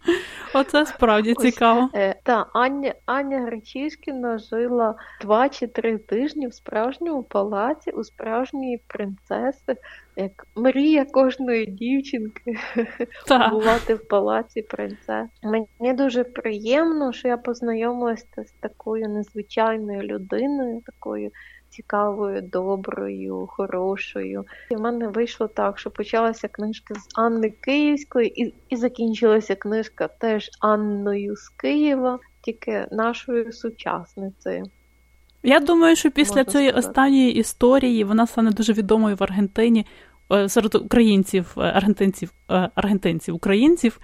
Оце 0.54 0.86
справді 0.86 1.34
Ось, 1.36 1.44
цікаво. 1.44 1.88
Е, 1.94 2.14
та 2.22 2.46
Аня 2.52 2.94
Аня 3.06 3.40
Гречишкіна 3.40 4.38
жила 4.38 4.94
два 5.20 5.48
чи 5.48 5.66
три 5.66 5.98
тижні 5.98 6.46
в 6.46 6.54
справжньому 6.54 7.22
палаці 7.22 7.90
у 7.90 8.04
справжньої 8.04 8.82
принцеси, 8.86 9.76
як 10.16 10.46
мрія 10.56 11.04
кожної 11.04 11.66
дівчинки 11.66 12.58
бувати 13.50 13.94
в 13.94 14.08
палаці 14.08 14.62
принцеси. 14.62 15.28
Мені 15.42 15.92
дуже 15.94 16.24
приємно, 16.24 17.12
що 17.12 17.28
я 17.28 17.36
познайомилася 17.36 18.44
з 18.44 18.52
такою 18.60 19.08
незвичайною 19.08 20.02
людиною, 20.02 20.82
такою 20.86 21.30
цікавою, 21.70 22.42
доброю, 22.42 23.46
хорошою. 23.50 24.44
І 24.70 24.76
в 24.76 24.80
мене 24.80 25.08
вийшло 25.08 25.48
так, 25.48 25.78
що 25.78 25.90
почалася 25.90 26.48
книжка 26.48 26.94
з 26.94 27.18
Анни 27.18 27.50
Київської, 27.50 28.42
і 28.42 28.54
і 28.68 28.76
закінчилася 28.76 29.54
книжка 29.54 30.08
теж 30.08 30.50
Анною 30.60 31.36
з 31.36 31.48
Києва, 31.48 32.18
тільки 32.42 32.86
нашою 32.90 33.52
сучасницею. 33.52 34.64
Я 35.42 35.60
думаю, 35.60 35.96
що 35.96 36.10
після 36.10 36.36
Можна 36.36 36.52
цієї 36.52 36.70
сказати. 36.70 36.88
останньої 36.88 37.34
історії 37.34 38.04
вона 38.04 38.26
стане 38.26 38.50
дуже 38.50 38.72
відомою 38.72 39.16
в 39.16 39.22
Аргентині 39.22 39.86
е, 40.32 40.48
серед 40.48 40.74
українців, 40.74 41.54
е, 41.56 41.60
аргентинців, 41.60 42.32
е, 42.50 42.70
аргентинців, 42.74 43.34
українців. 43.34 44.00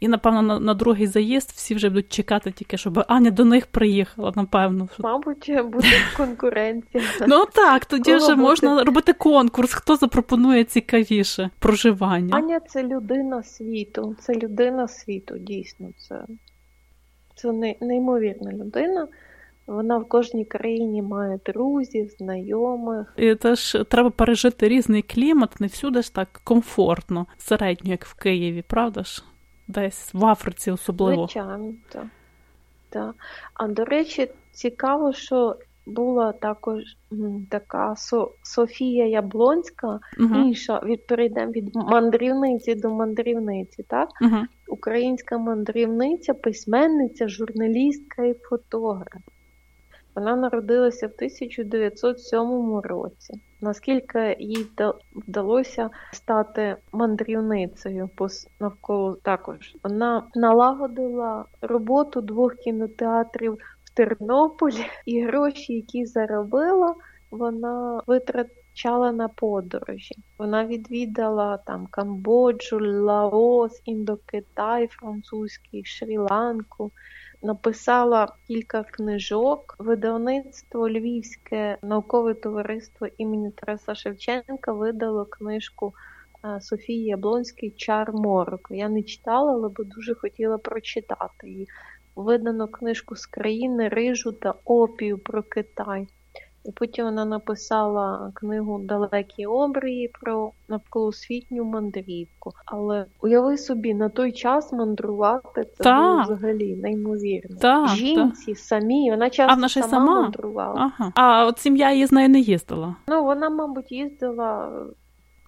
І, 0.00 0.08
напевно, 0.08 0.42
на, 0.42 0.60
на 0.60 0.74
другий 0.74 1.06
заїзд 1.06 1.50
всі 1.50 1.74
вже 1.74 1.88
будуть 1.88 2.12
чекати 2.12 2.50
тільки, 2.50 2.76
щоб 2.76 3.04
Аня 3.08 3.30
до 3.30 3.44
них 3.44 3.66
приїхала, 3.66 4.32
напевно. 4.36 4.88
Мабуть, 4.98 5.50
буде 5.64 5.88
конкуренція. 6.16 7.04
Ну 7.26 7.46
так, 7.52 7.84
тоді 7.84 8.12
Кого 8.12 8.16
вже 8.16 8.34
буде? 8.34 8.42
можна 8.42 8.84
робити 8.84 9.12
конкурс, 9.12 9.74
хто 9.74 9.96
запропонує 9.96 10.64
цікавіше 10.64 11.50
проживання. 11.58 12.36
Аня 12.36 12.60
це 12.60 12.82
людина 12.82 13.42
світу, 13.42 14.16
це 14.20 14.34
людина 14.34 14.88
світу, 14.88 15.38
дійсно. 15.38 15.88
Це 15.98 16.24
це 17.34 17.74
неймовірна 17.80 18.52
людина. 18.52 19.08
Вона 19.66 19.98
в 19.98 20.08
кожній 20.08 20.44
країні 20.44 21.02
має 21.02 21.40
друзів, 21.46 22.10
знайомих. 22.18 23.14
І 23.16 23.34
теж 23.34 23.76
треба 23.88 24.10
пережити 24.10 24.68
різний 24.68 25.02
клімат, 25.02 25.60
не 25.60 25.66
всюди 25.66 26.02
ж 26.02 26.14
так 26.14 26.40
комфортно, 26.44 27.26
середньо, 27.38 27.90
як 27.90 28.04
в 28.04 28.14
Києві, 28.14 28.64
правда 28.68 29.02
ж? 29.02 29.22
Десь 29.68 30.14
в 30.14 30.26
Африці 30.26 30.70
особливо. 30.70 31.26
Звичайно, 31.26 31.74
так. 31.88 32.06
так. 32.90 33.14
А 33.54 33.68
до 33.68 33.84
речі, 33.84 34.30
цікаво, 34.52 35.12
що 35.12 35.56
була 35.86 36.32
також 36.32 36.82
така 37.50 37.96
Со, 37.96 38.32
Софія 38.42 39.06
Яблонська, 39.06 40.00
угу. 40.20 40.34
інша 40.34 40.80
від 40.84 41.06
перейдемо 41.06 41.52
від 41.52 41.74
мандрівниці 41.74 42.74
до 42.74 42.90
мандрівниці, 42.90 43.82
так? 43.82 44.08
Угу. 44.20 44.36
Українська 44.68 45.38
мандрівниця, 45.38 46.34
письменниця, 46.34 47.28
журналістка 47.28 48.24
і 48.24 48.34
фотограф. 48.34 49.22
Вона 50.16 50.36
народилася 50.36 51.06
в 51.06 51.10
1907 51.10 52.80
році. 52.80 53.34
Наскільки 53.60 54.36
їй 54.38 54.66
вдалося 55.14 55.90
стати 56.12 56.76
мандрівницею 56.92 58.10
навколо 58.60 59.16
також, 59.22 59.76
вона 59.84 60.22
налагодила 60.34 61.44
роботу 61.60 62.20
двох 62.20 62.54
кінотеатрів 62.54 63.58
в 63.84 63.94
Тернополі, 63.94 64.86
і 65.06 65.24
гроші, 65.24 65.72
які 65.72 66.06
заробила, 66.06 66.94
вона 67.30 68.02
витрачала 68.06 69.12
на 69.12 69.28
подорожі. 69.28 70.14
Вона 70.38 70.66
відвідала 70.66 71.56
там 71.56 71.86
Камбоджу, 71.86 72.78
Лаос, 73.04 73.82
Індокитай, 73.84 74.86
Французький, 74.86 75.82
Шрі-Ланку 75.84 76.90
написала 77.42 78.32
кілька 78.46 78.82
книжок. 78.82 79.76
Видавництво 79.78 80.90
Львівське 80.90 81.78
наукове 81.82 82.34
товариство 82.34 83.08
імені 83.18 83.50
Тараса 83.50 83.94
Шевченка 83.94 84.72
видало 84.72 85.24
книжку 85.24 85.94
Софії 86.60 87.04
Яблонський 87.04 87.70
Чар 87.70 88.12
Морок. 88.12 88.68
Я 88.70 88.88
не 88.88 89.02
читала, 89.02 89.52
але 89.52 89.68
б 89.68 89.84
дуже 89.84 90.14
хотіла 90.14 90.58
прочитати. 90.58 91.48
її. 91.48 91.68
видано 92.16 92.68
книжку 92.68 93.16
з 93.16 93.26
країни 93.26 93.88
Рижу 93.88 94.32
та 94.32 94.54
Опію 94.64 95.18
про 95.18 95.42
Китай. 95.42 96.08
І 96.68 96.70
потім 96.72 97.04
вона 97.04 97.24
написала 97.24 98.32
книгу 98.34 98.78
Далекі 98.78 99.46
обрії 99.46 100.10
про 100.20 100.50
навколосвітню 100.68 101.64
мандрівку. 101.64 102.52
Але 102.64 103.04
уяви 103.22 103.58
собі, 103.58 103.94
на 103.94 104.08
той 104.08 104.32
час 104.32 104.72
мандрувати 104.72 105.64
це 105.76 105.84
та. 105.84 106.00
було 106.00 106.22
взагалі 106.22 106.76
неймовірно. 106.76 107.56
Та, 107.60 107.86
Жінці 107.86 108.52
та. 108.52 108.58
самі, 108.58 109.10
вона 109.10 109.30
часто 109.30 109.64
а 109.64 109.68
сама, 109.68 109.88
сама 109.88 110.22
мандрувала. 110.22 110.92
Ага. 110.98 111.12
А 111.14 111.46
от 111.46 111.58
сім'я 111.58 111.92
її 111.92 112.06
з 112.06 112.12
нею 112.12 112.28
не 112.28 112.40
їздила. 112.40 112.96
Ну, 113.08 113.24
вона, 113.24 113.50
мабуть, 113.50 113.92
їздила 113.92 114.72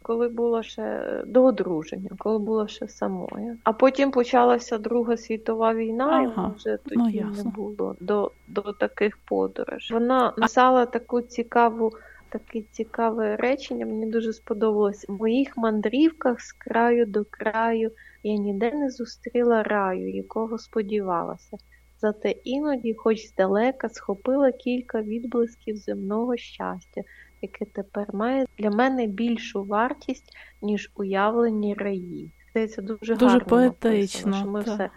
коли 0.09 0.29
було 0.29 0.63
ще 0.63 1.03
до 1.27 1.45
одруження, 1.45 2.11
коли 2.19 2.39
було 2.39 2.69
ще 2.69 2.89
самою. 2.89 3.57
А 3.65 3.73
потім 3.73 4.11
почалася 4.11 4.79
Друга 4.79 5.17
світова 5.17 5.75
війна, 5.75 6.33
ага. 6.37 6.53
і 6.53 6.57
вже 6.57 6.77
тоді 6.77 7.27
ну, 7.29 7.45
не 7.45 7.51
було 7.51 7.97
до 8.01 8.31
до 8.49 8.63
таких 8.63 9.19
подорожей. 9.19 9.99
Вона 9.99 10.25
написала 10.25 10.87
таку 10.87 11.21
цікаву. 11.21 11.93
Таке 12.31 12.63
цікаве 12.71 13.37
речення, 13.37 13.87
мені 13.87 14.07
дуже 14.07 14.33
сподобалось. 14.33 15.09
В 15.09 15.13
моїх 15.13 15.57
мандрівках 15.57 16.41
з 16.41 16.53
краю 16.53 17.07
до 17.07 17.25
краю 17.31 17.91
я 18.23 18.35
ніде 18.37 18.73
не 18.73 18.91
зустріла 18.91 19.63
раю, 19.63 20.11
якого 20.17 20.59
сподівалася. 20.59 21.57
Зате 22.01 22.31
іноді, 22.31 22.95
хоч 22.95 23.27
здалека, 23.29 23.89
схопила 23.89 24.53
кілька 24.53 25.03
відблисків 25.03 25.77
земного 25.77 26.37
щастя, 26.37 27.03
яке 27.43 27.65
тепер 27.65 28.15
має 28.15 28.47
для 28.59 28.71
мене 28.71 29.07
більшу 29.07 29.65
вартість, 29.65 30.37
ніж 30.63 30.91
уявлені 30.95 31.75
раї. 31.75 32.31
Здається, 32.51 32.83
дуже, 32.83 33.15
дуже 33.15 33.33
гарно 33.33 33.47
поетично. 33.47 34.31
Написано, 34.31 34.37
що 34.37 34.51
ми 34.51 34.63
так. 34.65 34.75
все 34.75 34.91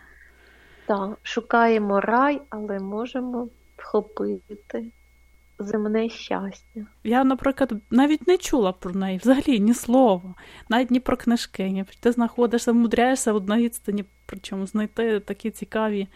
так, 0.86 1.20
шукаємо 1.24 2.00
рай, 2.00 2.42
але 2.50 2.80
можемо 2.80 3.48
вхопити 3.78 4.86
земне 5.60 6.10
щастя. 6.10 6.86
Я, 7.04 7.24
наприклад, 7.24 7.74
навіть 7.92 8.28
не 8.28 8.38
чула 8.38 8.72
про 8.72 8.92
неї 8.92 9.18
взагалі 9.18 9.60
ні 9.60 9.74
слова, 9.74 10.36
навіть 10.70 10.92
ні 10.92 11.00
про 11.00 11.18
книжки. 11.18 11.70
Ні. 11.70 11.86
Ти 12.00 12.12
знаходишся, 12.12 12.74
мудряєшся 12.74 13.34
в 13.34 13.36
одній 13.36 13.58
відстані, 13.58 14.06
причому 14.26 14.66
знайти 14.68 15.20
такі 15.20 15.52
цікаві 15.52 16.08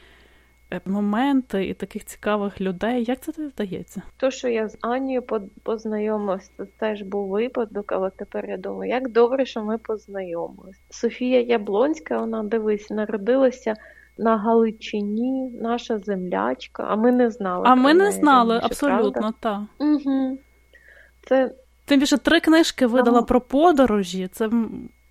моменти 0.86 1.67
і 1.67 1.73
таких 1.73 2.05
цікавих 2.05 2.61
людей. 2.61 3.03
Як 3.03 3.19
це 3.19 3.32
тобі 3.32 3.47
вдається? 3.47 4.01
То, 4.17 4.32
що 4.32 4.47
я 4.47 4.69
з 4.69 4.78
Анією 4.82 5.23
познайомилася, 5.63 6.51
це 6.57 6.65
теж 6.65 7.01
був 7.01 7.30
випадок, 7.30 7.91
але 7.91 8.09
тепер 8.09 8.49
я 8.49 8.57
думаю, 8.57 8.91
як 8.91 9.09
добре, 9.09 9.45
що 9.45 9.63
ми 9.63 9.78
познайомилися. 9.78 10.80
Софія 10.89 11.41
Яблонська, 11.41 12.17
вона 12.17 12.43
дивись, 12.43 12.89
народилася. 12.89 13.76
На 14.17 14.38
Галичині 14.38 15.51
наша 15.61 15.99
землячка, 15.99 16.86
а 16.89 16.95
ми 16.95 17.11
не 17.11 17.32
знали. 17.32 17.63
А 17.67 17.76
ми 17.76 17.93
не 17.93 18.11
знали, 18.11 18.49
раніше, 18.53 18.65
абсолютно, 18.65 19.34
так. 19.39 19.61
Угу. 19.80 20.38
Це... 21.28 21.51
Тим 21.86 21.99
більше 21.99 22.17
три 22.17 22.39
книжки 22.39 22.88
видала 22.88 23.17
Нам... 23.17 23.26
про 23.26 23.41
подорожі. 23.41 24.28
Це 24.28 24.49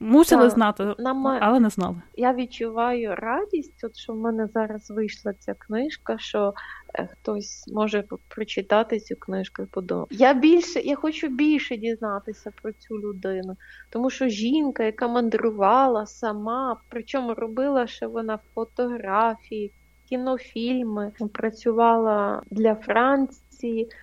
Мусили 0.01 0.43
так, 0.43 0.51
знати, 0.51 0.95
нам... 0.99 1.27
але 1.27 1.61
не 1.61 1.71
знали. 1.71 1.97
Я 2.15 2.35
відчуваю 2.35 3.15
радість, 3.15 3.85
от 3.85 3.97
що 3.97 4.13
в 4.13 4.17
мене 4.17 4.49
зараз 4.55 4.91
вийшла 4.91 5.33
ця 5.33 5.55
книжка, 5.55 6.19
що 6.19 6.55
е, 6.95 7.09
хтось 7.13 7.69
може 7.75 8.05
прочитати 8.29 9.01
цю 9.01 9.17
книжку 9.17 9.63
і 9.63 9.67
подумати. 9.67 10.15
Я 10.15 10.35
більше, 10.35 10.81
я 10.81 10.97
хочу 10.97 11.29
більше 11.29 11.77
дізнатися 11.77 12.53
про 12.63 12.73
цю 12.73 12.99
людину, 12.99 13.57
тому 13.91 14.11
що 14.11 14.29
жінка, 14.29 14.83
яка 14.83 15.09
мандрувала 15.09 16.07
сама, 16.07 16.81
причому 16.89 17.35
робила 17.35 17.87
ще 17.87 18.07
вона 18.07 18.39
фотографії, 18.55 19.73
кінофільми, 20.09 21.13
працювала 21.33 22.43
для 22.51 22.75
Франції. 22.75 23.44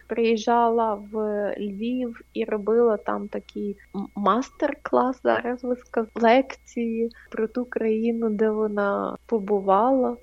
Приїжджала 0.07 0.95
в 1.11 1.15
Львів 1.57 2.21
і 2.33 2.45
робила 2.45 2.97
там 2.97 3.27
такий 3.27 3.77
мастер-клас, 4.15 5.21
зараз 5.23 5.63
ви 5.63 5.75
сказали, 5.75 6.11
лекції 6.15 7.09
про 7.29 7.47
ту 7.47 7.65
країну, 7.65 8.29
де 8.29 8.49
вона 8.49 9.17
побувала. 9.25 10.17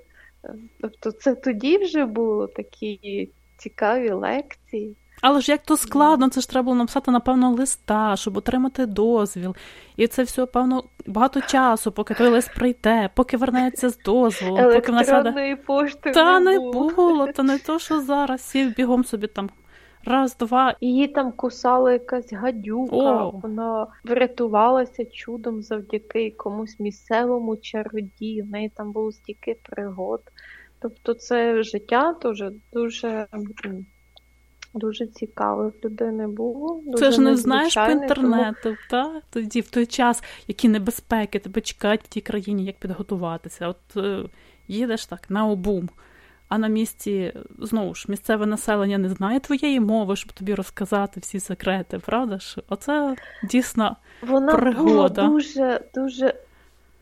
Тобто 0.81 1.13
це 1.13 1.35
тоді 1.35 1.79
вже 1.79 2.05
було 2.05 2.47
такі 2.47 3.31
цікаві 3.57 4.11
лекції. 4.11 4.97
Але 5.21 5.41
ж 5.41 5.53
як 5.53 5.63
то 5.63 5.77
складно, 5.77 6.29
це 6.29 6.41
ж 6.41 6.51
треба 6.51 6.65
було 6.65 6.77
написати, 6.77 7.11
напевно, 7.11 7.51
листа, 7.51 8.17
щоб 8.17 8.37
отримати 8.37 8.87
дозвіл. 8.87 9.57
І 9.97 10.07
це 10.07 10.23
все, 10.23 10.47
певно, 10.47 10.85
багато 11.07 11.41
часу, 11.41 11.93
поки 11.93 12.15
той 12.15 12.29
лист 12.29 12.55
прийде, 12.55 13.11
поки 13.15 13.37
вернеться 13.37 13.89
з 13.89 13.99
дозволу, 13.99 14.73
поки 14.73 15.05
сяде. 15.05 15.57
пошти 15.67 16.11
Та 16.11 16.41
не 16.41 16.59
було. 16.59 16.91
було, 16.97 17.27
та 17.27 17.43
не 17.43 17.59
то, 17.59 17.79
що 17.79 18.01
зараз 18.03 18.43
сів 18.43 18.75
бігом 18.77 19.05
собі 19.05 19.27
там. 19.27 19.51
Раз, 20.05 20.37
два. 20.37 20.75
Її 20.81 21.09
там 21.09 21.33
кусала 21.33 21.93
якась 21.93 22.33
гадюка, 22.33 22.97
О. 22.97 23.41
вона 23.43 23.87
врятувалася 24.05 25.05
чудом 25.05 25.63
завдяки 25.63 26.31
комусь 26.31 26.81
місцевому 26.81 27.57
чародію. 27.57 28.45
В 28.45 28.49
неї 28.49 28.73
там 28.77 28.93
було 28.93 29.13
стільки 29.13 29.57
пригод. 29.63 30.21
Тобто 30.81 31.15
це 31.15 31.63
життя 31.63 32.15
дуже 32.23 32.53
дуже 32.73 33.27
Дуже 34.75 35.07
цікавих 35.07 35.75
людини 35.85 36.27
було. 36.27 36.81
Дуже 36.87 37.05
Це 37.05 37.13
ж 37.13 37.21
не 37.21 37.37
знаєш 37.37 37.75
по 37.75 37.91
інтернету, 37.91 38.57
тому... 38.63 38.77
та? 38.91 39.21
тоді 39.31 39.61
в 39.61 39.71
той 39.71 39.87
час, 39.87 40.23
які 40.49 40.69
небезпеки 40.69 41.39
тебе 41.39 41.61
чекають 41.61 42.03
в 42.03 42.09
тій 42.09 42.21
країні, 42.21 42.65
як 42.65 42.77
підготуватися. 42.77 43.69
От 43.69 43.97
е, 43.97 44.23
їдеш 44.69 45.07
так 45.07 45.31
на 45.31 45.47
обум, 45.47 45.89
а 46.49 46.59
на 46.59 46.69
місці 46.69 47.33
знову 47.59 47.95
ж 47.95 48.05
місцеве 48.09 48.47
населення 48.47 48.99
не 48.99 49.09
знає 49.09 49.41
твоєї 49.41 49.81
мови, 49.81 50.17
щоб 50.17 50.33
тобі 50.33 50.55
розказати 50.55 51.21
всі 51.21 51.41
секрети, 51.41 51.99
правда 51.99 52.39
ж? 52.39 52.63
Оце 52.69 53.17
дійсно 53.51 53.97
Вона 54.23 54.55
пригода. 54.55 55.23
Була 55.23 55.29
дуже 55.29 55.81
дуже 55.95 56.35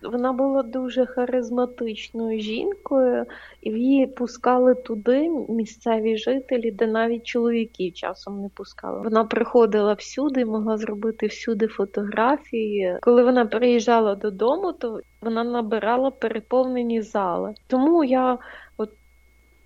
вона 0.02 0.32
була 0.32 0.62
дуже 0.62 1.06
харизматичною 1.06 2.40
жінкою, 2.40 3.24
і 3.62 3.70
її 3.70 4.06
пускали 4.06 4.74
туди 4.74 5.28
місцеві 5.48 6.18
жителі, 6.18 6.70
де 6.70 6.86
навіть 6.86 7.24
чоловіків 7.24 7.92
часом 7.94 8.42
не 8.42 8.48
пускали. 8.48 9.02
Вона 9.02 9.24
приходила 9.24 9.92
всюди, 9.92 10.44
могла 10.44 10.76
зробити 10.76 11.26
всюди 11.26 11.66
фотографії. 11.66 12.98
Коли 13.02 13.24
вона 13.24 13.46
приїжджала 13.46 14.14
додому, 14.14 14.72
то 14.72 15.00
вона 15.22 15.44
набирала 15.44 16.10
переповнені 16.10 17.02
зали. 17.02 17.54
Тому 17.66 18.04
я 18.04 18.38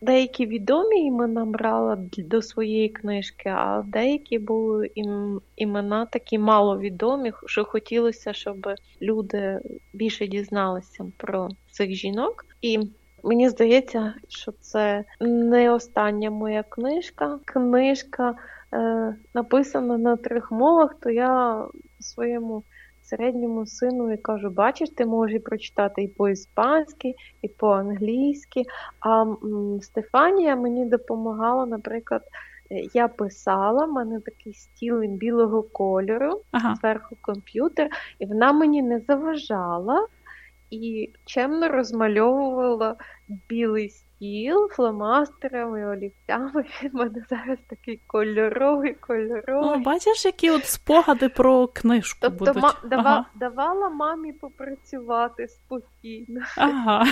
Деякі 0.02 0.46
відомі 0.46 1.06
імена 1.06 1.44
брала 1.44 1.98
до 2.18 2.42
своєї 2.42 2.88
книжки, 2.88 3.48
а 3.48 3.82
деякі 3.86 4.38
були 4.38 4.90
імена 5.56 6.06
такі 6.06 6.38
маловідомі, 6.38 7.32
що 7.46 7.64
хотілося, 7.64 8.32
щоб 8.32 8.68
люди 9.02 9.60
більше 9.92 10.26
дізналися 10.26 11.12
про 11.16 11.48
цих 11.70 11.90
жінок. 11.90 12.46
І 12.62 12.78
мені 13.22 13.48
здається, 13.48 14.14
що 14.28 14.52
це 14.60 15.04
не 15.20 15.70
остання 15.72 16.30
моя 16.30 16.62
книжка. 16.62 17.38
Книжка 17.44 18.34
е, 18.72 19.16
написана 19.34 19.98
на 19.98 20.16
трьох 20.16 20.50
мовах, 20.50 20.96
то 21.00 21.10
я 21.10 21.64
своєму 22.00 22.62
середньому 23.10 23.66
сину 23.66 24.12
і 24.12 24.16
кажу: 24.16 24.50
бачиш, 24.50 24.90
ти 24.90 25.06
можеш 25.06 25.42
прочитати 25.42 26.02
і 26.02 26.08
по-іспанськи, 26.08 27.14
і 27.42 27.48
по-англійськи. 27.48 28.62
А 29.00 29.22
м, 29.22 29.78
Стефанія 29.82 30.56
мені 30.56 30.84
допомагала, 30.84 31.66
наприклад. 31.66 32.22
Е, 32.72 32.86
я 32.94 33.08
писала, 33.08 33.86
в 33.86 33.92
мене 33.92 34.20
такий 34.20 34.54
стіл 34.54 35.00
білого 35.00 35.62
кольору, 35.62 36.40
ага. 36.50 36.74
зверху 36.74 37.16
комп'ютер, 37.20 37.90
і 38.18 38.26
вона 38.26 38.52
мені 38.52 38.82
не 38.82 39.00
заважала 39.00 40.06
і 40.70 41.10
чемно 41.24 41.68
розмальовувала 41.68 42.96
білий 43.48 43.88
стіл 43.88 44.09
фломастерами, 44.70 45.86
олівцями. 45.86 46.64
Він 46.82 46.90
мене 46.92 47.24
зараз 47.30 47.58
такий 47.68 48.00
кольоровий, 48.06 48.94
кольоровий. 48.94 49.70
О, 49.70 49.78
Бачиш, 49.78 50.24
які 50.24 50.50
от 50.50 50.66
спогади 50.66 51.28
про 51.28 51.66
книжку 51.66 52.18
тобто, 52.20 52.44
будуть. 52.44 52.62
Ма- 52.62 52.76
дава- 52.84 53.10
ага. 53.10 53.26
давала 53.34 53.88
мамі 53.88 54.32
попрацювати 54.32 55.48
спокійно. 55.48 56.40
Ага. 56.56 57.06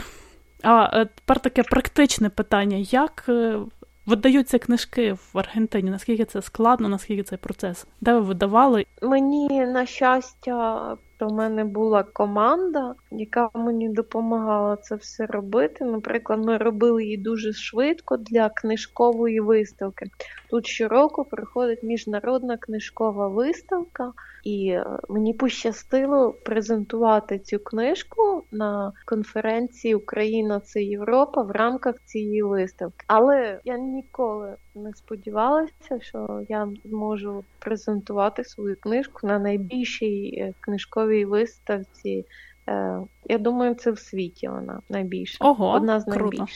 А 0.62 1.00
е, 1.00 1.04
тепер 1.14 1.40
таке 1.40 1.62
практичне 1.62 2.30
питання. 2.30 2.76
Як 2.76 3.24
е, 3.28 3.58
видаються 4.06 4.58
книжки 4.58 5.12
в 5.12 5.38
Аргентині? 5.38 5.90
Наскільки 5.90 6.24
це 6.24 6.42
складно, 6.42 6.88
наскільки 6.88 7.22
цей 7.22 7.38
процес? 7.38 7.86
Де 8.00 8.12
ви 8.12 8.20
видавали? 8.20 8.86
Мені, 9.02 9.48
на 9.66 9.86
щастя, 9.86 10.96
в 11.20 11.32
мене 11.32 11.64
була 11.64 12.02
команда, 12.02 12.94
яка 13.10 13.50
мені 13.54 13.88
допомагала 13.88 14.76
це 14.76 14.94
все 14.94 15.26
робити. 15.26 15.84
Наприклад, 15.84 16.44
ми 16.46 16.56
робили 16.56 17.04
її 17.04 17.16
дуже 17.16 17.52
швидко 17.52 18.16
для 18.16 18.48
книжкової 18.48 19.40
виставки. 19.40 20.06
Тут 20.50 20.66
щороку 20.66 21.24
приходить 21.24 21.82
міжнародна 21.82 22.56
книжкова 22.56 23.28
виставка, 23.28 24.12
і 24.44 24.68
е, 24.68 24.86
мені 25.08 25.34
пощастило 25.34 26.32
презентувати 26.32 27.38
цю 27.38 27.58
книжку 27.58 28.44
на 28.52 28.92
конференції 29.06 29.94
Україна 29.94 30.60
це 30.60 30.82
Європа 30.82 31.42
в 31.42 31.50
рамках 31.50 31.94
цієї 32.04 32.42
виставки. 32.42 33.04
Але 33.06 33.60
я 33.64 33.78
ніколи 33.78 34.56
не 34.78 34.94
сподівалася, 34.94 36.00
що 36.00 36.44
я 36.48 36.68
зможу 36.84 37.44
презентувати 37.58 38.44
свою 38.44 38.76
книжку 38.80 39.26
на 39.26 39.38
найбільшій 39.38 40.34
е, 40.38 40.54
книжковій 40.60 41.24
виставці. 41.24 42.24
Е, 42.68 43.00
я 43.24 43.38
думаю, 43.38 43.74
це 43.74 43.90
в 43.90 43.98
світі 43.98 44.48
вона 44.48 44.80
найбільша. 44.88 45.44
Ого, 45.44 45.70
Одна 45.70 46.00
з 46.00 46.04
круто. 46.04 46.46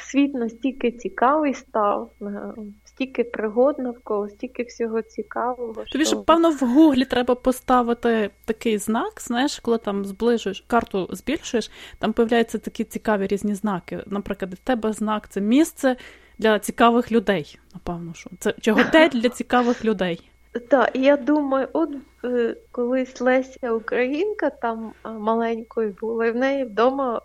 Світ 0.00 0.34
настільки 0.34 0.90
цікавий 0.90 1.54
став, 1.54 2.10
е, 2.22 2.52
стільки 2.84 3.24
пригод 3.24 3.78
навколо, 3.78 4.28
стільки 4.28 4.62
всього 4.62 5.02
цікавого. 5.02 5.84
Тобі 5.92 6.04
що... 6.04 6.16
ж, 6.16 6.22
певно, 6.22 6.50
в 6.50 6.58
гуглі 6.58 7.04
треба 7.04 7.34
поставити 7.34 8.30
такий 8.44 8.78
знак, 8.78 9.12
знаєш, 9.20 9.60
коли 9.60 9.78
там 9.78 10.04
зближуєш 10.04 10.64
карту 10.66 11.08
збільшуєш, 11.10 11.70
там 11.98 12.12
появляються 12.12 12.58
такі 12.58 12.84
цікаві 12.84 13.26
різні 13.26 13.54
знаки. 13.54 14.02
Наприклад, 14.06 14.54
в 14.54 14.58
тебе 14.58 14.92
знак 14.92 15.28
це 15.28 15.40
місце 15.40 15.96
для 16.40 16.58
цікавих 16.58 17.12
людей. 17.12 17.58
Напевно, 17.74 18.14
що 18.14 18.30
це 18.38 18.54
чи 18.60 18.72
готель 18.72 19.08
для 19.08 19.28
цікавих 19.28 19.84
людей. 19.84 20.30
Так, 20.68 20.90
і 20.94 21.00
я 21.00 21.16
думаю, 21.16 21.68
от 21.72 21.90
е, 22.24 22.56
колись 22.72 23.20
Леся 23.20 23.72
Українка 23.72 24.50
там 24.50 24.92
е, 25.04 25.10
маленькою 25.10 25.96
була, 26.00 26.26
і 26.26 26.30
в 26.30 26.36
неї 26.36 26.64
вдома 26.64 27.20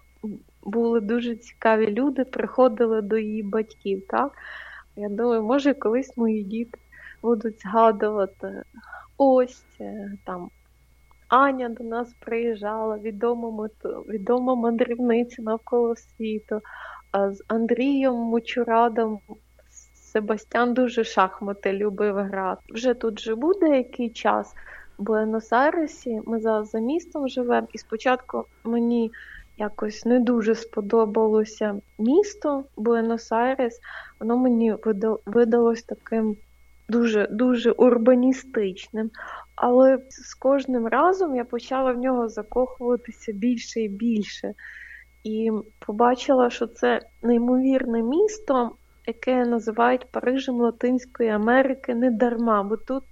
були 0.64 1.00
дуже 1.02 1.36
цікаві 1.36 1.88
люди, 1.88 2.26
приходили 2.26 3.02
до 3.02 3.18
її 3.18 3.44
батьків. 3.44 4.04
так? 4.10 4.32
Я 4.96 5.10
думаю, 5.10 5.44
може 5.44 5.74
колись 5.74 6.18
мої 6.18 6.44
діти 6.44 6.80
будуть 7.22 7.62
згадувати 7.62 8.64
ось 9.18 9.64
е, 9.82 10.12
там. 10.26 10.50
Аня 11.28 11.70
до 11.70 11.84
нас 11.84 12.14
приїжджала, 12.20 12.98
відома, 12.98 13.70
відома 14.10 14.56
мандрівниця 14.56 15.42
навколо 15.42 15.96
світу. 15.96 16.62
З 17.16 17.44
Андрієм 17.48 18.14
Мучурадом 18.14 19.20
Себастьян 19.94 20.74
дуже 20.74 21.04
шахмати 21.04 21.74
любив 21.74 22.16
грати. 22.16 22.62
Вже 22.70 22.94
тут 22.94 23.20
живу 23.20 23.54
деякий 23.54 24.10
час 24.10 24.56
в 24.98 25.04
Буенос-Айресі. 25.04 26.22
Ми 26.26 26.40
зараз 26.40 26.70
за 26.70 26.80
містом 26.80 27.28
живемо, 27.28 27.68
і 27.74 27.78
спочатку 27.78 28.46
мені 28.64 29.12
якось 29.58 30.06
не 30.06 30.20
дуже 30.20 30.56
сподобалося 30.56 31.82
місто 32.00 32.64
Буенос-Айрес. 32.78 33.74
Воно 34.20 34.38
мені 34.38 34.76
видалось 35.26 35.84
таким 35.84 36.38
дуже 36.90 37.28
дуже 37.32 37.72
урбаністичним. 37.72 39.12
Але 39.56 40.00
з 40.10 40.34
кожним 40.34 40.88
разом 40.88 41.36
я 41.36 41.46
почала 41.46 41.92
в 41.92 41.98
нього 41.98 42.30
закохуватися 42.30 43.32
більше 43.32 43.82
і 43.82 43.90
більше. 43.90 44.54
І 45.26 45.52
побачила, 45.80 46.50
що 46.50 46.68
це 46.68 47.02
неймовірне 47.24 48.04
місто, 48.04 48.72
яке 49.08 49.46
називають 49.46 50.12
Парижем 50.12 50.56
Латинської 50.56 51.30
Америки 51.30 51.96
не 51.96 52.12
дарма, 52.12 52.64
бо 52.64 52.78
тут 52.78 53.04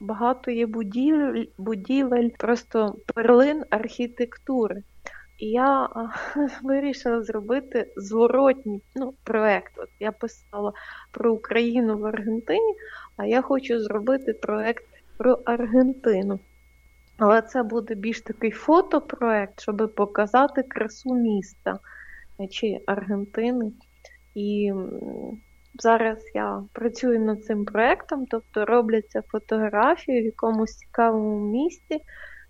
багато 0.00 0.50
є 0.50 0.66
будівель, 0.66 1.44
будівель 1.58 2.28
просто 2.38 2.96
перлин 3.14 3.64
архітектури. 3.70 4.82
І 5.38 5.46
я 5.46 5.88
вирішила 6.62 7.22
зробити 7.22 7.92
зворотній 7.96 8.82
ну, 8.96 9.14
проект. 9.24 9.72
От 9.78 9.88
я 10.00 10.12
писала 10.12 10.72
про 11.10 11.32
Україну 11.32 11.98
в 11.98 12.06
Аргентині, 12.06 12.74
а 13.16 13.26
я 13.26 13.42
хочу 13.42 13.80
зробити 13.80 14.32
проект 14.32 14.84
про 15.16 15.38
Аргентину. 15.44 16.40
Але 17.20 17.42
це 17.42 17.62
буде 17.62 17.94
більш 17.94 18.20
такий 18.20 18.50
фотопроект, 18.50 19.60
щоб 19.60 19.94
показати 19.96 20.62
красу 20.62 21.14
міста 21.14 21.78
е, 22.40 22.46
чи 22.46 22.80
Аргентини. 22.86 23.72
І 24.34 24.72
зараз 25.74 26.18
я 26.34 26.62
працюю 26.72 27.20
над 27.20 27.44
цим 27.44 27.64
проектом, 27.64 28.26
тобто 28.26 28.64
робляться 28.64 29.22
фотографії 29.28 30.22
в 30.22 30.24
якомусь 30.24 30.76
цікавому 30.76 31.50
місті 31.52 32.00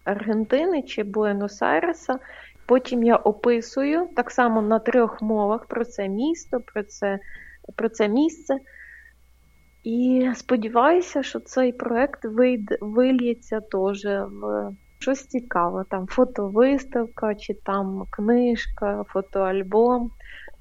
Аргентини 0.04 0.82
чи 0.82 1.02
Буенос-Айреса. 1.02 2.18
Потім 2.66 3.02
я 3.04 3.16
описую 3.16 4.08
так 4.16 4.30
само 4.30 4.62
на 4.62 4.78
трьох 4.78 5.22
мовах 5.22 5.66
про 5.66 5.84
це 5.84 6.08
місто, 6.08 6.60
про 6.60 6.82
це, 6.82 7.18
про 7.76 7.88
це 7.88 8.08
місце. 8.08 8.58
І 9.84 10.30
сподіваюся, 10.34 11.22
що 11.22 11.40
цей 11.40 11.72
проект 11.72 12.24
вийде, 12.24 12.78
вильється 12.80 13.60
теж 13.60 14.04
в 14.04 14.70
щось 14.98 15.26
цікаве. 15.26 15.84
Там 15.90 16.06
фотовиставка, 16.06 17.34
чи 17.34 17.54
там 17.54 18.04
книжка, 18.10 19.04
фотоальбом. 19.08 20.10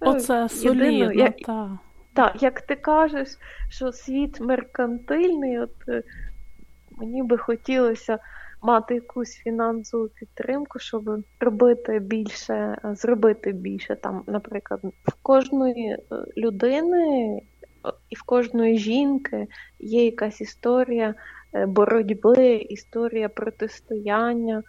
Ну, 0.02 0.12
Оце 0.12 0.50
солідно, 0.50 1.30
так. 1.46 1.70
Так, 2.14 2.44
як 2.44 2.62
ти 2.62 2.76
кажеш, 2.76 3.28
що 3.70 3.92
світ 3.92 4.40
меркантильний, 4.40 5.60
от 5.60 5.90
е, 5.90 6.04
мені 6.98 7.24
би 7.24 7.38
хотілося 7.38 8.20
мати 8.62 8.96
якусь 8.96 9.36
фінансову 9.36 10.08
підтримку, 10.08 10.80
щоб 10.80 11.24
робити 11.40 12.00
більше, 12.00 12.54
е, 12.54 12.96
зробити 12.96 13.52
більше. 13.52 13.96
Там, 13.96 14.24
наприклад, 14.28 14.80
в 14.84 15.14
кожної 15.22 15.90
е, 15.90 16.00
людини 16.38 17.38
е, 17.38 17.59
і 18.10 18.16
в 18.16 18.24
кожної 18.24 18.78
жінки 18.78 19.48
є 19.80 20.06
якась 20.06 20.42
історія 20.42 21.16
е, 21.54 21.66
боротьби, 21.66 22.56
історія 22.56 23.30
протистояння. 23.30 24.64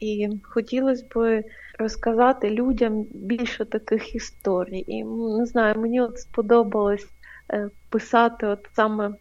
І 0.00 0.28
хотілося 0.42 1.06
б 1.14 1.42
розказати 1.78 2.50
людям 2.50 3.06
більше 3.14 3.64
таких 3.64 4.14
історій. 4.14 4.84
І 4.86 5.04
не 5.38 5.46
знаю, 5.46 5.74
мені 5.80 6.00
от 6.00 6.18
сподобалось 6.18 7.06
е, 7.52 7.68
писати 7.90 8.46
от 8.46 8.66
саме 8.72 9.14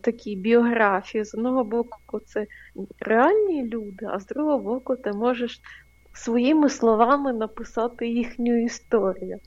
такі 0.00 0.36
біографії. 0.36 1.24
З 1.24 1.34
одного 1.34 1.64
боку, 1.64 2.20
це 2.26 2.46
реальні 3.00 3.68
люди, 3.68 4.06
а 4.06 4.20
з 4.20 4.26
другого 4.26 4.58
боку, 4.58 4.96
ти 4.96 5.12
можеш 5.12 5.60
своїми 6.12 6.68
словами 6.68 7.32
написати 7.32 8.08
їхню 8.08 8.64
історію. 8.64 9.38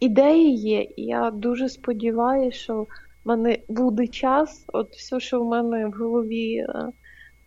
Ідеї 0.00 0.56
є, 0.56 0.82
і 0.82 1.02
я 1.02 1.30
дуже 1.30 1.68
сподіваюся, 1.68 2.58
що 2.58 2.74
в 2.82 2.86
мене 3.24 3.58
буде 3.68 4.06
час, 4.06 4.64
от 4.68 4.92
все, 4.92 5.20
що 5.20 5.40
в 5.40 5.48
мене 5.48 5.86
в 5.86 5.92
голові 5.92 6.54
е, 6.56 6.88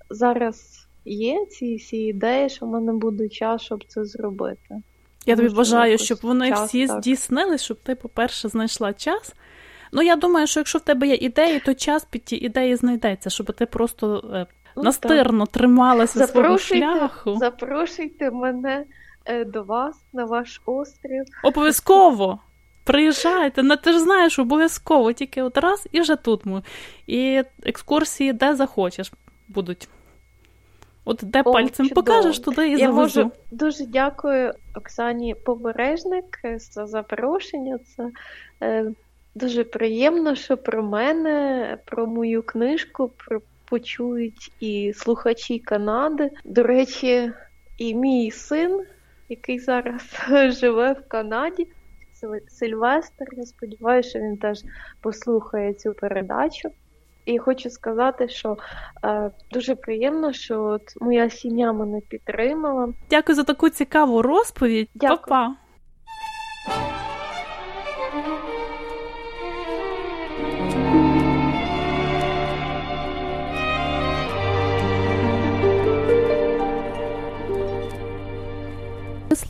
зараз 0.10 0.88
є, 1.06 1.46
ці 1.46 1.76
всі 1.76 1.98
ідеї, 1.98 2.50
що 2.50 2.66
в 2.66 2.70
мене 2.70 2.94
буде 2.94 3.30
час, 3.30 3.62
щоб 3.62 3.84
це 3.88 4.06
зробити. 4.06 4.82
Я 5.26 5.36
тобі 5.36 5.50
бажаю, 5.50 5.98
щоб 5.98 6.18
вони 6.22 6.50
час 6.50 6.68
всі 6.70 6.88
так. 6.88 6.98
здійснились, 7.02 7.64
щоб 7.64 7.78
ти, 7.84 7.96
по-перше, 7.96 8.48
знайшла 8.50 8.94
час. 8.94 9.36
Ну, 9.92 10.02
я 10.02 10.16
думаю, 10.16 10.48
що 10.48 10.60
якщо 10.60 10.80
в 10.80 10.82
тебе 10.82 11.08
є 11.08 11.16
ідеї, 11.16 11.60
то 11.60 11.74
час 11.74 12.06
під 12.06 12.24
ті 12.24 12.36
ідеї 12.36 12.76
знайдеться, 12.76 13.30
щоб 13.30 13.54
ти 13.54 13.66
просто 13.66 14.32
е, 14.34 14.46
Ну, 14.76 14.84
настирно 14.84 15.46
трималася 15.46 16.28
свого 16.28 16.58
шляху. 16.58 17.38
запрошуйте 17.38 18.32
мене 18.32 18.86
до 19.46 19.64
вас 19.64 19.96
на 20.14 20.26
ваш 20.26 20.62
острів. 20.66 21.26
Обов'язково. 21.44 22.40
Приїжджайте, 22.84 23.64
ну 23.64 23.76
ти 23.76 23.92
ж 23.92 24.00
знаєш, 24.00 24.40
обов'язково, 24.40 25.14
тільки 25.14 25.42
от 25.42 25.58
раз 25.58 25.88
і 25.92 26.02
вже 26.02 26.16
тут 26.16 26.46
ми. 26.46 26.62
І 27.08 27.44
екскурсії 27.64 28.34
де 28.34 28.56
захочеш 28.56 29.12
будуть. 29.48 29.90
От 31.06 31.20
де 31.24 31.42
О, 31.42 31.52
пальцем 31.52 31.88
чудово. 31.88 32.06
покажеш, 32.06 32.40
туди 32.40 32.68
і 32.68 32.72
Я 32.72 32.78
завезу. 32.78 33.20
можу 33.20 33.32
дуже 33.52 33.86
дякую 33.86 34.54
Оксані 34.76 35.36
Побережник 35.36 36.40
е, 36.46 36.60
за 36.60 36.88
запрошення. 36.88 37.78
Це 37.78 38.10
е, 38.64 38.92
дуже 39.36 39.64
приємно, 39.64 40.36
що 40.36 40.58
про 40.58 40.84
мене, 40.84 41.78
про 41.86 42.08
мою 42.08 42.44
книжку 42.44 43.12
про, 43.18 43.42
почують 43.66 44.52
і 44.60 44.94
слухачі 44.96 45.60
Канади. 45.60 46.30
До 46.46 46.64
речі, 46.64 47.32
і 47.78 47.96
мій 47.96 48.32
син, 48.32 48.82
який 49.32 49.60
зараз 49.60 50.02
живе 50.60 50.94
в 50.94 51.08
Канаді, 51.08 51.68
Сильвестр. 52.48 53.26
Я 53.32 53.44
сподіваюся, 53.44 54.10
що 54.10 54.20
він 54.20 54.38
теж 54.38 54.60
послухає 55.02 55.74
цю 55.74 55.94
передачу. 55.94 56.70
І 57.26 57.38
хочу 57.38 57.70
сказати, 57.70 58.30
що 58.30 58.58
е, 59.06 59.32
дуже 59.52 59.76
приємно, 59.76 60.34
що 60.34 60.64
от 60.64 61.02
моя 61.02 61.30
сім'я 61.30 61.74
мене 61.74 62.00
підтримала. 62.10 62.94
Дякую 63.10 63.36
за 63.36 63.44
таку 63.44 63.70
цікаву 63.70 64.22
розповідь. 64.22 64.90
Дякую. 64.96 65.20
Па-па. 65.20 65.56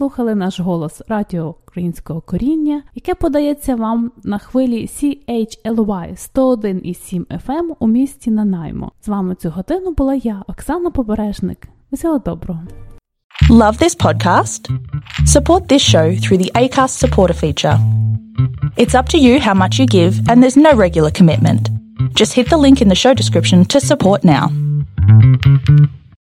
Слухали 0.01 0.35
наш 0.35 0.59
голос 0.59 1.01
Радіо 1.07 1.55
Українського 1.67 2.21
коріння, 2.21 2.83
яке 2.95 3.15
подається 3.15 3.75
вам 3.75 4.11
на 4.23 4.37
хвилі 4.37 4.85
CHLY 4.85 6.31
101,7 6.35 7.25
FM 7.25 7.75
у 7.79 7.87
місті 7.87 8.31
Нанаймо. 8.31 8.91
З 9.01 9.07
вами 9.07 9.35
цю 9.35 9.49
годину 9.49 9.91
була 9.91 10.15
я, 10.15 10.43
Оксана 10.47 10.91
Побережник. 10.91 11.67
Всього 11.91 12.19
доброго. 12.19 12.61
Love 13.49 13.81
this 13.81 13.97
podcast? 14.03 14.71
Support 15.25 15.67
this 15.71 15.95
show 15.95 16.07
through 16.21 16.37
the 16.37 16.51
ACAST 16.61 17.05
supporter 17.05 17.35
feature. 17.43 17.77
It's 18.77 18.95
up 18.99 19.07
to 19.13 19.19
you 19.25 19.33
how 19.47 19.55
much 19.63 19.73
you 19.81 19.87
give, 19.97 20.13
and 20.29 20.37
there's 20.41 20.59
no 20.67 20.73
regular 20.85 21.11
commitment. 21.19 21.63
Just 22.19 22.31
hit 22.37 22.47
the 22.49 22.61
link 22.65 22.77
in 22.83 22.89
the 22.91 23.01
show 23.03 23.13
description 23.21 23.59
to 23.73 23.77
support 23.89 24.19
now. 24.35 24.45